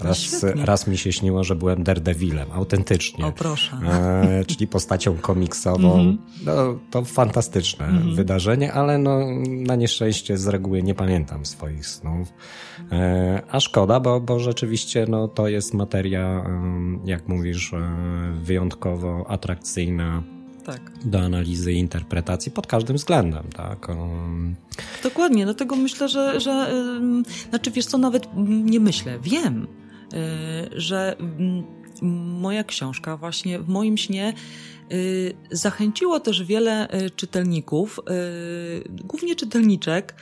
raz, 0.00 0.44
raz 0.64 0.86
mi 0.86 0.98
się 0.98 1.12
śniło, 1.12 1.44
że 1.44 1.56
byłem 1.56 1.82
Daredevilem, 1.82 2.52
autentycznie. 2.52 3.26
O 3.26 3.32
proszę. 3.32 3.76
E, 3.76 4.44
czyli 4.44 4.66
postacią 4.66 5.16
komiksową. 5.16 5.92
Mhm. 5.92 6.18
No, 6.44 6.78
to 6.90 7.04
fantastyczne 7.04 7.86
mhm. 7.86 8.14
wydarzenie, 8.14 8.72
ale 8.72 8.98
no, 8.98 9.20
na 9.48 9.76
nieszczęście 9.76 10.38
z 10.38 10.46
reguły 10.46 10.82
nie 10.82 10.94
pamiętam 10.94 11.46
swoich 11.46 11.86
snów. 11.86 12.32
E, 12.92 13.42
a 13.50 13.60
szkoda, 13.60 14.00
bo, 14.00 14.20
bo 14.20 14.40
rzeczywiście 14.40 15.06
no, 15.08 15.28
to 15.28 15.48
jest 15.48 15.74
materia, 15.74 16.44
jak 17.04 17.28
mówisz, 17.28 17.72
e, 17.72 17.80
wyjątkowo 18.42 19.24
atrakcyjna 19.28 20.22
tak. 20.60 20.80
do 21.04 21.20
analizy 21.20 21.72
i 21.72 21.78
interpretacji 21.78 22.52
pod 22.52 22.66
każdym 22.66 22.96
względem. 22.96 23.44
Tak? 23.56 23.88
Dokładnie, 25.02 25.44
dlatego 25.44 25.76
myślę, 25.76 26.08
że, 26.08 26.40
że 26.40 26.72
yy, 27.10 27.48
znaczy 27.48 27.70
wiesz 27.70 27.86
co, 27.86 27.98
nawet 27.98 28.28
nie 28.46 28.80
myślę, 28.80 29.18
wiem, 29.18 29.66
yy, 30.12 30.80
że 30.80 31.16
yy, 31.38 31.80
moja 32.40 32.64
książka 32.64 33.16
właśnie 33.16 33.58
w 33.58 33.68
moim 33.68 33.96
śnie 33.96 34.34
y, 34.92 35.34
zachęciło 35.50 36.20
też 36.20 36.42
wiele 36.42 37.02
y, 37.02 37.10
czytelników, 37.10 38.00
y, 38.00 39.04
głównie 39.04 39.36
czytelniczek, 39.36 40.14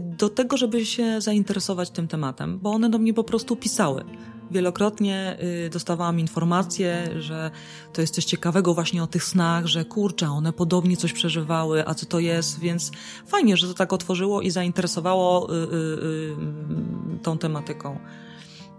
do 0.00 0.28
tego, 0.28 0.56
żeby 0.56 0.86
się 0.86 1.20
zainteresować 1.20 1.90
tym 1.90 2.08
tematem, 2.08 2.58
bo 2.58 2.70
one 2.70 2.90
do 2.90 2.98
mnie 2.98 3.14
po 3.14 3.24
prostu 3.24 3.56
pisały. 3.56 4.04
Wielokrotnie 4.50 5.36
y, 5.66 5.70
dostawałam 5.70 6.20
informacje, 6.20 7.10
że 7.18 7.50
to 7.92 8.00
jest 8.00 8.14
coś 8.14 8.24
ciekawego 8.24 8.74
właśnie 8.74 9.02
o 9.02 9.06
tych 9.06 9.24
snach, 9.24 9.66
że 9.66 9.84
kurczę, 9.84 10.30
one 10.30 10.52
podobnie 10.52 10.96
coś 10.96 11.12
przeżywały, 11.12 11.88
a 11.88 11.94
co 11.94 12.06
to 12.06 12.18
jest, 12.18 12.60
więc 12.60 12.90
fajnie, 13.26 13.56
że 13.56 13.68
to 13.68 13.74
tak 13.74 13.92
otworzyło 13.92 14.40
i 14.40 14.50
zainteresowało 14.50 15.54
y, 15.54 15.56
y, 15.56 17.20
tą 17.22 17.38
tematyką 17.38 17.98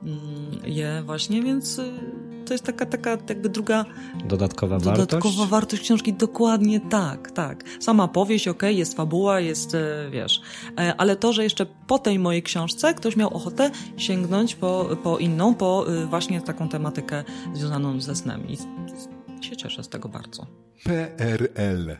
mm, 0.03 0.19
je 0.63 1.03
właśnie, 1.05 1.41
więc 1.43 1.81
to 2.45 2.53
jest 2.53 2.63
taka, 2.63 2.85
taka 2.85 3.09
jakby 3.09 3.49
druga... 3.49 3.85
Dodatkowa 4.25 4.79
wartość? 4.79 5.09
Dodatkowa 5.09 5.45
wartość 5.45 5.81
książki, 5.81 6.13
dokładnie 6.13 6.79
tak, 6.79 7.31
tak. 7.31 7.63
Sama 7.79 8.07
powieść, 8.07 8.47
ok, 8.47 8.63
jest 8.63 8.97
fabuła, 8.97 9.39
jest, 9.39 9.75
e, 9.75 10.09
wiesz, 10.11 10.41
e, 10.79 10.95
ale 10.97 11.15
to, 11.15 11.33
że 11.33 11.43
jeszcze 11.43 11.65
po 11.87 11.99
tej 11.99 12.19
mojej 12.19 12.43
książce 12.43 12.93
ktoś 12.93 13.15
miał 13.15 13.33
ochotę 13.33 13.71
sięgnąć 13.97 14.55
po, 14.55 14.89
po 15.03 15.17
inną, 15.17 15.55
po 15.55 15.85
e, 15.87 16.05
właśnie 16.05 16.41
taką 16.41 16.69
tematykę 16.69 17.23
związaną 17.53 18.01
ze 18.01 18.15
snem 18.15 18.47
i 18.47 18.57
się 19.45 19.57
cieszę 19.57 19.83
z 19.83 19.89
tego 19.89 20.09
bardzo. 20.09 20.45
PRL 20.83 21.97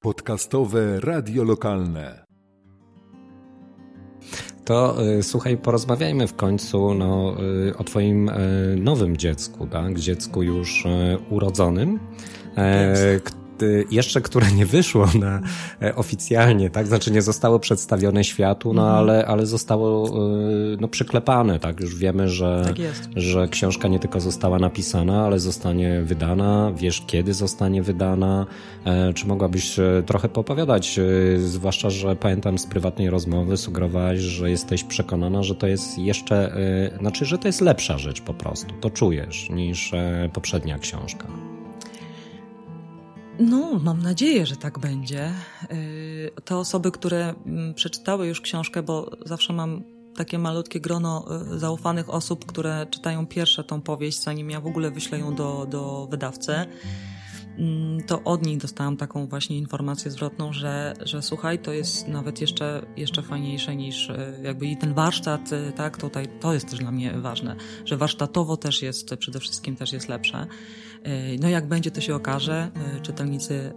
Podcastowe 0.00 1.00
Radio 1.00 1.44
Lokalne 1.44 2.23
to 4.64 5.02
y, 5.18 5.22
słuchaj, 5.22 5.56
porozmawiajmy 5.56 6.26
w 6.26 6.34
końcu 6.34 6.94
no, 6.94 7.36
y, 7.68 7.76
o 7.76 7.84
Twoim 7.84 8.28
y, 8.28 8.32
nowym 8.76 9.16
dziecku, 9.16 9.66
tak? 9.66 9.98
Dziecku 9.98 10.42
już 10.42 10.84
urodzonym, 11.30 11.98
e, 12.56 13.20
jeszcze 13.90 14.20
które 14.20 14.52
nie 14.52 14.66
wyszło 14.66 15.06
na 15.20 15.40
e, 15.82 15.94
oficjalnie, 15.94 16.70
tak? 16.70 16.86
Znaczy 16.86 17.10
nie 17.10 17.22
zostało 17.22 17.58
przedstawione 17.58 18.24
światu, 18.24 18.72
no 18.72 18.82
mhm. 18.82 18.98
ale, 18.98 19.26
ale 19.26 19.46
zostało 19.46 20.08
y, 20.72 20.76
no, 20.80 20.88
przyklepane, 20.88 21.60
tak? 21.60 21.80
Już 21.80 21.96
wiemy, 21.96 22.28
że, 22.28 22.62
tak 22.66 22.76
że 23.16 23.48
książka 23.48 23.88
nie 23.88 23.98
tylko 23.98 24.20
została 24.20 24.58
napisana, 24.58 25.24
ale 25.24 25.38
zostanie 25.38 26.02
wydana. 26.02 26.72
Wiesz, 26.76 27.02
kiedy 27.06 27.34
zostanie 27.34 27.82
wydana? 27.82 28.46
E, 28.84 29.12
czy 29.12 29.26
mogłabyś 29.26 29.78
e, 29.78 30.02
trochę 30.06 30.28
popowiadać? 30.28 31.00
Zwłaszcza, 31.38 31.90
że 31.90 32.16
pamiętam 32.16 32.58
z 32.58 32.66
prywatnej 32.66 33.10
rozmowy 33.10 33.56
sugerowałaś, 33.56 34.18
że 34.18 34.50
jesteś 34.50 34.84
przekonana, 34.84 35.42
że 35.42 35.54
to 35.54 35.66
jest 35.66 35.98
jeszcze, 35.98 36.56
znaczy, 37.00 37.24
że 37.24 37.38
to 37.38 37.48
jest 37.48 37.60
lepsza 37.60 37.98
rzecz 37.98 38.20
po 38.20 38.34
prostu. 38.34 38.74
To 38.80 38.90
czujesz 38.90 39.50
niż 39.50 39.92
poprzednia 40.32 40.78
książka. 40.78 41.53
No, 43.38 43.80
mam 43.82 44.02
nadzieję, 44.02 44.46
że 44.46 44.56
tak 44.56 44.78
będzie. 44.78 45.32
Y, 45.72 46.30
te 46.44 46.56
osoby, 46.56 46.90
które 46.90 47.34
mm, 47.46 47.74
przeczytały 47.74 48.26
już 48.26 48.40
książkę, 48.40 48.82
bo 48.82 49.10
zawsze 49.26 49.52
mam 49.52 49.82
takie 50.16 50.38
malutkie 50.38 50.80
grono 50.80 51.26
y, 51.54 51.58
zaufanych 51.58 52.10
osób, 52.10 52.46
które 52.46 52.86
czytają 52.90 53.26
pierwsze 53.26 53.64
tą 53.64 53.80
powieść, 53.80 54.22
zanim 54.22 54.50
ja 54.50 54.60
w 54.60 54.66
ogóle 54.66 54.90
wyślę 54.90 55.18
ją 55.18 55.34
do, 55.34 55.66
do 55.70 56.08
wydawcy, 56.10 56.54
mm, 57.58 58.02
to 58.06 58.24
od 58.24 58.46
nich 58.46 58.58
dostałam 58.58 58.96
taką 58.96 59.26
właśnie 59.26 59.58
informację 59.58 60.10
zwrotną, 60.10 60.52
że, 60.52 60.94
że 61.00 61.22
słuchaj, 61.22 61.58
to 61.58 61.72
jest 61.72 62.08
nawet 62.08 62.40
jeszcze, 62.40 62.86
jeszcze 62.96 63.22
fajniejsze 63.22 63.76
niż 63.76 64.08
y, 64.08 64.40
jakby 64.42 64.66
i 64.66 64.76
ten 64.76 64.94
warsztat, 64.94 65.50
tak, 65.76 65.96
tutaj 65.96 66.28
to 66.40 66.54
jest 66.54 66.70
też 66.70 66.78
dla 66.78 66.90
mnie 66.90 67.12
ważne, 67.12 67.56
że 67.84 67.96
warsztatowo 67.96 68.56
też 68.56 68.82
jest, 68.82 69.16
przede 69.18 69.40
wszystkim 69.40 69.76
też 69.76 69.92
jest 69.92 70.08
lepsze. 70.08 70.46
E, 71.04 71.38
no 71.40 71.48
jak 71.48 71.66
będzie, 71.66 71.90
to 71.90 72.00
się 72.00 72.14
okaże, 72.14 72.70
e, 72.96 73.00
czytelnicy 73.00 73.72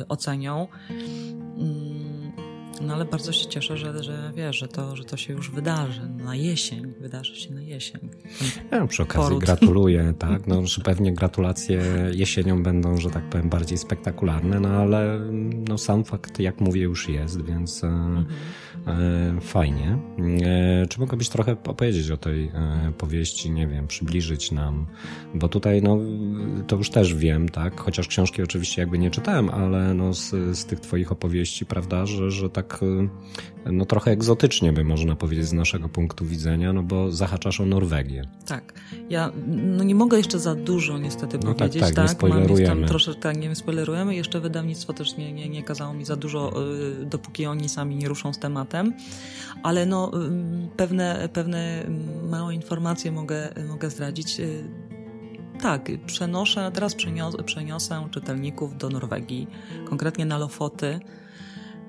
e, 0.00 0.08
ocenią. 0.08 0.68
No 2.80 2.94
ale 2.94 3.04
bardzo 3.04 3.32
się 3.32 3.46
cieszę, 3.46 3.76
że, 3.76 4.02
że 4.02 4.32
wiesz, 4.34 4.58
że 4.58 4.68
to, 4.68 4.96
że 4.96 5.04
to 5.04 5.16
się 5.16 5.32
już 5.32 5.50
wydarzy 5.50 6.08
na 6.08 6.36
jesień, 6.36 6.94
wydarzy 7.00 7.36
się 7.36 7.54
na 7.54 7.62
jesień. 7.62 8.00
Ja 8.72 8.86
przy 8.86 9.02
okazji 9.02 9.22
Poród. 9.22 9.44
gratuluję, 9.44 10.14
tak, 10.18 10.46
no, 10.46 10.66
że 10.66 10.82
pewnie 10.82 11.12
gratulacje 11.12 11.82
jesienią 12.12 12.62
będą, 12.62 12.96
że 12.96 13.10
tak 13.10 13.30
powiem, 13.30 13.48
bardziej 13.48 13.78
spektakularne, 13.78 14.60
no 14.60 14.68
ale 14.68 15.20
no, 15.68 15.78
sam 15.78 16.04
fakt, 16.04 16.40
jak 16.40 16.60
mówię, 16.60 16.82
już 16.82 17.08
jest, 17.08 17.44
więc 17.44 17.84
mhm. 17.84 18.26
e, 18.86 19.40
fajnie. 19.40 19.98
E, 20.44 20.86
czy 20.86 21.00
mogłabyś 21.00 21.28
trochę 21.28 21.52
opowiedzieć 21.52 22.10
o 22.10 22.16
tej 22.16 22.44
e, 22.44 22.92
powieści, 22.98 23.50
nie 23.50 23.66
wiem, 23.66 23.86
przybliżyć 23.86 24.52
nam, 24.52 24.86
bo 25.34 25.48
tutaj, 25.48 25.82
no, 25.82 25.98
to 26.66 26.76
już 26.76 26.90
też 26.90 27.14
wiem, 27.14 27.48
tak, 27.48 27.80
chociaż 27.80 28.08
książki 28.08 28.42
oczywiście 28.42 28.82
jakby 28.82 28.98
nie 28.98 29.10
czytałem, 29.10 29.50
ale 29.50 29.94
no, 29.94 30.14
z, 30.14 30.30
z 30.58 30.64
tych 30.64 30.80
twoich 30.80 31.12
opowieści, 31.12 31.66
prawda, 31.66 32.06
że, 32.06 32.30
że 32.30 32.50
tak 32.50 32.63
tak 32.64 32.80
no 33.72 33.84
trochę 33.84 34.10
egzotycznie 34.10 34.72
by 34.72 34.84
można 34.84 35.16
powiedzieć 35.16 35.46
z 35.46 35.52
naszego 35.52 35.88
punktu 35.88 36.24
widzenia, 36.24 36.72
no 36.72 36.82
bo 36.82 37.12
zahaczasz 37.12 37.60
o 37.60 37.66
Norwegię. 37.66 38.28
Tak. 38.46 38.72
Ja 39.10 39.32
no 39.56 39.84
nie 39.84 39.94
mogę 39.94 40.16
jeszcze 40.16 40.38
za 40.38 40.54
dużo 40.54 40.98
niestety 40.98 41.38
no 41.38 41.44
tak, 41.44 41.56
powiedzieć, 41.56 41.82
tak? 41.82 41.94
tak, 41.94 42.14
tak? 42.14 42.58
Nie. 42.58 42.68
Mam 42.68 42.84
troszeczkę 42.84 43.22
tak, 43.22 43.36
nie 43.36 43.54
spoilerujemy. 43.54 44.14
Jeszcze 44.14 44.40
wydawnictwo 44.40 44.92
też 44.92 45.16
nie, 45.16 45.32
nie, 45.32 45.48
nie 45.48 45.62
kazało 45.62 45.94
mi 45.94 46.04
za 46.04 46.16
dużo, 46.16 46.52
y, 47.02 47.06
dopóki 47.06 47.46
oni 47.46 47.68
sami 47.68 47.96
nie 47.96 48.08
ruszą 48.08 48.32
z 48.32 48.38
tematem. 48.38 48.92
Ale 49.62 49.86
no 49.86 50.10
y, 50.14 50.68
pewne, 50.76 51.28
pewne 51.32 51.86
małe 52.30 52.54
informacje 52.54 53.12
mogę, 53.12 53.48
mogę 53.68 53.90
zdradzić. 53.90 54.40
Y, 54.40 54.64
tak, 55.62 55.90
przenoszę, 56.06 56.70
teraz 56.74 56.94
przeniosę, 56.94 57.42
przeniosę 57.42 58.08
czytelników 58.10 58.76
do 58.76 58.90
Norwegii, 58.90 59.46
konkretnie 59.88 60.26
na 60.26 60.38
Lofoty. 60.38 61.00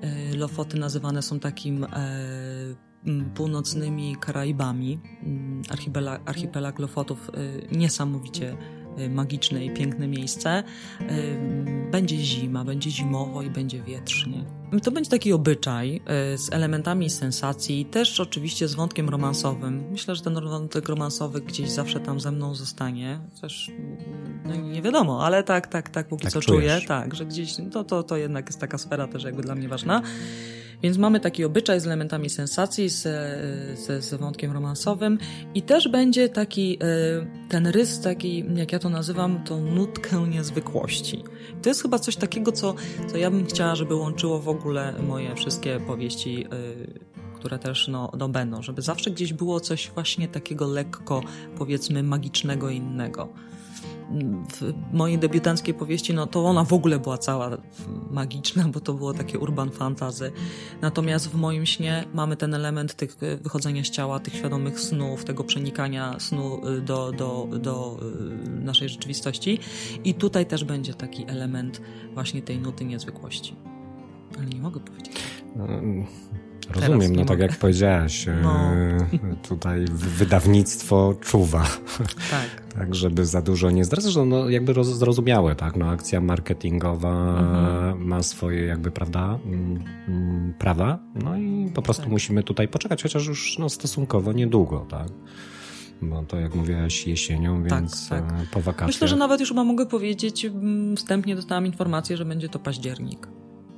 E, 0.00 0.36
Lofoty 0.36 0.78
nazywane 0.78 1.22
są 1.22 1.40
takim 1.40 1.84
e, 1.84 1.88
północnymi 3.34 4.16
Karaibami. 4.20 5.00
Archipelag, 5.70 6.22
archipelag 6.26 6.78
Lofotów 6.78 7.30
e, 7.30 7.76
niesamowicie 7.76 8.56
magiczne 9.10 9.64
i 9.64 9.70
piękne 9.70 10.08
miejsce. 10.08 10.62
Będzie 11.90 12.16
zima, 12.16 12.64
będzie 12.64 12.90
zimowo 12.90 13.42
i 13.42 13.50
będzie 13.50 13.82
wietrznie. 13.82 14.44
To 14.82 14.90
będzie 14.90 15.10
taki 15.10 15.32
obyczaj 15.32 16.00
z 16.36 16.52
elementami 16.52 17.10
sensacji, 17.10 17.84
też 17.84 18.20
oczywiście 18.20 18.68
z 18.68 18.74
wątkiem 18.74 19.08
romansowym. 19.08 19.84
Myślę, 19.90 20.14
że 20.14 20.22
ten 20.22 20.34
wątek 20.34 20.88
romansowy 20.88 21.40
gdzieś 21.40 21.70
zawsze 21.70 22.00
tam 22.00 22.20
ze 22.20 22.32
mną 22.32 22.54
zostanie. 22.54 23.20
Też 23.40 23.70
no 24.44 24.56
nie 24.56 24.82
wiadomo, 24.82 25.24
ale 25.24 25.42
tak, 25.42 25.66
tak, 25.66 25.90
tak 25.90 26.08
póki 26.08 26.22
tak 26.22 26.32
co 26.32 26.40
czujesz. 26.40 26.74
czuję, 26.74 26.88
tak, 26.88 27.14
że 27.14 27.26
gdzieś 27.26 27.54
to, 27.72 27.84
to, 27.84 28.02
to 28.02 28.16
jednak 28.16 28.46
jest 28.46 28.60
taka 28.60 28.78
sfera 28.78 29.08
też 29.08 29.24
jakby 29.24 29.42
dla 29.42 29.54
mnie 29.54 29.68
ważna. 29.68 30.02
Więc 30.82 30.98
mamy 30.98 31.20
taki 31.20 31.44
obyczaj 31.44 31.80
z 31.80 31.86
elementami 31.86 32.30
sensacji, 32.30 32.88
z, 32.88 33.02
z, 33.78 34.04
z 34.04 34.14
wątkiem 34.14 34.52
romansowym 34.52 35.18
i 35.54 35.62
też 35.62 35.88
będzie 35.88 36.28
taki 36.28 36.78
e, 36.80 37.48
ten 37.48 37.66
rys, 37.66 38.00
taki, 38.00 38.44
jak 38.54 38.72
ja 38.72 38.78
to 38.78 38.88
nazywam, 38.88 39.44
tą 39.44 39.60
nutkę 39.60 40.28
niezwykłości. 40.28 41.24
To 41.62 41.68
jest 41.68 41.82
chyba 41.82 41.98
coś 41.98 42.16
takiego, 42.16 42.52
co, 42.52 42.74
co 43.08 43.16
ja 43.16 43.30
bym 43.30 43.46
chciała, 43.46 43.74
żeby 43.74 43.94
łączyło 43.94 44.40
w 44.40 44.48
ogóle 44.48 44.65
moje 45.02 45.34
wszystkie 45.34 45.80
powieści 45.80 46.44
e, 46.44 47.16
które 47.46 47.58
też 47.58 47.88
no, 47.88 48.12
no 48.18 48.28
będą, 48.28 48.62
żeby 48.62 48.82
zawsze 48.82 49.10
gdzieś 49.10 49.32
było 49.32 49.60
coś 49.60 49.90
właśnie 49.94 50.28
takiego 50.28 50.66
lekko, 50.66 51.22
powiedzmy, 51.58 52.02
magicznego 52.02 52.70
innego 52.70 53.28
w 54.52 54.72
mojej 54.92 55.18
debiutanckiej 55.18 55.74
powieści, 55.74 56.14
no 56.14 56.26
to 56.26 56.44
ona 56.44 56.64
w 56.64 56.72
ogóle 56.72 56.98
była 56.98 57.18
cała 57.18 57.50
magiczna, 58.10 58.64
bo 58.72 58.80
to 58.80 58.94
było 58.94 59.14
takie 59.14 59.38
urban 59.38 59.70
fantazy. 59.70 60.32
Natomiast 60.80 61.30
w 61.30 61.34
moim 61.34 61.66
śnie 61.66 62.04
mamy 62.14 62.36
ten 62.36 62.54
element 62.54 62.94
tych 62.94 63.16
e, 63.22 63.36
wychodzenia 63.36 63.84
z 63.84 63.90
ciała, 63.90 64.20
tych 64.20 64.34
świadomych 64.34 64.80
snów, 64.80 65.24
tego 65.24 65.44
przenikania 65.44 66.20
snu 66.20 66.60
e, 66.66 66.80
do, 66.80 67.12
do, 67.12 67.48
do 67.58 68.00
naszej 68.46 68.88
rzeczywistości. 68.88 69.58
I 70.04 70.14
tutaj 70.14 70.46
też 70.46 70.64
będzie 70.64 70.94
taki 70.94 71.24
element 71.30 71.80
właśnie 72.14 72.42
tej 72.42 72.58
nuty 72.58 72.84
niezwykłości. 72.84 73.75
Ale 74.36 74.46
nie 74.46 74.60
mogę 74.60 74.80
powiedzieć. 74.80 75.22
Rozumiem, 76.74 77.16
no 77.16 77.24
tak 77.24 77.38
jak 77.38 77.56
powiedziałaś, 77.56 78.26
no. 78.42 78.70
tutaj 79.48 79.84
wydawnictwo 79.92 81.14
czuwa. 81.20 81.66
Tak. 82.30 82.74
tak, 82.74 82.94
żeby 82.94 83.26
za 83.26 83.42
dużo 83.42 83.70
nie 83.70 83.84
zdradzać. 83.84 84.14
No 84.26 84.48
jakby 84.48 84.84
zrozumiałe, 84.84 85.54
tak, 85.54 85.76
no 85.76 85.90
akcja 85.90 86.20
marketingowa 86.20 87.40
mhm. 87.40 88.06
ma 88.06 88.22
swoje 88.22 88.64
jakby, 88.64 88.90
prawda, 88.90 89.38
mm, 89.44 89.84
mm, 90.08 90.54
prawa, 90.58 90.98
no 91.14 91.36
i 91.36 91.70
po 91.74 91.82
prostu 91.82 92.02
tak. 92.02 92.12
musimy 92.12 92.42
tutaj 92.42 92.68
poczekać, 92.68 93.02
chociaż 93.02 93.26
już 93.26 93.58
no, 93.58 93.68
stosunkowo 93.68 94.32
niedługo, 94.32 94.86
tak 94.90 95.08
bo 96.02 96.22
to 96.22 96.36
jak 96.36 96.54
mówiłaś 96.54 97.06
jesienią, 97.06 97.62
tak, 97.62 97.72
więc 97.72 98.08
tak, 98.08 98.30
tak. 98.30 98.50
po 98.50 98.60
wakacjach. 98.60 98.88
Myślę, 98.88 99.08
że 99.08 99.16
nawet 99.16 99.40
już 99.40 99.48
chyba 99.48 99.64
mogę 99.64 99.86
powiedzieć, 99.86 100.44
mm, 100.44 100.96
wstępnie 100.96 101.36
dostałam 101.36 101.66
informację, 101.66 102.16
że 102.16 102.24
będzie 102.24 102.48
to 102.48 102.58
październik. 102.58 103.28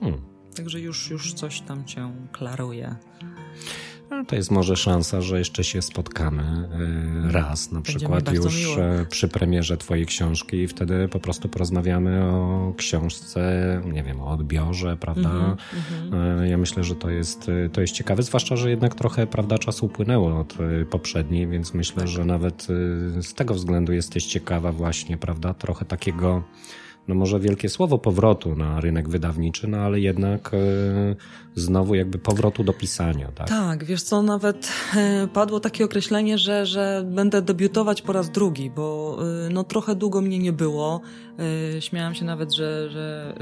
Hmm. 0.00 0.20
Także 0.56 0.80
już, 0.80 1.10
już 1.10 1.34
coś 1.34 1.60
tam 1.60 1.84
cię 1.84 2.10
klaruje. 2.32 2.96
No, 4.10 4.24
to 4.24 4.36
jest 4.36 4.50
może 4.50 4.76
szansa, 4.76 5.20
że 5.20 5.38
jeszcze 5.38 5.64
się 5.64 5.82
spotkamy 5.82 6.68
y, 7.28 7.32
raz, 7.32 7.72
na 7.72 7.80
przykład 7.80 8.32
już 8.32 8.60
miło. 8.60 8.80
E, 8.80 9.06
przy 9.06 9.28
premierze 9.28 9.76
Twojej 9.76 10.06
książki 10.06 10.56
i 10.56 10.68
wtedy 10.68 11.08
po 11.08 11.20
prostu 11.20 11.48
porozmawiamy 11.48 12.24
o 12.24 12.74
książce, 12.76 13.82
nie 13.92 14.02
wiem, 14.02 14.20
o 14.20 14.30
odbiorze, 14.30 14.96
prawda? 14.96 15.30
Mm 15.30 15.56
-hmm. 16.10 16.42
Ja 16.42 16.58
myślę, 16.58 16.84
że 16.84 16.96
to 16.96 17.10
jest, 17.10 17.48
e, 17.48 17.68
to 17.68 17.80
jest 17.80 17.94
ciekawe, 17.94 18.22
zwłaszcza, 18.22 18.56
że 18.56 18.70
jednak 18.70 18.94
trochę, 18.94 19.26
prawda, 19.26 19.58
czasu 19.58 19.86
upłynęło 19.86 20.40
od 20.40 20.54
poprzedniej, 20.90 21.46
więc 21.46 21.74
myślę, 21.74 22.02
tak. 22.02 22.08
że 22.08 22.24
nawet 22.24 22.66
z 23.22 23.34
tego 23.34 23.54
względu 23.54 23.92
jesteś 23.92 24.26
ciekawa 24.26 24.72
właśnie, 24.72 25.16
prawda, 25.16 25.54
trochę 25.54 25.84
takiego 25.84 26.42
no 27.08 27.14
może 27.14 27.40
wielkie 27.40 27.68
słowo 27.68 27.98
powrotu 27.98 28.56
na 28.56 28.80
rynek 28.80 29.08
wydawniczy, 29.08 29.68
no 29.68 29.78
ale 29.78 30.00
jednak 30.00 30.50
e, 30.54 30.58
znowu 31.54 31.94
jakby 31.94 32.18
powrotu 32.18 32.64
do 32.64 32.72
pisania, 32.72 33.32
tak? 33.32 33.48
Tak, 33.48 33.84
wiesz 33.84 34.02
co, 34.02 34.22
nawet 34.22 34.72
e, 34.96 35.28
padło 35.32 35.60
takie 35.60 35.84
określenie, 35.84 36.38
że, 36.38 36.66
że 36.66 37.04
będę 37.06 37.42
debiutować 37.42 38.02
po 38.02 38.12
raz 38.12 38.30
drugi, 38.30 38.70
bo 38.70 39.18
e, 39.46 39.50
no 39.50 39.64
trochę 39.64 39.94
długo 39.94 40.20
mnie 40.20 40.38
nie 40.38 40.52
było. 40.52 41.00
Śmiałam 41.80 42.14
się 42.14 42.24
nawet, 42.24 42.52
że, 42.52 42.90
że 42.90 43.34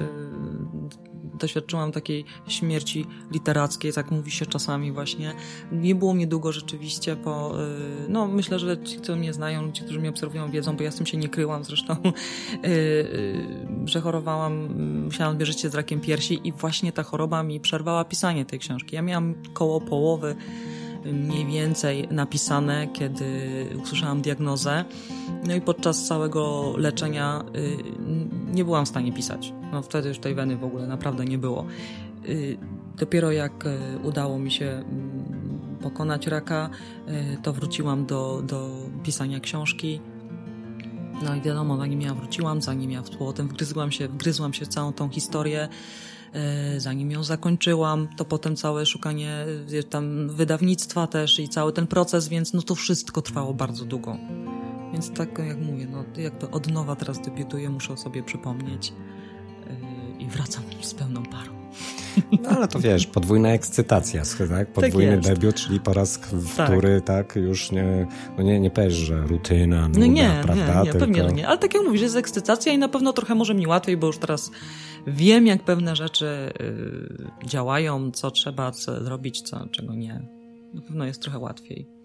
doświadczyłam 1.37 1.93
takiej 1.93 2.25
śmierci 2.49 3.07
literackiej, 3.31 3.93
tak 3.93 4.11
mówi 4.11 4.31
się 4.31 4.47
czasami 4.47 4.93
właśnie. 4.93 5.35
Nie 5.73 5.95
było 5.95 6.15
mnie 6.15 6.27
długo 6.27 6.53
rzeczywiście, 6.53 7.17
bo 7.17 7.63
y, 7.65 8.09
no 8.09 8.27
myślę, 8.27 8.59
że 8.59 8.83
ci, 8.83 9.01
co 9.01 9.17
mnie 9.17 9.33
znają, 9.33 9.73
ci, 9.73 9.83
którzy 9.83 10.01
mnie 10.01 10.11
obserwują, 10.11 10.51
wiedzą, 10.51 10.77
bo 10.77 10.83
ja 10.83 10.91
z 10.91 10.97
tym 10.97 11.07
się 11.07 11.17
nie 11.17 11.29
kryłam 11.29 11.65
zresztą, 11.65 11.97
y, 12.03 12.69
y, 12.69 13.47
że 13.85 14.01
chorowałam, 14.01 14.69
musiałam 15.05 15.37
zmierzyć 15.37 15.61
się 15.61 15.69
z 15.69 15.75
rakiem 15.75 16.01
piersi 16.01 16.41
i 16.45 16.53
właśnie 16.53 16.93
ta 16.93 17.03
choroba 17.03 17.43
mi 17.43 17.61
przerwała 17.61 18.05
pisanie 18.05 18.45
tej 18.45 18.59
książki. 18.59 18.97
Ja 18.97 19.03
miałam 19.03 19.35
koło 19.53 19.81
połowy 19.81 20.37
mniej 21.13 21.47
więcej 21.47 22.09
napisane, 22.11 22.89
kiedy 22.89 23.25
usłyszałam 23.83 24.23
diagnozę. 24.23 24.85
No 25.47 25.55
i 25.55 25.61
podczas 25.61 26.07
całego 26.07 26.73
leczenia 26.77 27.45
y, 27.57 27.77
nie 28.53 28.65
byłam 28.65 28.87
w 28.87 28.89
stanie 28.89 29.13
pisać. 29.13 29.53
No 29.73 29.83
wtedy 29.83 30.09
już 30.09 30.19
tej 30.19 30.35
weny 30.35 30.57
w 30.57 30.65
ogóle 30.65 30.87
naprawdę 30.87 31.25
nie 31.25 31.39
było. 31.39 31.67
Y, 32.29 32.59
dopiero 32.97 33.33
jak 33.33 33.67
y, 33.67 33.79
udało 34.03 34.39
mi 34.39 34.51
się 34.51 34.67
mm, 34.67 35.79
pokonać 35.83 36.27
raka, 36.27 36.71
to 37.43 37.53
wróciłam 37.53 38.07
do, 38.07 38.43
do 38.43 38.71
pisania 39.03 39.41
książki. 39.41 40.01
No 41.25 41.35
i 41.35 41.41
wiadomo, 41.41 41.77
zanim 41.77 42.01
ja 42.01 42.15
wróciłam, 42.15 42.63
zanim 42.63 42.91
ja 42.91 43.03
potem 43.19 43.49
wgryzłam 43.49 43.93
się, 43.93 44.09
wgryzłam 44.09 44.53
się 44.53 44.65
w 44.65 44.69
całą 44.69 44.93
tą 44.93 45.09
historię, 45.09 45.69
zanim 46.79 47.11
ją 47.11 47.25
zakończyłam, 47.25 48.09
to 48.17 48.25
potem 48.25 48.57
całe 48.57 48.87
szukanie 48.87 49.47
e, 49.79 49.83
tam 49.83 50.29
wydawnictwa 50.29 51.07
też 51.07 51.39
i 51.39 51.49
cały 51.49 51.73
ten 51.73 51.87
proces, 51.87 52.29
więc 52.29 52.53
no 52.53 52.63
to 52.63 52.75
wszystko 52.75 53.23
trwało 53.23 53.55
bardzo 53.55 53.85
długo. 53.85 54.17
Więc 54.93 55.11
tak 55.11 55.39
jak 55.39 55.59
mówię, 55.59 55.87
no 55.91 56.05
jakby 56.17 56.51
od 56.51 56.73
nowa 56.73 56.97
teraz 56.97 57.21
debiutuję, 57.21 57.71
muszę 57.71 57.93
o 57.93 57.97
sobie 57.97 58.23
przypomnieć 58.23 58.93
e, 58.93 60.23
i 60.23 60.27
wracam 60.27 60.63
z 60.81 60.95
pełną 60.95 61.23
parą. 61.23 61.57
No 62.43 62.49
ale 62.51 62.69
to 62.69 62.81
wiesz, 62.81 63.07
podwójna 63.07 63.49
ekscytacja, 63.49 64.23
tak? 64.39 64.49
tak 64.49 64.69
Podwójny 64.69 65.21
tak 65.23 65.35
debiut, 65.35 65.55
czyli 65.55 65.81
po 65.81 65.93
raz 65.93 66.21
wtóry, 66.47 67.01
tak, 67.01 67.27
tak 67.27 67.37
już 67.37 67.73
nie, 67.73 68.07
no 68.39 68.43
nie, 68.43 68.61
nie 68.61 68.71
powiesz, 68.71 68.95
że 68.95 69.21
rutyna, 69.21 69.89
nuda, 69.89 70.01
no 70.01 70.07
nie, 70.07 70.41
prawda? 70.43 70.75
Nie, 70.75 70.81
nie, 70.81 70.93
Tylko... 70.93 70.99
pewnie 70.99 71.23
nie. 71.23 71.49
Ale 71.49 71.59
tak 71.59 71.75
jak 71.75 71.83
mówisz, 71.83 72.01
jest 72.01 72.17
ekscytacja 72.17 72.73
i 72.73 72.79
na 72.79 72.89
pewno 72.89 73.13
trochę 73.13 73.35
może 73.35 73.55
mi 73.55 73.67
łatwiej, 73.67 73.97
bo 73.97 74.07
już 74.07 74.19
teraz 74.19 74.51
wiem, 75.07 75.47
jak 75.47 75.65
pewne 75.65 75.97
rzeczy 75.97 76.53
y, 76.61 77.47
działają, 77.49 78.11
co 78.11 78.31
trzeba 78.31 78.71
co 78.71 79.05
zrobić, 79.05 79.43
co, 79.43 79.67
czego 79.69 79.95
nie. 79.95 80.29
Na 80.75 80.81
pewno 80.83 81.05
jest 81.05 81.23
trochę 81.23 81.39
łatwiej. 81.39 81.96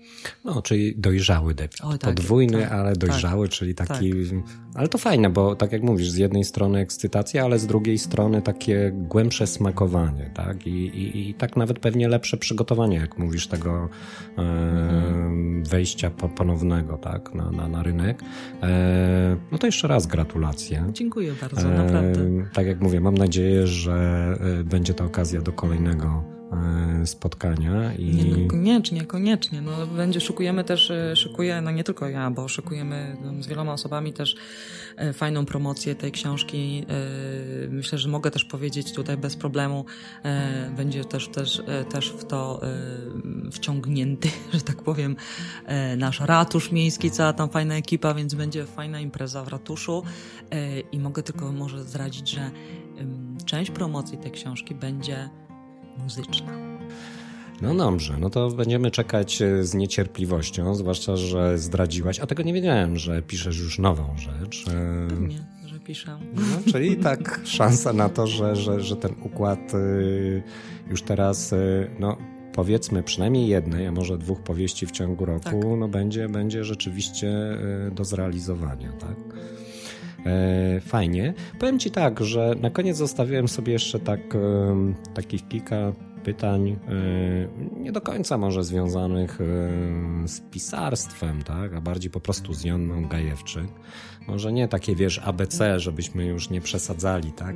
No, 0.46 0.62
czyli 0.62 0.96
dojrzały 0.98 1.54
debiut. 1.54 1.82
tak, 2.00 2.00
Podwójny, 2.00 2.62
tak, 2.62 2.72
ale 2.72 2.96
dojrzały, 2.96 3.48
tak, 3.48 3.58
czyli 3.58 3.76
taki. 3.76 4.12
Tak. 4.12 4.40
Ale 4.76 4.88
to 4.88 4.98
fajne, 4.98 5.30
bo 5.30 5.56
tak 5.56 5.72
jak 5.72 5.84
mówisz, 5.84 6.10
z 6.10 6.18
jednej 6.18 6.44
strony 6.44 6.80
ekscytacja, 6.80 7.44
ale 7.44 7.60
z 7.60 7.68
drugiej 7.68 7.98
strony 7.98 8.42
takie 8.42 8.92
głębsze 8.94 9.48
smakowanie, 9.48 10.32
tak? 10.34 10.68
I, 10.68 10.72
i, 10.72 11.30
i 11.30 11.34
tak 11.34 11.58
nawet 11.58 11.80
pewnie 11.80 12.08
lepsze 12.08 12.38
przygotowanie, 12.38 12.98
jak 12.98 13.18
mówisz, 13.18 13.48
tego 13.48 13.90
e, 14.38 14.42
mhm. 14.42 15.64
wejścia 15.64 16.10
ponownego, 16.10 16.98
tak? 16.98 17.34
Na, 17.34 17.52
na, 17.52 17.68
na 17.68 17.84
rynek. 17.84 18.24
E, 18.64 19.38
no 19.52 19.58
to 19.58 19.68
jeszcze 19.68 19.88
raz 19.88 20.08
gratulacje. 20.08 20.86
Dziękuję 20.92 21.34
bardzo, 21.42 21.68
e, 21.68 21.84
naprawdę. 21.84 22.20
Tak 22.54 22.68
jak 22.68 22.82
mówię, 22.82 23.02
mam 23.02 23.16
nadzieję, 23.16 23.68
że 23.68 23.94
e, 24.60 24.64
będzie 24.64 24.94
to 24.94 25.06
okazja 25.06 25.42
do 25.42 25.52
kolejnego 25.52 26.41
spotkania. 27.06 27.94
I... 27.94 28.16
Nie, 28.16 28.24
no, 28.24 28.48
koniecznie, 28.48 29.06
koniecznie. 29.06 29.62
No, 29.62 29.88
będzie, 29.88 30.22
szukujemy 30.22 30.64
też, 30.64 30.92
e, 30.92 31.16
szykuję, 31.16 31.62
no 31.62 31.72
nie 31.72 31.84
tylko 31.84 32.08
ja, 32.08 32.32
bo 32.32 32.48
szykujemy 32.48 33.18
no, 33.24 33.44
z 33.44 33.48
wieloma 33.48 33.74
osobami 33.74 34.14
też 34.14 34.36
e, 34.98 35.14
fajną 35.14 35.46
promocję 35.46 35.96
tej 35.96 36.12
książki. 36.12 36.86
Myślę, 37.70 37.98
że 37.98 38.10
mogę 38.10 38.32
też 38.32 38.46
powiedzieć 38.46 38.94
tutaj 38.94 39.18
bez 39.18 39.36
problemu. 39.36 39.86
Będzie 40.78 41.06
też, 41.06 41.28
też, 41.28 41.62
też 41.90 42.10
w 42.10 42.26
to 42.26 42.62
wciągnięty, 43.52 44.30
że 44.54 44.62
tak 44.62 44.84
powiem, 44.84 45.16
nasz 45.98 46.20
ratusz 46.20 46.72
miejski, 46.72 47.12
cała 47.12 47.34
tam 47.34 47.50
fajna 47.50 47.76
ekipa, 47.76 48.14
więc 48.14 48.34
będzie 48.34 48.66
fajna 48.66 49.00
impreza 49.00 49.44
w 49.44 49.48
ratuszu. 49.48 50.04
I 50.92 51.00
mogę 51.00 51.24
tylko 51.24 51.52
może 51.52 51.84
zdradzić, 51.84 52.30
że 52.30 52.52
część 53.46 53.72
promocji 53.72 54.18
tej 54.18 54.32
książki 54.32 54.76
będzie 54.76 55.30
muzyczna. 55.98 56.72
No 57.62 57.76
dobrze, 57.76 58.18
no 58.20 58.30
to 58.30 58.50
będziemy 58.50 58.92
czekać 58.92 59.42
e, 59.42 59.64
z 59.64 59.74
niecierpliwością, 59.74 60.76
zwłaszcza, 60.76 61.18
że 61.18 61.58
zdradziłaś, 61.58 62.20
a 62.20 62.28
tego 62.28 62.44
nie 62.44 62.54
wiedziałem, 62.54 62.98
że 62.98 63.22
piszesz 63.22 63.60
już 63.60 63.80
nową 63.80 64.18
rzecz. 64.18 64.66
E, 64.68 65.08
Pewnie, 65.10 65.40
że 65.66 65.80
piszę. 65.80 66.20
No, 66.34 66.72
czyli 66.72 66.98
tak 67.10 67.42
szansa 67.44 67.94
na 67.94 68.10
to, 68.10 68.28
że, 68.28 68.56
że, 68.56 68.82
że 68.82 68.96
ten 68.96 69.16
układ 69.22 69.60
e, 69.74 69.78
już 70.90 71.02
teraz, 71.02 71.54
no 72.00 72.18
powiedzmy 72.54 73.04
przynajmniej 73.04 73.48
jednej, 73.48 73.88
a 73.88 73.92
może 73.92 74.18
dwóch 74.18 74.40
powieści 74.44 74.86
w 74.88 74.92
ciągu 74.92 75.26
roku, 75.26 75.44
tak. 75.44 75.80
no 75.80 75.88
będzie, 75.88 76.30
będzie 76.30 76.64
rzeczywiście 76.64 77.58
do 77.92 78.06
zrealizowania, 78.06 78.92
tak? 78.92 79.16
E, 80.26 80.80
fajnie. 80.80 81.34
Powiem 81.60 81.80
Ci 81.80 81.92
tak, 81.92 82.20
że 82.24 82.56
na 82.62 82.70
koniec 82.70 82.98
zostawiłem 82.98 83.48
sobie 83.48 83.74
jeszcze 83.74 84.00
tak, 84.00 84.36
e, 84.36 84.94
takich 85.14 85.48
kilka 85.48 85.94
pytań, 86.24 86.70
e, 86.70 87.80
nie 87.80 87.92
do 87.92 88.02
końca 88.02 88.38
może 88.38 88.64
związanych 88.64 89.40
z 90.26 90.40
pisarstwem, 90.40 91.44
tak, 91.44 91.74
a 91.74 91.82
bardziej 91.82 92.12
po 92.12 92.20
prostu 92.20 92.54
z 92.54 92.64
Joanną 92.64 93.08
Gajewczyk. 93.08 93.68
Może 94.28 94.54
nie 94.54 94.68
takie, 94.68 94.96
wiesz, 94.96 95.22
ABC, 95.26 95.80
żebyśmy 95.80 96.26
już 96.26 96.50
nie 96.50 96.62
przesadzali, 96.62 97.32
tak, 97.32 97.56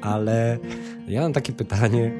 ale 0.00 0.58
ja 1.08 1.20
mam 1.20 1.32
takie 1.32 1.52
pytanie 1.52 2.12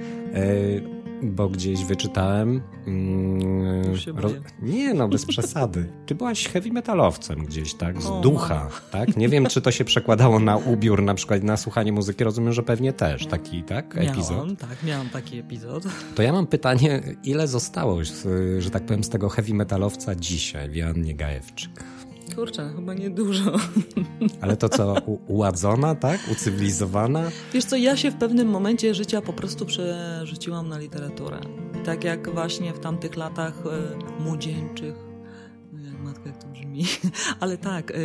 bo 1.22 1.48
gdzieś 1.48 1.84
wyczytałem. 1.84 2.62
Mm, 2.86 3.82
roz... 4.16 4.32
Nie, 4.62 4.94
no 4.94 5.08
bez 5.08 5.26
przesady. 5.26 5.92
Ty 6.06 6.14
byłaś 6.14 6.48
heavy 6.48 6.72
metalowcem 6.72 7.44
gdzieś, 7.44 7.74
tak? 7.74 8.02
Z 8.02 8.06
o, 8.06 8.20
ducha, 8.20 8.68
tak? 8.90 9.16
Nie 9.16 9.28
wiem, 9.28 9.46
czy 9.46 9.62
to 9.62 9.70
się 9.70 9.84
przekładało 9.84 10.40
na 10.40 10.56
ubiór, 10.56 11.02
na 11.02 11.14
przykład 11.14 11.42
na 11.42 11.56
słuchanie 11.56 11.92
muzyki. 11.92 12.24
Rozumiem, 12.24 12.52
że 12.52 12.62
pewnie 12.62 12.92
też 12.92 13.26
taki, 13.26 13.62
tak? 13.62 13.96
Epizod. 13.96 14.30
Miałam, 14.36 14.56
tak, 14.56 14.82
miałam 14.82 15.08
taki 15.08 15.38
epizod. 15.38 15.84
To 16.14 16.22
ja 16.22 16.32
mam 16.32 16.46
pytanie, 16.46 17.02
ile 17.24 17.48
zostało, 17.48 17.98
że 18.58 18.70
tak 18.70 18.82
powiem, 18.82 19.04
z 19.04 19.08
tego 19.08 19.28
heavy 19.28 19.54
metalowca 19.54 20.14
dzisiaj 20.14 20.70
w 20.70 20.76
Joannie 20.76 21.14
Gajewczyk? 21.14 21.84
Kurczę, 22.40 22.72
chyba 22.76 22.94
niedużo. 22.94 23.52
Ale 24.42 24.56
to 24.56 24.68
co, 24.68 24.94
uładzona, 25.28 25.94
tak? 25.94 26.20
Ucywilizowana? 26.32 27.30
Wiesz 27.52 27.64
co, 27.64 27.76
ja 27.76 27.96
się 27.96 28.10
w 28.10 28.16
pewnym 28.16 28.48
momencie 28.48 28.94
życia 28.94 29.22
po 29.22 29.32
prostu 29.32 29.66
przerzuciłam 29.66 30.68
na 30.68 30.78
literaturę. 30.78 31.40
Tak 31.84 32.04
jak 32.04 32.34
właśnie 32.34 32.72
w 32.72 32.78
tamtych 32.78 33.16
latach 33.16 33.54
e, 33.66 34.22
młodzieńczych, 34.22 34.94
no 35.72 35.80
jak 35.80 36.00
matka, 36.00 36.26
jak 36.26 36.38
to 36.38 36.48
brzmi, 36.48 36.84
ale 37.40 37.58
tak, 37.58 37.90
e, 37.90 37.94
e, 37.94 37.96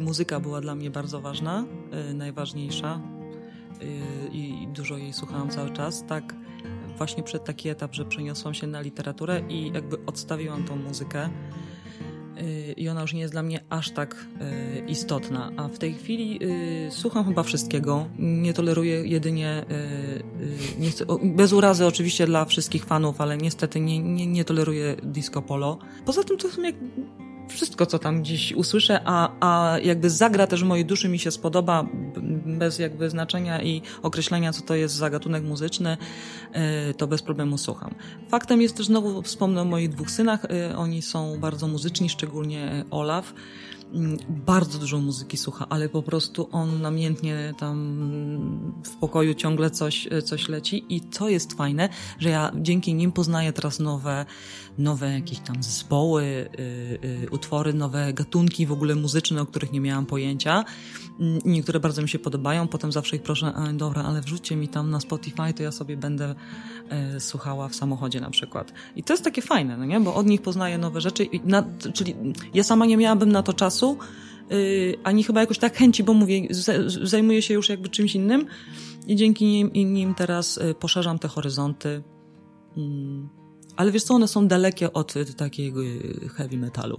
muzyka 0.00 0.40
była 0.40 0.60
dla 0.60 0.74
mnie 0.74 0.90
bardzo 0.90 1.20
ważna, 1.20 1.64
e, 1.90 2.14
najważniejsza 2.14 3.00
i 4.32 4.68
dużo 4.74 4.96
jej 4.96 5.12
słuchałam 5.12 5.50
cały 5.50 5.70
czas, 5.70 6.04
tak 6.08 6.34
właśnie 6.98 7.22
przed 7.22 7.44
taki 7.44 7.68
etap, 7.68 7.94
że 7.94 8.04
przeniosłam 8.04 8.54
się 8.54 8.66
na 8.66 8.80
literaturę 8.80 9.42
i 9.48 9.72
jakby 9.72 9.96
odstawiłam 10.06 10.64
tą 10.64 10.76
muzykę 10.76 11.28
Y, 11.28 11.71
i 12.76 12.88
ona 12.88 13.00
już 13.00 13.12
nie 13.12 13.20
jest 13.20 13.34
dla 13.34 13.42
mnie 13.42 13.60
aż 13.70 13.90
tak 13.90 14.14
y, 14.14 14.90
istotna. 14.90 15.50
A 15.56 15.68
w 15.68 15.78
tej 15.78 15.94
chwili 15.94 16.38
y, 16.42 16.90
słucham 16.90 17.24
chyba 17.24 17.42
wszystkiego. 17.42 18.06
Nie 18.18 18.52
toleruję 18.52 19.06
jedynie, 19.06 19.64
nie 20.78 20.90
chcę, 20.90 21.04
bez 21.22 21.52
urazy 21.52 21.86
oczywiście 21.86 22.26
dla 22.26 22.44
wszystkich 22.44 22.84
fanów, 22.84 23.20
ale 23.20 23.36
niestety 23.36 23.80
nie, 23.80 23.98
nie, 23.98 24.26
nie 24.26 24.44
toleruję 24.44 24.96
disco 25.02 25.42
polo. 25.42 25.78
Poza 26.06 26.24
tym 26.24 26.36
to 26.38 26.50
są 26.50 26.62
jak 26.62 26.74
wszystko, 27.48 27.86
co 27.86 27.98
tam 27.98 28.22
gdzieś 28.22 28.52
usłyszę, 28.52 29.00
a, 29.04 29.30
a 29.40 29.78
jakby 29.78 30.10
zagra 30.10 30.46
też 30.46 30.62
mojej 30.62 30.84
duszy 30.84 31.08
mi 31.08 31.18
się 31.18 31.30
spodoba, 31.30 31.86
bez 32.46 32.78
jakby 32.78 33.10
znaczenia 33.10 33.62
i 33.62 33.82
określenia, 34.02 34.52
co 34.52 34.62
to 34.62 34.74
jest 34.74 34.94
za 34.94 35.10
gatunek 35.10 35.44
muzyczny, 35.44 35.96
y, 36.90 36.94
to 36.94 37.06
bez 37.06 37.22
problemu 37.22 37.58
słucham. 37.58 37.94
Faktem 38.28 38.62
jest 38.62 38.76
też, 38.76 38.86
znowu 38.86 39.22
wspomnę 39.22 39.62
o 39.62 39.64
moich 39.64 39.88
dwóch 39.88 40.10
synach, 40.10 40.44
y, 40.44 40.76
oni 40.76 41.02
są 41.02 41.40
bardzo 41.40 41.68
muzyczni, 41.68 42.08
szczególnie 42.08 42.84
Olaf. 42.90 43.34
Mm, 43.94 44.18
bardzo 44.28 44.78
dużo 44.78 44.98
muzyki 44.98 45.36
słucha, 45.36 45.66
ale 45.68 45.88
po 45.88 46.02
prostu 46.02 46.48
on 46.52 46.80
namiętnie 46.80 47.54
tam 47.58 48.82
w 48.84 48.96
pokoju 48.96 49.34
ciągle 49.34 49.70
coś, 49.70 50.08
coś 50.24 50.48
leci 50.48 50.84
i 50.88 51.00
co 51.10 51.28
jest 51.28 51.52
fajne, 51.52 51.88
że 52.18 52.28
ja 52.28 52.52
dzięki 52.54 52.94
nim 52.94 53.12
poznaję 53.12 53.52
teraz 53.52 53.80
nowe, 53.80 54.26
nowe 54.78 55.12
jakieś 55.12 55.38
tam 55.38 55.62
zespoły, 55.62 56.50
yy, 56.58 57.08
yy, 57.20 57.30
utwory, 57.30 57.74
nowe 57.74 58.12
gatunki 58.12 58.66
w 58.66 58.72
ogóle 58.72 58.94
muzyczne, 58.94 59.42
o 59.42 59.46
których 59.46 59.72
nie 59.72 59.80
miałam 59.80 60.06
pojęcia. 60.06 60.64
Yy, 61.18 61.38
niektóre 61.44 61.80
bardzo 61.80 62.02
mi 62.02 62.08
się 62.08 62.18
podobają, 62.18 62.68
potem 62.68 62.92
zawsze 62.92 63.16
ich 63.16 63.22
proszę, 63.22 63.46
a, 63.46 63.72
dobra, 63.72 64.02
ale 64.02 64.20
wrzućcie 64.20 64.56
mi 64.56 64.68
tam 64.68 64.90
na 64.90 65.00
Spotify, 65.00 65.54
to 65.56 65.62
ja 65.62 65.72
sobie 65.72 65.96
będę 65.96 66.34
y, 67.16 67.20
słuchała 67.20 67.68
w 67.68 67.74
samochodzie 67.74 68.20
na 68.20 68.30
przykład. 68.30 68.72
I 68.96 69.02
to 69.02 69.12
jest 69.12 69.24
takie 69.24 69.42
fajne, 69.42 69.76
no 69.76 69.84
nie? 69.84 70.00
bo 70.00 70.14
od 70.14 70.26
nich 70.26 70.42
poznaję 70.42 70.78
nowe 70.78 71.00
rzeczy, 71.00 71.26
na, 71.44 71.64
czyli 71.94 72.14
ja 72.54 72.62
sama 72.62 72.86
nie 72.86 72.96
miałabym 72.96 73.32
na 73.32 73.42
to 73.42 73.52
czasu, 73.52 73.98
yy, 74.50 74.96
ani 75.04 75.24
chyba 75.24 75.40
jakoś 75.40 75.58
tak 75.58 75.76
chęci, 75.76 76.04
bo 76.04 76.14
mówię, 76.14 76.48
zajmuję 77.02 77.42
się 77.42 77.54
już 77.54 77.68
jakby 77.68 77.88
czymś 77.88 78.14
innym 78.14 78.46
i 79.06 79.16
dzięki 79.16 79.44
nim, 79.44 79.70
nim 79.94 80.14
teraz 80.14 80.58
y, 80.58 80.74
poszerzam 80.74 81.18
te 81.18 81.28
horyzonty. 81.28 82.02
Ale 83.76 83.92
wiesz 83.92 84.02
co, 84.02 84.14
one 84.14 84.28
są 84.28 84.48
dalekie 84.48 84.92
od 84.92 85.14
takiego 85.36 85.80
heavy 86.36 86.56
metalu. 86.56 86.96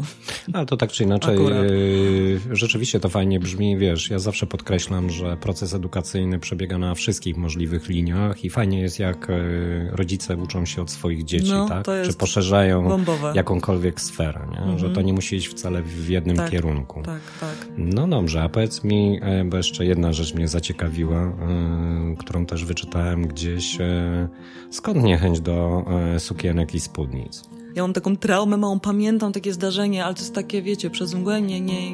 Ale 0.54 0.66
to 0.66 0.78
tak 0.78 0.92
czy 0.92 1.04
inaczej, 1.04 1.36
Akurat. 1.36 1.64
Y, 1.64 2.40
rzeczywiście 2.52 3.00
to 3.00 3.10
fajnie 3.10 3.40
brzmi, 3.40 3.78
wiesz, 3.78 4.10
ja 4.10 4.20
zawsze 4.20 4.48
podkreślam, 4.48 5.10
że 5.10 5.38
proces 5.38 5.74
edukacyjny 5.74 6.40
przebiega 6.40 6.78
na 6.78 6.96
wszystkich 6.96 7.38
możliwych 7.38 7.90
liniach 7.90 8.46
i 8.46 8.50
fajnie 8.50 8.82
jest 8.82 9.00
jak 9.00 9.30
y, 9.30 9.90
rodzice 9.92 10.38
uczą 10.38 10.66
się 10.66 10.82
od 10.82 10.92
swoich 10.92 11.24
dzieci, 11.24 11.52
no, 11.52 11.70
tak? 11.70 11.86
Czy 12.06 12.14
poszerzają 12.14 12.88
bombowe. 12.90 13.32
jakąkolwiek 13.36 14.02
sferę, 14.02 14.48
nie? 14.52 14.58
Mhm. 14.58 14.80
że 14.80 14.90
to 14.90 15.02
nie 15.02 15.14
musi 15.14 15.36
iść 15.36 15.48
wcale 15.48 15.82
w 15.82 16.10
jednym 16.10 16.38
tak, 16.38 16.52
kierunku. 16.52 17.02
Tak, 17.02 17.22
tak. 17.40 17.68
No 17.78 18.08
dobrze, 18.08 18.44
a 18.44 18.50
powiedz 18.50 18.84
mi, 18.84 19.20
e, 19.22 19.46
bo 19.46 19.58
jeszcze 19.58 19.86
jedna 19.86 20.14
rzecz 20.14 20.34
mnie 20.34 20.48
zaciekawiła, 20.48 21.22
e, 21.22 22.16
którą 22.20 22.46
też 22.46 22.66
wyczytałem 22.66 23.28
gdzieś, 23.28 23.82
e, 23.82 24.28
skąd 24.70 25.04
niechęć 25.04 25.42
do 25.42 25.86
sukienek 26.18 26.63
i 26.74 26.80
spódnic. 26.80 27.44
Ja 27.76 27.82
mam 27.82 27.94
taką 27.94 28.18
traumę 28.18 28.58
małą, 28.58 28.80
pamiętam 28.80 29.34
takie 29.34 29.54
zdarzenie, 29.54 30.06
ale 30.06 30.14
to 30.14 30.22
jest 30.22 30.36
takie, 30.36 30.62
wiecie, 30.62 30.90
przez 30.90 31.14
mgłę, 31.14 31.42
nie, 31.42 31.62
nie, 31.62 31.94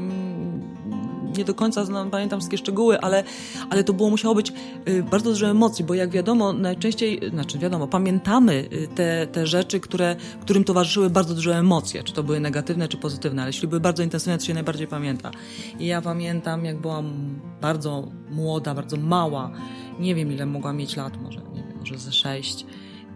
nie 1.38 1.46
do 1.46 1.54
końca 1.54 1.86
znam, 1.86 2.12
pamiętam 2.12 2.40
wszystkie 2.40 2.58
szczegóły, 2.58 3.00
ale, 3.00 3.24
ale 3.70 3.84
to 3.84 3.94
było, 3.94 4.10
musiało 4.10 4.36
być 4.36 4.54
y, 4.88 5.04
bardzo 5.04 5.30
dużo 5.30 5.48
emocji, 5.48 5.86
bo 5.86 5.94
jak 5.94 6.10
wiadomo, 6.10 6.54
najczęściej, 6.54 7.22
znaczy 7.30 7.60
wiadomo, 7.60 7.88
pamiętamy 7.88 8.70
y, 8.74 8.88
te, 8.96 9.28
te 9.28 9.48
rzeczy, 9.48 9.80
które, 9.80 10.16
którym 10.42 10.64
towarzyszyły 10.64 11.10
bardzo 11.10 11.36
duże 11.36 11.58
emocje, 11.58 12.04
czy 12.04 12.14
to 12.14 12.24
były 12.24 12.40
negatywne, 12.40 12.88
czy 12.88 12.98
pozytywne, 12.98 13.42
ale 13.42 13.50
jeśli 13.50 13.68
były 13.68 13.82
bardzo 13.82 14.04
intensywne, 14.04 14.38
to 14.38 14.46
się 14.46 14.54
najbardziej 14.54 14.88
pamięta. 14.88 15.32
I 15.80 15.86
ja 15.86 16.02
pamiętam, 16.02 16.66
jak 16.66 16.82
byłam 16.82 17.40
bardzo 17.62 18.08
młoda, 18.32 18.76
bardzo 18.76 18.98
mała, 18.98 19.52
nie 20.00 20.16
wiem 20.16 20.32
ile 20.32 20.46
mogłam 20.46 20.78
mieć 20.78 20.96
lat, 20.96 21.22
może, 21.22 21.40
nie 21.40 21.64
wiem, 21.64 21.78
może 21.80 21.98
ze 21.98 22.12
sześć, 22.12 22.66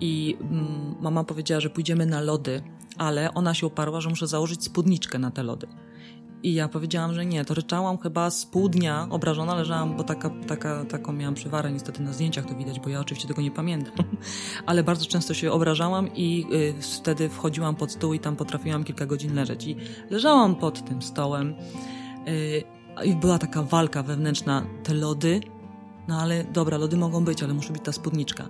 i 0.03 0.37
mm, 0.41 0.95
mama 1.01 1.23
powiedziała, 1.23 1.61
że 1.61 1.69
pójdziemy 1.69 2.05
na 2.05 2.21
lody, 2.21 2.61
ale 2.97 3.33
ona 3.33 3.53
się 3.53 3.67
uparła, 3.67 4.01
że 4.01 4.09
muszę 4.09 4.27
założyć 4.27 4.63
spódniczkę 4.63 5.19
na 5.19 5.31
te 5.31 5.43
lody. 5.43 5.67
I 6.43 6.53
ja 6.53 6.67
powiedziałam, 6.67 7.13
że 7.13 7.25
nie, 7.25 7.45
to 7.45 7.53
ryczałam 7.53 7.97
chyba 7.97 8.29
z 8.29 8.45
pół 8.45 8.69
dnia, 8.69 9.07
obrażona 9.09 9.55
leżałam, 9.55 9.97
bo 9.97 10.03
taka, 10.03 10.29
taka, 10.47 10.85
taką 10.85 11.13
miałam 11.13 11.33
przywarę, 11.33 11.71
niestety 11.71 12.03
na 12.03 12.13
zdjęciach 12.13 12.45
to 12.45 12.55
widać, 12.55 12.79
bo 12.79 12.89
ja 12.89 12.99
oczywiście 12.99 13.27
tego 13.27 13.41
nie 13.41 13.51
pamiętam, 13.51 13.93
ale 14.65 14.83
bardzo 14.83 15.05
często 15.05 15.33
się 15.33 15.51
obrażałam 15.51 16.15
i 16.15 16.45
y, 16.53 16.81
wtedy 16.81 17.29
wchodziłam 17.29 17.75
pod 17.75 17.91
stół 17.91 18.13
i 18.13 18.19
tam 18.19 18.35
potrafiłam 18.35 18.83
kilka 18.83 19.05
godzin 19.05 19.35
leżeć. 19.35 19.67
I 19.67 19.75
leżałam 20.09 20.55
pod 20.55 20.85
tym 20.85 21.01
stołem 21.01 21.55
y, 22.27 22.63
i 23.05 23.15
była 23.15 23.39
taka 23.39 23.63
walka 23.63 24.03
wewnętrzna, 24.03 24.65
te 24.83 24.93
lody, 24.93 25.41
no 26.07 26.21
ale 26.21 26.43
dobra, 26.43 26.77
lody 26.77 26.97
mogą 26.97 27.25
być, 27.25 27.43
ale 27.43 27.53
musi 27.53 27.73
być 27.73 27.81
ta 27.83 27.91
spódniczka. 27.91 28.49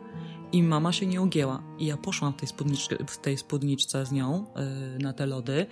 I 0.54 0.64
mama 0.64 0.92
się 0.92 1.06
nie 1.06 1.22
ugięła. 1.22 1.64
I 1.80 1.86
ja 1.86 1.98
poszłam 1.98 2.34
w 2.34 2.36
tej, 2.36 2.48
spódniczce, 2.48 2.98
w 3.08 3.18
tej 3.18 3.38
spódniczce 3.38 4.06
z 4.06 4.12
nią 4.12 4.46
yy, 4.56 5.04
na 5.04 5.14
te 5.14 5.26
lody. 5.26 5.66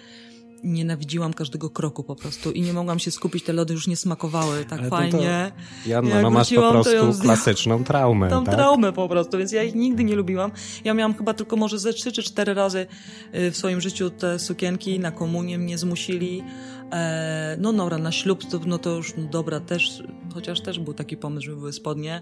Nienawidziłam 0.63 1.33
każdego 1.33 1.69
kroku 1.69 2.03
po 2.03 2.15
prostu 2.15 2.51
i 2.51 2.61
nie 2.61 2.73
mogłam 2.73 2.99
się 2.99 3.11
skupić, 3.11 3.43
te 3.43 3.53
lody 3.53 3.73
już 3.73 3.87
nie 3.87 3.97
smakowały 3.97 4.65
tak 4.65 4.79
Ale 4.79 4.89
fajnie. 4.89 5.51
To, 5.83 5.89
ja, 5.89 6.01
no, 6.01 6.29
masz 6.29 6.53
po 6.53 6.71
prostu 6.71 7.21
klasyczną 7.21 7.83
traumę. 7.83 8.29
Tą 8.29 8.43
tak? 8.43 8.55
traumę 8.55 8.93
po 8.93 9.09
prostu, 9.09 9.37
więc 9.37 9.51
ja 9.51 9.63
ich 9.63 9.75
nigdy 9.75 10.03
nie 10.03 10.15
lubiłam. 10.15 10.51
Ja 10.83 10.93
miałam 10.93 11.13
chyba 11.13 11.33
tylko 11.33 11.55
może 11.55 11.79
ze 11.79 11.93
trzy 11.93 12.11
czy 12.11 12.23
cztery 12.23 12.53
razy 12.53 12.87
y, 13.35 13.51
w 13.51 13.57
swoim 13.57 13.81
życiu 13.81 14.09
te 14.09 14.39
sukienki 14.39 14.99
na 14.99 15.11
komunię 15.11 15.57
mnie 15.57 15.77
zmusili. 15.77 16.43
E, 16.91 17.57
no 17.59 17.73
dobra, 17.73 17.97
na 17.97 18.11
ślub 18.11 18.45
to, 18.45 18.59
no 18.65 18.77
to 18.77 18.89
już 18.95 19.13
no 19.17 19.23
dobra, 19.23 19.59
też, 19.59 20.03
chociaż 20.33 20.61
też 20.61 20.79
był 20.79 20.93
taki 20.93 21.17
pomysł, 21.17 21.45
żeby 21.45 21.57
były 21.57 21.73
spodnie 21.73 22.21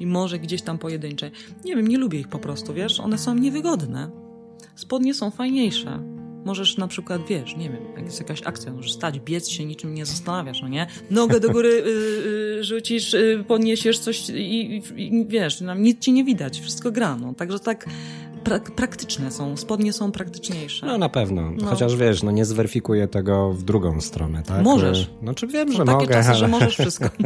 i 0.00 0.06
może 0.06 0.38
gdzieś 0.38 0.62
tam 0.62 0.78
pojedyncze. 0.78 1.30
Nie 1.64 1.76
wiem, 1.76 1.88
nie 1.88 1.98
lubię 1.98 2.20
ich 2.20 2.28
po 2.28 2.38
prostu, 2.38 2.74
wiesz, 2.74 3.00
one 3.00 3.18
są 3.18 3.34
niewygodne. 3.34 4.10
Spodnie 4.74 5.14
są 5.14 5.30
fajniejsze. 5.30 6.17
Możesz 6.48 6.76
na 6.76 6.88
przykład, 6.88 7.26
wiesz, 7.26 7.56
nie 7.56 7.70
wiem, 7.70 7.82
jak 7.96 8.04
jest 8.04 8.20
jakaś 8.20 8.42
akcja, 8.42 8.72
możesz 8.72 8.92
stać, 8.92 9.20
biec 9.20 9.48
się, 9.48 9.64
niczym 9.64 9.94
nie 9.94 10.06
zastanawiasz, 10.06 10.62
no 10.62 10.68
nie? 10.68 10.86
Nogę 11.10 11.40
do 11.40 11.50
góry 11.50 11.68
y, 11.68 12.58
y, 12.60 12.64
rzucisz, 12.64 13.14
y, 13.14 13.44
podniesiesz 13.48 13.98
coś 13.98 14.28
i, 14.28 14.82
i, 14.96 15.26
wiesz, 15.28 15.60
nam 15.60 15.82
nic 15.82 15.98
ci 15.98 16.12
nie 16.12 16.24
widać, 16.24 16.60
wszystko 16.60 16.92
gra, 16.92 17.16
no. 17.16 17.34
Także 17.34 17.58
tak 17.58 17.86
pra 18.44 18.60
praktyczne 18.60 19.30
są, 19.30 19.56
spodnie 19.56 19.92
są 19.92 20.12
praktyczniejsze. 20.12 20.86
No 20.86 20.98
na 20.98 21.08
pewno, 21.08 21.50
no. 21.50 21.66
chociaż 21.66 21.96
wiesz, 21.96 22.22
no 22.22 22.30
nie 22.30 22.44
zweryfikuję 22.44 23.08
tego 23.08 23.52
w 23.52 23.62
drugą 23.62 24.00
stronę, 24.00 24.42
tak? 24.42 24.64
Możesz. 24.64 25.10
No 25.22 25.34
czy 25.34 25.46
wiem, 25.46 25.72
że 25.72 25.78
takie 25.78 25.90
mogę, 25.90 26.14
czasy, 26.14 26.28
ale... 26.28 26.38
że 26.38 26.48
możesz 26.48 26.74
wszystko. 26.74 27.08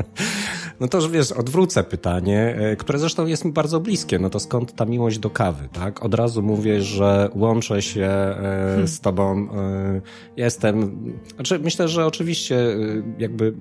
No 0.82 0.88
to, 0.88 1.10
wiesz, 1.10 1.32
odwrócę 1.32 1.84
pytanie, 1.84 2.56
e, 2.58 2.76
które 2.76 2.98
zresztą 2.98 3.26
jest 3.26 3.44
mi 3.44 3.52
bardzo 3.52 3.80
bliskie. 3.80 4.18
No 4.18 4.30
to 4.30 4.40
skąd 4.40 4.74
ta 4.74 4.84
miłość 4.84 5.18
do 5.18 5.30
kawy, 5.30 5.68
tak? 5.72 6.04
Od 6.04 6.14
razu 6.14 6.42
mówię, 6.42 6.82
że 6.82 7.28
łączę 7.34 7.82
się 7.82 8.06
e, 8.06 8.82
z 8.86 9.00
tobą. 9.00 9.48
E, 9.54 10.00
jestem... 10.36 11.02
Znaczy, 11.34 11.58
myślę, 11.58 11.88
że 11.88 12.06
oczywiście 12.06 12.56
jakby 13.18 13.54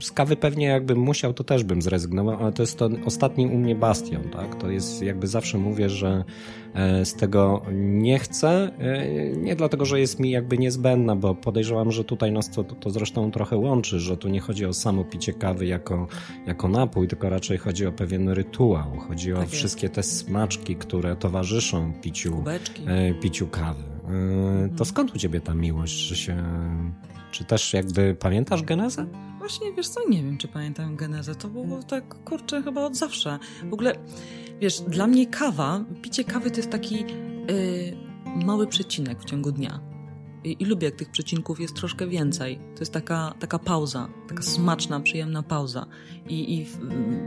z 0.00 0.12
kawy 0.12 0.36
pewnie 0.36 0.66
jakbym 0.66 0.98
musiał, 0.98 1.34
to 1.34 1.44
też 1.44 1.64
bym 1.64 1.82
zrezygnował, 1.82 2.36
ale 2.40 2.52
to 2.52 2.62
jest 2.62 2.78
to 2.78 2.88
ostatni 3.04 3.46
u 3.46 3.58
mnie 3.58 3.74
bastion, 3.74 4.22
tak? 4.22 4.54
To 4.54 4.70
jest 4.70 5.02
jakby 5.02 5.26
zawsze 5.26 5.58
mówię, 5.58 5.88
że 5.88 6.24
z 7.04 7.14
tego 7.14 7.62
nie 7.72 8.18
chcę. 8.18 8.70
E, 8.78 9.06
nie 9.36 9.56
dlatego, 9.56 9.84
że 9.84 10.00
jest 10.00 10.20
mi 10.20 10.30
jakby 10.30 10.58
niezbędna, 10.58 11.16
bo 11.16 11.34
podejrzewam, 11.34 11.92
że 11.92 12.04
tutaj 12.04 12.32
nas 12.32 12.50
to, 12.50 12.64
to 12.64 12.90
zresztą 12.90 13.30
trochę 13.30 13.56
łączy, 13.56 14.00
że 14.00 14.16
tu 14.16 14.28
nie 14.28 14.40
chodzi 14.40 14.66
o 14.66 14.72
samo 14.72 15.04
picie 15.04 15.32
kawy 15.32 15.66
jako, 15.66 16.06
jako 16.46 16.68
napój, 16.68 17.08
tylko 17.08 17.28
raczej 17.28 17.58
chodzi 17.58 17.86
o 17.86 17.92
pewien 17.92 18.28
rytuał. 18.28 18.98
Chodzi 19.08 19.32
o 19.32 19.36
tak 19.36 19.48
wszystkie 19.48 19.88
te 19.88 20.02
smaczki, 20.02 20.76
które 20.76 21.16
towarzyszą 21.16 21.92
piciu, 22.02 22.32
Kubeczki. 22.32 22.82
E, 22.86 23.14
piciu 23.14 23.46
kawy. 23.46 23.82
To 24.76 24.84
skąd 24.84 25.14
u 25.14 25.18
ciebie 25.18 25.40
ta 25.40 25.54
miłość, 25.54 25.92
że 25.92 26.16
się... 26.16 26.44
Czy 27.30 27.44
też 27.44 27.72
jakby 27.72 28.14
pamiętasz 28.14 28.62
genezę? 28.62 29.06
Właśnie, 29.40 29.72
wiesz 29.72 29.88
co, 29.88 30.08
nie 30.08 30.22
wiem, 30.22 30.38
czy 30.38 30.48
pamiętam 30.48 30.96
genezę. 30.96 31.34
To 31.34 31.48
było 31.48 31.82
tak, 31.82 32.24
kurczę, 32.24 32.62
chyba 32.62 32.84
od 32.84 32.96
zawsze. 32.96 33.38
W 33.70 33.72
ogóle 33.74 33.94
Wiesz, 34.60 34.80
dla 34.80 35.06
mnie 35.06 35.26
kawa, 35.26 35.84
picie 36.02 36.24
kawy 36.24 36.50
to 36.50 36.56
jest 36.56 36.70
taki 36.70 36.94
yy, 36.94 38.46
mały 38.46 38.66
przecinek 38.66 39.20
w 39.20 39.24
ciągu 39.24 39.52
dnia. 39.52 39.80
I, 40.44 40.56
I, 40.62 40.64
lubię, 40.64 40.86
jak 40.86 40.96
tych 40.96 41.10
przecinków 41.10 41.60
jest 41.60 41.76
troszkę 41.76 42.06
więcej. 42.06 42.58
To 42.74 42.80
jest 42.80 42.92
taka, 42.92 43.34
taka 43.38 43.58
pauza, 43.58 44.08
taka 44.28 44.42
smaczna, 44.42 45.00
przyjemna 45.00 45.42
pauza. 45.42 45.86
I, 46.28 46.58
i 46.58 46.64
w, 46.64 46.78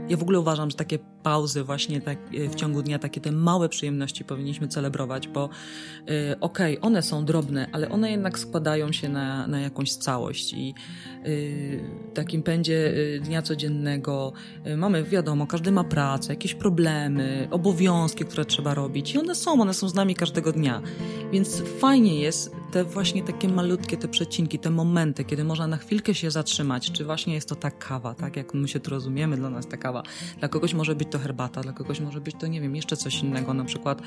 ja 0.08 0.16
w 0.16 0.22
ogóle 0.22 0.40
uważam, 0.40 0.70
że 0.70 0.76
takie 0.76 0.98
pauzy 1.22 1.64
właśnie 1.64 2.00
tak 2.00 2.18
e, 2.34 2.48
w 2.48 2.54
ciągu 2.54 2.82
dnia, 2.82 2.98
takie 2.98 3.20
te 3.20 3.32
małe 3.32 3.68
przyjemności 3.68 4.24
powinniśmy 4.24 4.68
celebrować, 4.68 5.28
bo 5.28 5.48
yy, 6.06 6.40
okej, 6.40 6.78
okay, 6.78 6.88
one 6.88 7.02
są 7.02 7.24
drobne, 7.24 7.68
ale 7.72 7.88
one 7.88 8.10
jednak 8.10 8.38
składają 8.38 8.92
się 8.92 9.08
na, 9.08 9.46
na 9.46 9.60
jakąś 9.60 9.94
całość 9.94 10.52
i 10.52 10.74
w 11.24 12.12
takim 12.14 12.42
pędzie 12.42 12.94
dnia 13.20 13.42
codziennego 13.42 14.32
yy, 14.64 14.76
mamy, 14.76 15.04
wiadomo, 15.04 15.46
każdy 15.46 15.72
ma 15.72 15.84
pracę, 15.84 16.32
jakieś 16.32 16.54
problemy, 16.54 17.48
obowiązki, 17.50 18.24
które 18.24 18.44
trzeba 18.44 18.74
robić 18.74 19.14
i 19.14 19.18
one 19.18 19.34
są, 19.34 19.60
one 19.60 19.74
są 19.74 19.88
z 19.88 19.94
nami 19.94 20.14
każdego 20.14 20.52
dnia. 20.52 20.82
Więc 21.32 21.62
fajnie 21.80 22.20
jest 22.20 22.56
te 22.72 22.84
właśnie 22.84 23.03
takie 23.12 23.48
malutkie 23.48 23.96
te 23.96 24.08
przecinki, 24.08 24.58
te 24.58 24.70
momenty, 24.70 25.24
kiedy 25.24 25.44
można 25.44 25.66
na 25.66 25.76
chwilkę 25.76 26.14
się 26.14 26.30
zatrzymać, 26.30 26.92
czy 26.92 27.04
właśnie 27.04 27.34
jest 27.34 27.48
to 27.48 27.54
ta 27.54 27.70
kawa, 27.70 28.14
tak 28.14 28.36
jak 28.36 28.54
my 28.54 28.68
się 28.68 28.80
tu 28.80 28.90
rozumiemy, 28.90 29.36
dla 29.36 29.50
nas 29.50 29.66
ta 29.68 29.76
kawa. 29.76 30.02
Dla 30.38 30.48
kogoś 30.48 30.74
może 30.74 30.94
być 30.94 31.08
to 31.10 31.18
herbata, 31.18 31.60
dla 31.60 31.72
kogoś 31.72 32.00
może 32.00 32.20
być 32.20 32.36
to, 32.40 32.46
nie 32.46 32.60
wiem, 32.60 32.76
jeszcze 32.76 32.96
coś 32.96 33.22
innego, 33.22 33.54
na 33.54 33.64
przykład 33.64 34.02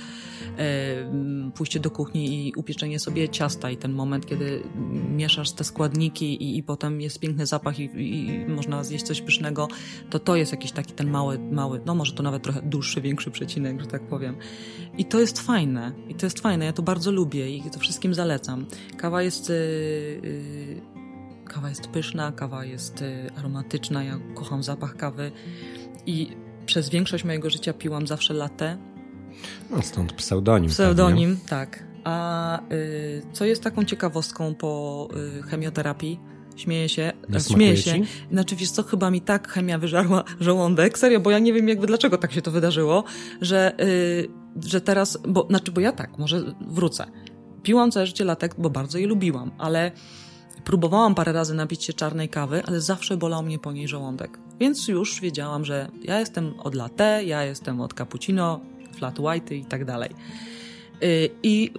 e, 0.57 1.51
pójście 1.55 1.79
do 1.79 1.91
kuchni 1.91 2.47
i 2.47 2.53
upieczenie 2.55 2.99
sobie 2.99 3.29
ciasta 3.29 3.71
i 3.71 3.77
ten 3.77 3.93
moment, 3.93 4.25
kiedy 4.25 4.63
mieszasz 5.09 5.51
te 5.51 5.63
składniki 5.63 6.43
i, 6.43 6.57
i 6.57 6.63
potem 6.63 7.01
jest 7.01 7.19
piękny 7.19 7.45
zapach 7.45 7.79
i, 7.79 7.83
i, 7.83 8.45
można 8.47 8.83
zjeść 8.83 9.05
coś 9.05 9.21
pysznego, 9.21 9.67
to 10.09 10.19
to 10.19 10.35
jest 10.35 10.51
jakiś 10.51 10.71
taki 10.71 10.93
ten 10.93 11.09
mały, 11.09 11.39
mały, 11.39 11.81
no 11.85 11.95
może 11.95 12.13
to 12.13 12.23
nawet 12.23 12.43
trochę 12.43 12.61
dłuższy, 12.61 13.01
większy 13.01 13.31
przecinek, 13.31 13.81
że 13.81 13.87
tak 13.87 14.01
powiem. 14.01 14.35
I 14.97 15.05
to 15.05 15.19
jest 15.19 15.39
fajne, 15.39 15.91
i 16.09 16.15
to 16.15 16.25
jest 16.25 16.39
fajne, 16.39 16.65
ja 16.65 16.73
to 16.73 16.81
bardzo 16.81 17.11
lubię 17.11 17.49
i 17.49 17.61
to 17.61 17.79
wszystkim 17.79 18.13
zalecam. 18.13 18.65
Kawa 18.97 19.21
jest... 19.21 19.49
Yy, 19.49 19.55
yy, 20.23 20.97
kawa 21.47 21.69
jest 21.69 21.87
pyszna, 21.87 22.31
kawa 22.31 22.65
jest 22.65 23.01
y, 23.01 23.29
aromatyczna, 23.37 24.03
ja 24.03 24.19
kocham 24.35 24.63
zapach 24.63 24.95
kawy 24.95 25.31
i 26.05 26.29
przez 26.65 26.89
większość 26.89 27.23
mojego 27.23 27.49
życia 27.49 27.73
piłam 27.73 28.07
zawsze 28.07 28.33
latte. 28.33 28.77
No 29.71 29.81
stąd 29.81 30.13
pseudonim. 30.13 30.69
Pseudonim, 30.69 31.29
pewnie. 31.29 31.49
tak. 31.49 31.83
A 32.03 32.59
y, 32.71 33.21
co 33.33 33.45
jest 33.45 33.63
taką 33.63 33.85
ciekawostką 33.85 34.55
po 34.55 35.07
y, 35.39 35.43
chemioterapii? 35.43 36.19
Śmieję 36.55 36.89
się, 36.89 37.13
Nie 37.29 37.39
śmieję 37.39 37.77
się. 37.77 38.01
Znaczy, 38.31 38.55
wiesz 38.55 38.71
co, 38.71 38.83
chyba 38.83 39.11
mi 39.11 39.21
tak 39.21 39.47
chemia 39.47 39.77
wyżarła 39.77 40.23
żołądek, 40.39 40.97
serio, 40.97 41.19
bo 41.19 41.31
ja 41.31 41.39
nie 41.39 41.53
wiem 41.53 41.67
jakby 41.69 41.87
dlaczego 41.87 42.17
tak 42.17 42.33
się 42.33 42.41
to 42.41 42.51
wydarzyło, 42.51 43.03
że, 43.41 43.83
y, 43.83 44.27
że 44.65 44.81
teraz, 44.81 45.17
bo, 45.27 45.47
znaczy, 45.49 45.71
bo 45.71 45.81
ja 45.81 45.91
tak, 45.91 46.17
może 46.17 46.55
wrócę. 46.67 47.05
Piłam 47.67 47.91
całe 47.91 48.07
życie 48.07 48.25
latek, 48.25 48.55
bo 48.57 48.69
bardzo 48.69 48.97
je 48.97 49.07
lubiłam, 49.07 49.51
ale 49.57 49.91
Próbowałam 50.63 51.15
parę 51.15 51.31
razy 51.33 51.53
napić 51.53 51.83
się 51.83 51.93
czarnej 51.93 52.29
kawy, 52.29 52.63
ale 52.65 52.81
zawsze 52.81 53.17
bolał 53.17 53.43
mnie 53.43 53.59
po 53.59 53.71
niej 53.71 53.87
żołądek. 53.87 54.39
Więc 54.59 54.87
już 54.87 55.21
wiedziałam, 55.21 55.65
że 55.65 55.91
ja 56.03 56.19
jestem 56.19 56.59
od 56.59 56.75
latte, 56.75 57.23
ja 57.23 57.43
jestem 57.43 57.81
od 57.81 57.93
cappuccino, 57.93 58.59
flat 58.93 59.19
white 59.19 59.55
i 59.55 59.65
tak 59.65 59.85
dalej. 59.85 60.09
Y, 61.03 61.29
I 61.43 61.71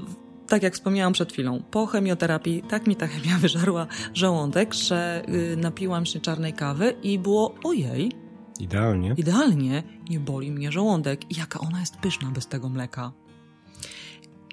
tak 0.49 0.63
jak 0.63 0.75
wspomniałam 0.75 1.13
przed 1.13 1.33
chwilą, 1.33 1.63
po 1.71 1.87
chemioterapii 1.87 2.63
tak 2.63 2.87
mi 2.87 2.97
ta 2.97 3.07
chemia 3.07 3.39
wyżarła 3.49 3.87
żołądek, 4.15 4.75
że 4.75 5.23
y, 5.29 5.57
napiłam 5.57 6.07
się 6.07 6.21
czarnej 6.21 6.53
kawy 6.53 6.95
i 7.03 7.19
było 7.19 7.55
ojej. 7.65 8.13
Idealnie. 8.61 9.15
Idealnie, 9.17 9.83
nie 10.11 10.21
boli 10.21 10.51
mnie 10.51 10.73
żołądek. 10.73 11.31
I 11.31 11.39
jaka 11.39 11.61
ona 11.61 11.81
jest 11.81 11.97
pyszna 11.97 12.31
bez 12.31 12.47
tego 12.47 12.69
mleka. 12.69 13.13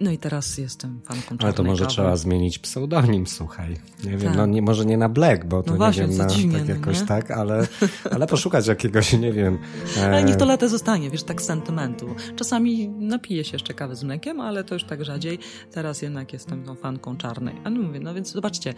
No 0.01 0.11
i 0.11 0.17
teraz 0.17 0.57
jestem 0.57 1.01
fanką 1.01 1.35
Ale 1.39 1.53
to 1.53 1.63
może 1.63 1.83
kawy. 1.83 1.93
trzeba 1.93 2.15
zmienić 2.15 2.59
pseudonim, 2.59 3.27
słuchaj. 3.27 3.77
Nie 4.03 4.17
wiem, 4.17 4.21
tak. 4.21 4.37
no 4.37 4.45
nie, 4.45 4.61
może 4.61 4.85
nie 4.85 4.97
na 4.97 5.09
Black, 5.09 5.45
bo 5.45 5.63
to 5.63 5.71
no 5.71 5.77
właśnie, 5.77 6.03
nie 6.03 6.09
wiem, 6.09 6.17
na, 6.17 6.25
dziwnie, 6.25 6.59
tak 6.59 6.67
jakoś 6.67 7.01
nie? 7.01 7.07
tak, 7.07 7.31
ale, 7.31 7.67
ale 8.11 8.27
poszukać 8.27 8.67
jakiegoś, 8.67 9.13
nie 9.13 9.31
wiem. 9.31 9.57
E... 9.97 10.05
Ale 10.05 10.23
niech 10.23 10.35
to 10.35 10.45
latę 10.45 10.69
zostanie, 10.69 11.09
wiesz, 11.09 11.23
tak 11.23 11.41
z 11.41 11.45
sentymentu. 11.45 12.15
Czasami 12.35 12.89
napiję 12.89 13.43
się 13.43 13.53
jeszcze 13.53 13.73
kawy 13.73 13.95
z 13.95 14.03
mlekiem, 14.03 14.41
ale 14.41 14.63
to 14.63 14.73
już 14.73 14.83
tak 14.83 15.05
rzadziej. 15.05 15.39
Teraz 15.71 16.01
jednak 16.01 16.33
jestem 16.33 16.63
tą 16.63 16.75
fanką 16.75 17.17
czarnej. 17.17 17.55
A 17.63 17.69
no 17.69 17.81
mówię, 17.81 17.99
no 17.99 18.13
więc 18.13 18.31
zobaczcie, 18.31 18.73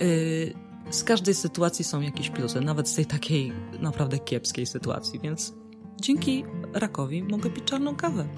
yy, 0.00 0.54
z 0.90 1.04
każdej 1.04 1.34
sytuacji 1.34 1.84
są 1.84 2.00
jakieś 2.00 2.30
plusy, 2.30 2.60
nawet 2.60 2.88
z 2.88 2.94
tej 2.94 3.06
takiej 3.06 3.52
naprawdę 3.80 4.18
kiepskiej 4.18 4.66
sytuacji, 4.66 5.20
więc 5.20 5.54
dzięki 6.00 6.44
rakowi 6.74 7.22
mogę 7.22 7.50
pić 7.50 7.64
czarną 7.64 7.96
kawę 7.96 8.28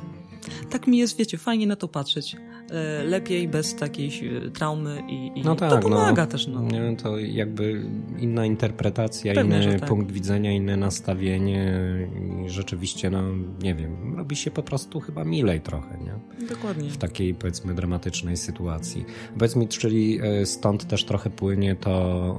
tak 0.70 0.86
mi 0.86 0.98
jest, 0.98 1.16
wiecie, 1.16 1.38
fajnie 1.38 1.66
na 1.66 1.76
to 1.76 1.88
patrzeć. 1.88 2.36
E, 2.70 3.04
lepiej, 3.04 3.48
bez 3.48 3.74
takiej 3.74 4.10
e, 4.46 4.50
traumy 4.50 5.02
i, 5.08 5.32
i 5.34 5.42
no 5.42 5.56
tak, 5.56 5.70
to 5.70 5.78
pomaga 5.78 6.22
no, 6.22 6.30
też. 6.30 6.46
No. 6.46 6.62
Nie, 6.62 6.96
to 6.96 7.18
jakby 7.18 7.82
inna 8.18 8.46
interpretacja, 8.46 9.34
Pewnie, 9.34 9.62
inny 9.62 9.78
tak. 9.80 9.88
punkt 9.88 10.12
widzenia, 10.12 10.52
inne 10.52 10.76
nastawienie 10.76 11.82
i 12.46 12.50
rzeczywiście, 12.50 13.10
no 13.10 13.22
nie 13.62 13.74
wiem, 13.74 14.16
robi 14.16 14.36
się 14.36 14.50
po 14.50 14.62
prostu 14.62 15.00
chyba 15.00 15.24
milej 15.24 15.60
trochę, 15.60 15.98
nie? 15.98 16.46
Dokładnie. 16.46 16.90
W 16.90 16.96
takiej, 16.96 17.34
powiedzmy, 17.34 17.74
dramatycznej 17.74 18.36
sytuacji. 18.36 19.04
Powiedz 19.34 19.56
mi, 19.56 19.68
czyli 19.68 20.20
e, 20.22 20.46
stąd 20.46 20.86
też 20.86 21.04
trochę 21.04 21.30
płynie 21.30 21.76
to, 21.76 22.36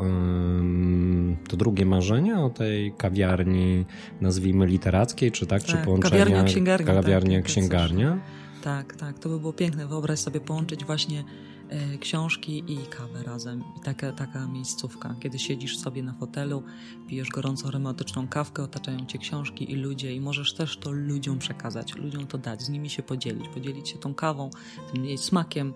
to 1.50 1.58
drugie 1.58 1.86
marzenie 1.86 2.40
o 2.40 2.50
tej 2.50 2.94
kawiarni, 2.98 3.86
nazwijmy 4.22 4.66
literackiej, 4.66 5.32
czy 5.32 5.46
tak? 5.46 5.64
tak 5.64 5.72
czy 5.72 5.78
połączenia... 5.86 6.26
Kawiarnia, 6.26 6.44
księgarnia. 6.44 6.94
Kawiarnia, 6.94 7.38
tak, 7.38 7.46
księgarnia. 7.46 8.41
Tak, 8.62 8.96
tak, 8.96 9.20
to 9.20 9.30
by 9.30 9.40
było 9.40 9.54
piękne. 9.54 9.88
Wyobraź 9.88 10.20
sobie 10.20 10.40
połączyć 10.40 10.86
właśnie 10.86 11.24
e, 11.70 11.98
książki 11.98 12.64
i 12.68 12.78
kawę 12.78 13.24
razem. 13.24 13.64
I 13.78 13.80
taka, 13.80 14.12
taka 14.12 14.48
miejscówka, 14.48 15.16
kiedy 15.20 15.40
siedzisz 15.40 15.78
sobie 15.78 16.04
na 16.04 16.14
fotelu, 16.14 16.64
pijesz 17.08 17.30
gorącą 17.30 17.68
aromatyczną 17.68 18.28
kawkę, 18.28 18.64
otaczają 18.64 19.06
cię 19.06 19.18
książki 19.18 19.72
i 19.72 19.76
ludzie 19.76 20.16
i 20.16 20.22
możesz 20.22 20.54
też 20.54 20.78
to 20.78 20.92
ludziom 20.92 21.40
przekazać, 21.40 21.96
ludziom 21.96 22.28
to 22.28 22.38
dać, 22.38 22.62
z 22.62 22.70
nimi 22.70 22.90
się 22.90 23.04
podzielić, 23.04 23.48
podzielić 23.48 23.90
się 23.90 23.98
tą 23.98 24.14
kawą, 24.14 24.50
tym 24.94 25.06
jej 25.06 25.18
smakiem, 25.18 25.74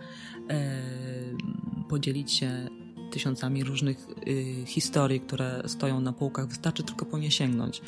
e, 0.50 0.82
podzielić 1.90 2.32
się 2.32 2.70
tysiącami 3.12 3.64
różnych 3.64 4.08
y, 4.28 4.66
historii, 4.66 5.20
które 5.20 5.64
stoją 5.68 6.02
na 6.02 6.14
półkach. 6.14 6.48
Wystarczy 6.48 6.84
tylko 6.84 7.06
po 7.06 7.18
nie 7.18 7.32
sięgnąć 7.32 7.82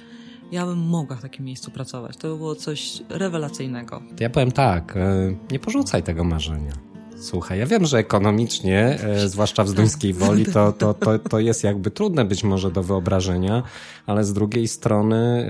ja 0.51 0.65
bym 0.65 0.79
mogła 0.79 1.15
w 1.15 1.21
takim 1.21 1.45
miejscu 1.45 1.71
pracować. 1.71 2.17
To 2.17 2.27
by 2.27 2.37
było 2.37 2.55
coś 2.55 3.01
rewelacyjnego. 3.09 4.01
To 4.17 4.23
ja 4.23 4.29
powiem 4.29 4.51
tak, 4.51 4.97
e, 4.97 5.35
nie 5.51 5.59
porzucaj 5.59 6.03
tego 6.03 6.23
marzenia. 6.23 6.73
Słuchaj, 7.19 7.59
ja 7.59 7.65
wiem, 7.65 7.85
że 7.85 7.97
ekonomicznie, 7.97 8.99
e, 9.03 9.29
zwłaszcza 9.29 9.63
w 9.63 9.69
Zduńskiej 9.69 10.13
Woli, 10.13 10.45
to, 10.45 10.71
to, 10.71 10.93
to, 10.93 11.19
to 11.19 11.39
jest 11.39 11.63
jakby 11.63 11.91
trudne 11.91 12.25
być 12.25 12.43
może 12.43 12.71
do 12.71 12.83
wyobrażenia, 12.83 13.63
ale 14.05 14.23
z 14.23 14.33
drugiej 14.33 14.67
strony... 14.67 15.47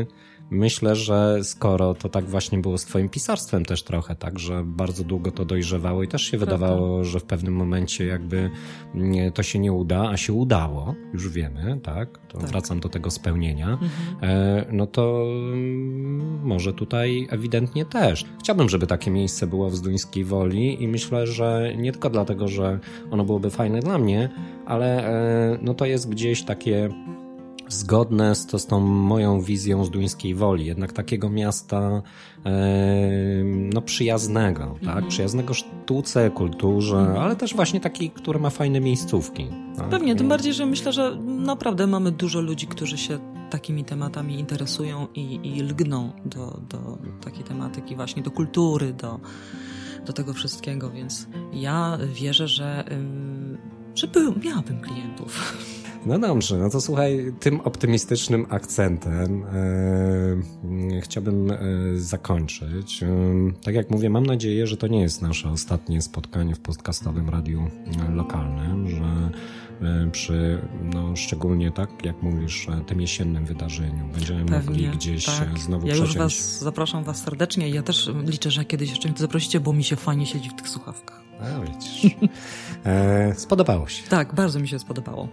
Yy 0.00 0.27
Myślę, 0.50 0.96
że 0.96 1.38
skoro 1.42 1.94
to 1.94 2.08
tak 2.08 2.24
właśnie 2.24 2.58
było 2.58 2.78
z 2.78 2.84
twoim 2.84 3.08
pisarstwem 3.08 3.64
też 3.64 3.82
trochę, 3.82 4.16
tak, 4.16 4.38
że 4.38 4.64
bardzo 4.64 5.04
długo 5.04 5.30
to 5.30 5.44
dojrzewało 5.44 6.02
i 6.02 6.08
też 6.08 6.22
się 6.22 6.38
Prawda. 6.38 6.56
wydawało, 6.56 7.04
że 7.04 7.20
w 7.20 7.24
pewnym 7.24 7.54
momencie 7.54 8.06
jakby 8.06 8.50
to 9.34 9.42
się 9.42 9.58
nie 9.58 9.72
uda, 9.72 10.08
a 10.08 10.16
się 10.16 10.32
udało, 10.32 10.94
już 11.12 11.28
wiemy, 11.28 11.80
tak, 11.82 12.18
to 12.28 12.38
tak. 12.38 12.48
wracam 12.48 12.80
do 12.80 12.88
tego 12.88 13.10
spełnienia, 13.10 13.68
mhm. 13.70 13.90
E, 14.22 14.66
no 14.72 14.86
to 14.86 15.24
mm, 15.52 16.42
może 16.44 16.72
tutaj 16.72 17.28
ewidentnie 17.30 17.84
też. 17.84 18.24
Chciałbym, 18.40 18.68
żeby 18.68 18.86
takie 18.86 19.10
miejsce 19.10 19.46
było 19.46 19.70
w 19.70 19.76
Zduńskiej 19.76 20.24
Woli 20.24 20.82
i 20.82 20.88
myślę, 20.88 21.26
że 21.26 21.72
nie 21.76 21.92
tylko 21.92 22.10
dlatego, 22.10 22.48
że 22.48 22.78
ono 23.10 23.24
byłoby 23.24 23.50
fajne 23.50 23.80
dla 23.80 23.98
mnie, 23.98 24.28
ale 24.66 25.08
e, 25.08 25.58
no 25.62 25.74
to 25.74 25.86
jest 25.86 26.08
gdzieś 26.08 26.42
takie 26.42 26.88
zgodne 27.68 28.34
z, 28.34 28.46
to, 28.46 28.58
z 28.58 28.66
tą 28.66 28.80
moją 28.80 29.40
wizją 29.40 29.84
z 29.84 29.90
Duńskiej 29.90 30.34
Woli, 30.34 30.66
jednak 30.66 30.92
takiego 30.92 31.30
miasta 31.30 32.02
e, 32.46 32.50
no, 33.44 33.82
przyjaznego, 33.82 34.74
tak? 34.74 34.88
Mhm. 34.88 35.08
Przyjaznego 35.08 35.54
sztuce, 35.54 36.30
kulturze, 36.30 36.98
mhm. 36.98 37.18
ale 37.18 37.36
też 37.36 37.54
właśnie 37.54 37.80
taki, 37.80 38.10
który 38.10 38.38
ma 38.38 38.50
fajne 38.50 38.80
miejscówki. 38.80 39.46
Tak? 39.76 39.88
Pewnie, 39.88 40.16
tym 40.16 40.28
bardziej, 40.28 40.54
że 40.54 40.66
myślę, 40.66 40.92
że 40.92 41.16
naprawdę 41.26 41.86
mamy 41.86 42.12
dużo 42.12 42.40
ludzi, 42.40 42.66
którzy 42.66 42.98
się 42.98 43.18
takimi 43.50 43.84
tematami 43.84 44.38
interesują 44.38 45.06
i, 45.14 45.40
i 45.42 45.62
lgną 45.62 46.12
do, 46.24 46.60
do 46.68 46.98
takiej 47.24 47.44
tematyki 47.44 47.96
właśnie, 47.96 48.22
do 48.22 48.30
kultury, 48.30 48.92
do, 48.92 49.20
do 50.06 50.12
tego 50.12 50.32
wszystkiego, 50.32 50.90
więc 50.90 51.26
ja 51.52 51.98
wierzę, 52.12 52.48
że, 52.48 52.84
że 53.94 54.06
był, 54.06 54.34
miałabym 54.44 54.80
klientów. 54.80 55.56
No 56.06 56.18
dobrze, 56.18 56.58
no 56.58 56.70
to 56.70 56.80
słuchaj, 56.80 57.32
tym 57.40 57.60
optymistycznym 57.60 58.46
akcentem 58.48 59.44
e, 59.44 61.00
chciałbym 61.00 61.50
e, 61.50 61.58
zakończyć. 61.94 63.02
E, 63.02 63.06
tak 63.64 63.74
jak 63.74 63.90
mówię, 63.90 64.10
mam 64.10 64.26
nadzieję, 64.26 64.66
że 64.66 64.76
to 64.76 64.86
nie 64.86 65.00
jest 65.00 65.22
nasze 65.22 65.50
ostatnie 65.50 66.02
spotkanie 66.02 66.54
w 66.54 66.60
podcastowym 66.60 67.28
radiu 67.28 67.66
lokalnym, 68.14 68.88
że 68.88 68.96
e, 68.96 69.30
przy, 70.12 70.62
no 70.82 71.16
szczególnie 71.16 71.70
tak, 71.70 72.04
jak 72.04 72.22
mówisz, 72.22 72.66
tym 72.86 73.00
jesiennym 73.00 73.46
wydarzeniu 73.46 74.08
będziemy 74.08 74.44
Pewnie, 74.44 74.58
mogli 74.58 74.88
gdzieś 74.88 75.24
tak. 75.24 75.58
znowu 75.58 75.86
Ja 75.86 75.92
przeciąć. 75.92 76.14
już 76.14 76.22
was 76.22 76.58
zapraszam 76.58 77.04
was 77.04 77.22
serdecznie 77.22 77.68
ja 77.68 77.82
też 77.82 78.10
liczę, 78.26 78.50
że 78.50 78.64
kiedyś 78.64 78.90
jeszcze 78.90 79.08
mnie 79.08 79.18
zaprosicie, 79.18 79.60
bo 79.60 79.72
mi 79.72 79.84
się 79.84 79.96
fajnie 79.96 80.26
siedzi 80.26 80.50
w 80.50 80.54
tych 80.54 80.68
słuchawkach. 80.68 81.22
A, 81.40 81.60
widzisz. 81.60 82.16
E, 82.84 83.34
spodobało 83.34 83.88
się. 83.88 84.02
Tak, 84.08 84.34
bardzo 84.34 84.60
mi 84.60 84.68
się 84.68 84.78
spodobało. 84.78 85.28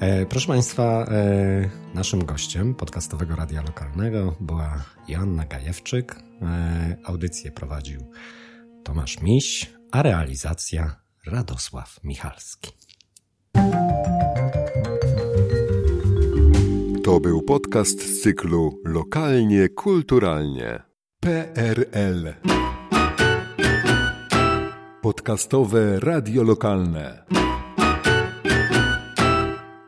E, 0.00 0.26
proszę 0.26 0.46
Państwa, 0.46 1.04
e, 1.10 1.70
naszym 1.94 2.24
gościem 2.24 2.74
podcastowego 2.74 3.36
radia 3.36 3.62
lokalnego 3.62 4.36
była 4.40 4.84
Joanna 5.08 5.44
Gajewczyk. 5.44 6.16
E, 6.42 6.96
audycję 7.04 7.52
prowadził 7.52 8.10
Tomasz 8.84 9.20
Miś, 9.22 9.72
a 9.92 10.02
realizacja 10.02 10.96
Radosław 11.26 12.04
Michalski. 12.04 12.87
To 17.04 17.20
był 17.20 17.42
podcast 17.42 18.02
z 18.02 18.22
cyklu 18.22 18.80
Lokalnie 18.84 19.68
Kulturalnie. 19.68 20.82
PRL. 21.20 22.34
Podcastowe 25.02 26.00
radio 26.00 26.42
lokalne 26.42 27.24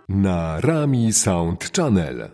na 0.09 0.61
Rami 0.61 1.13
Sound 1.13 1.71
Channel. 1.77 2.31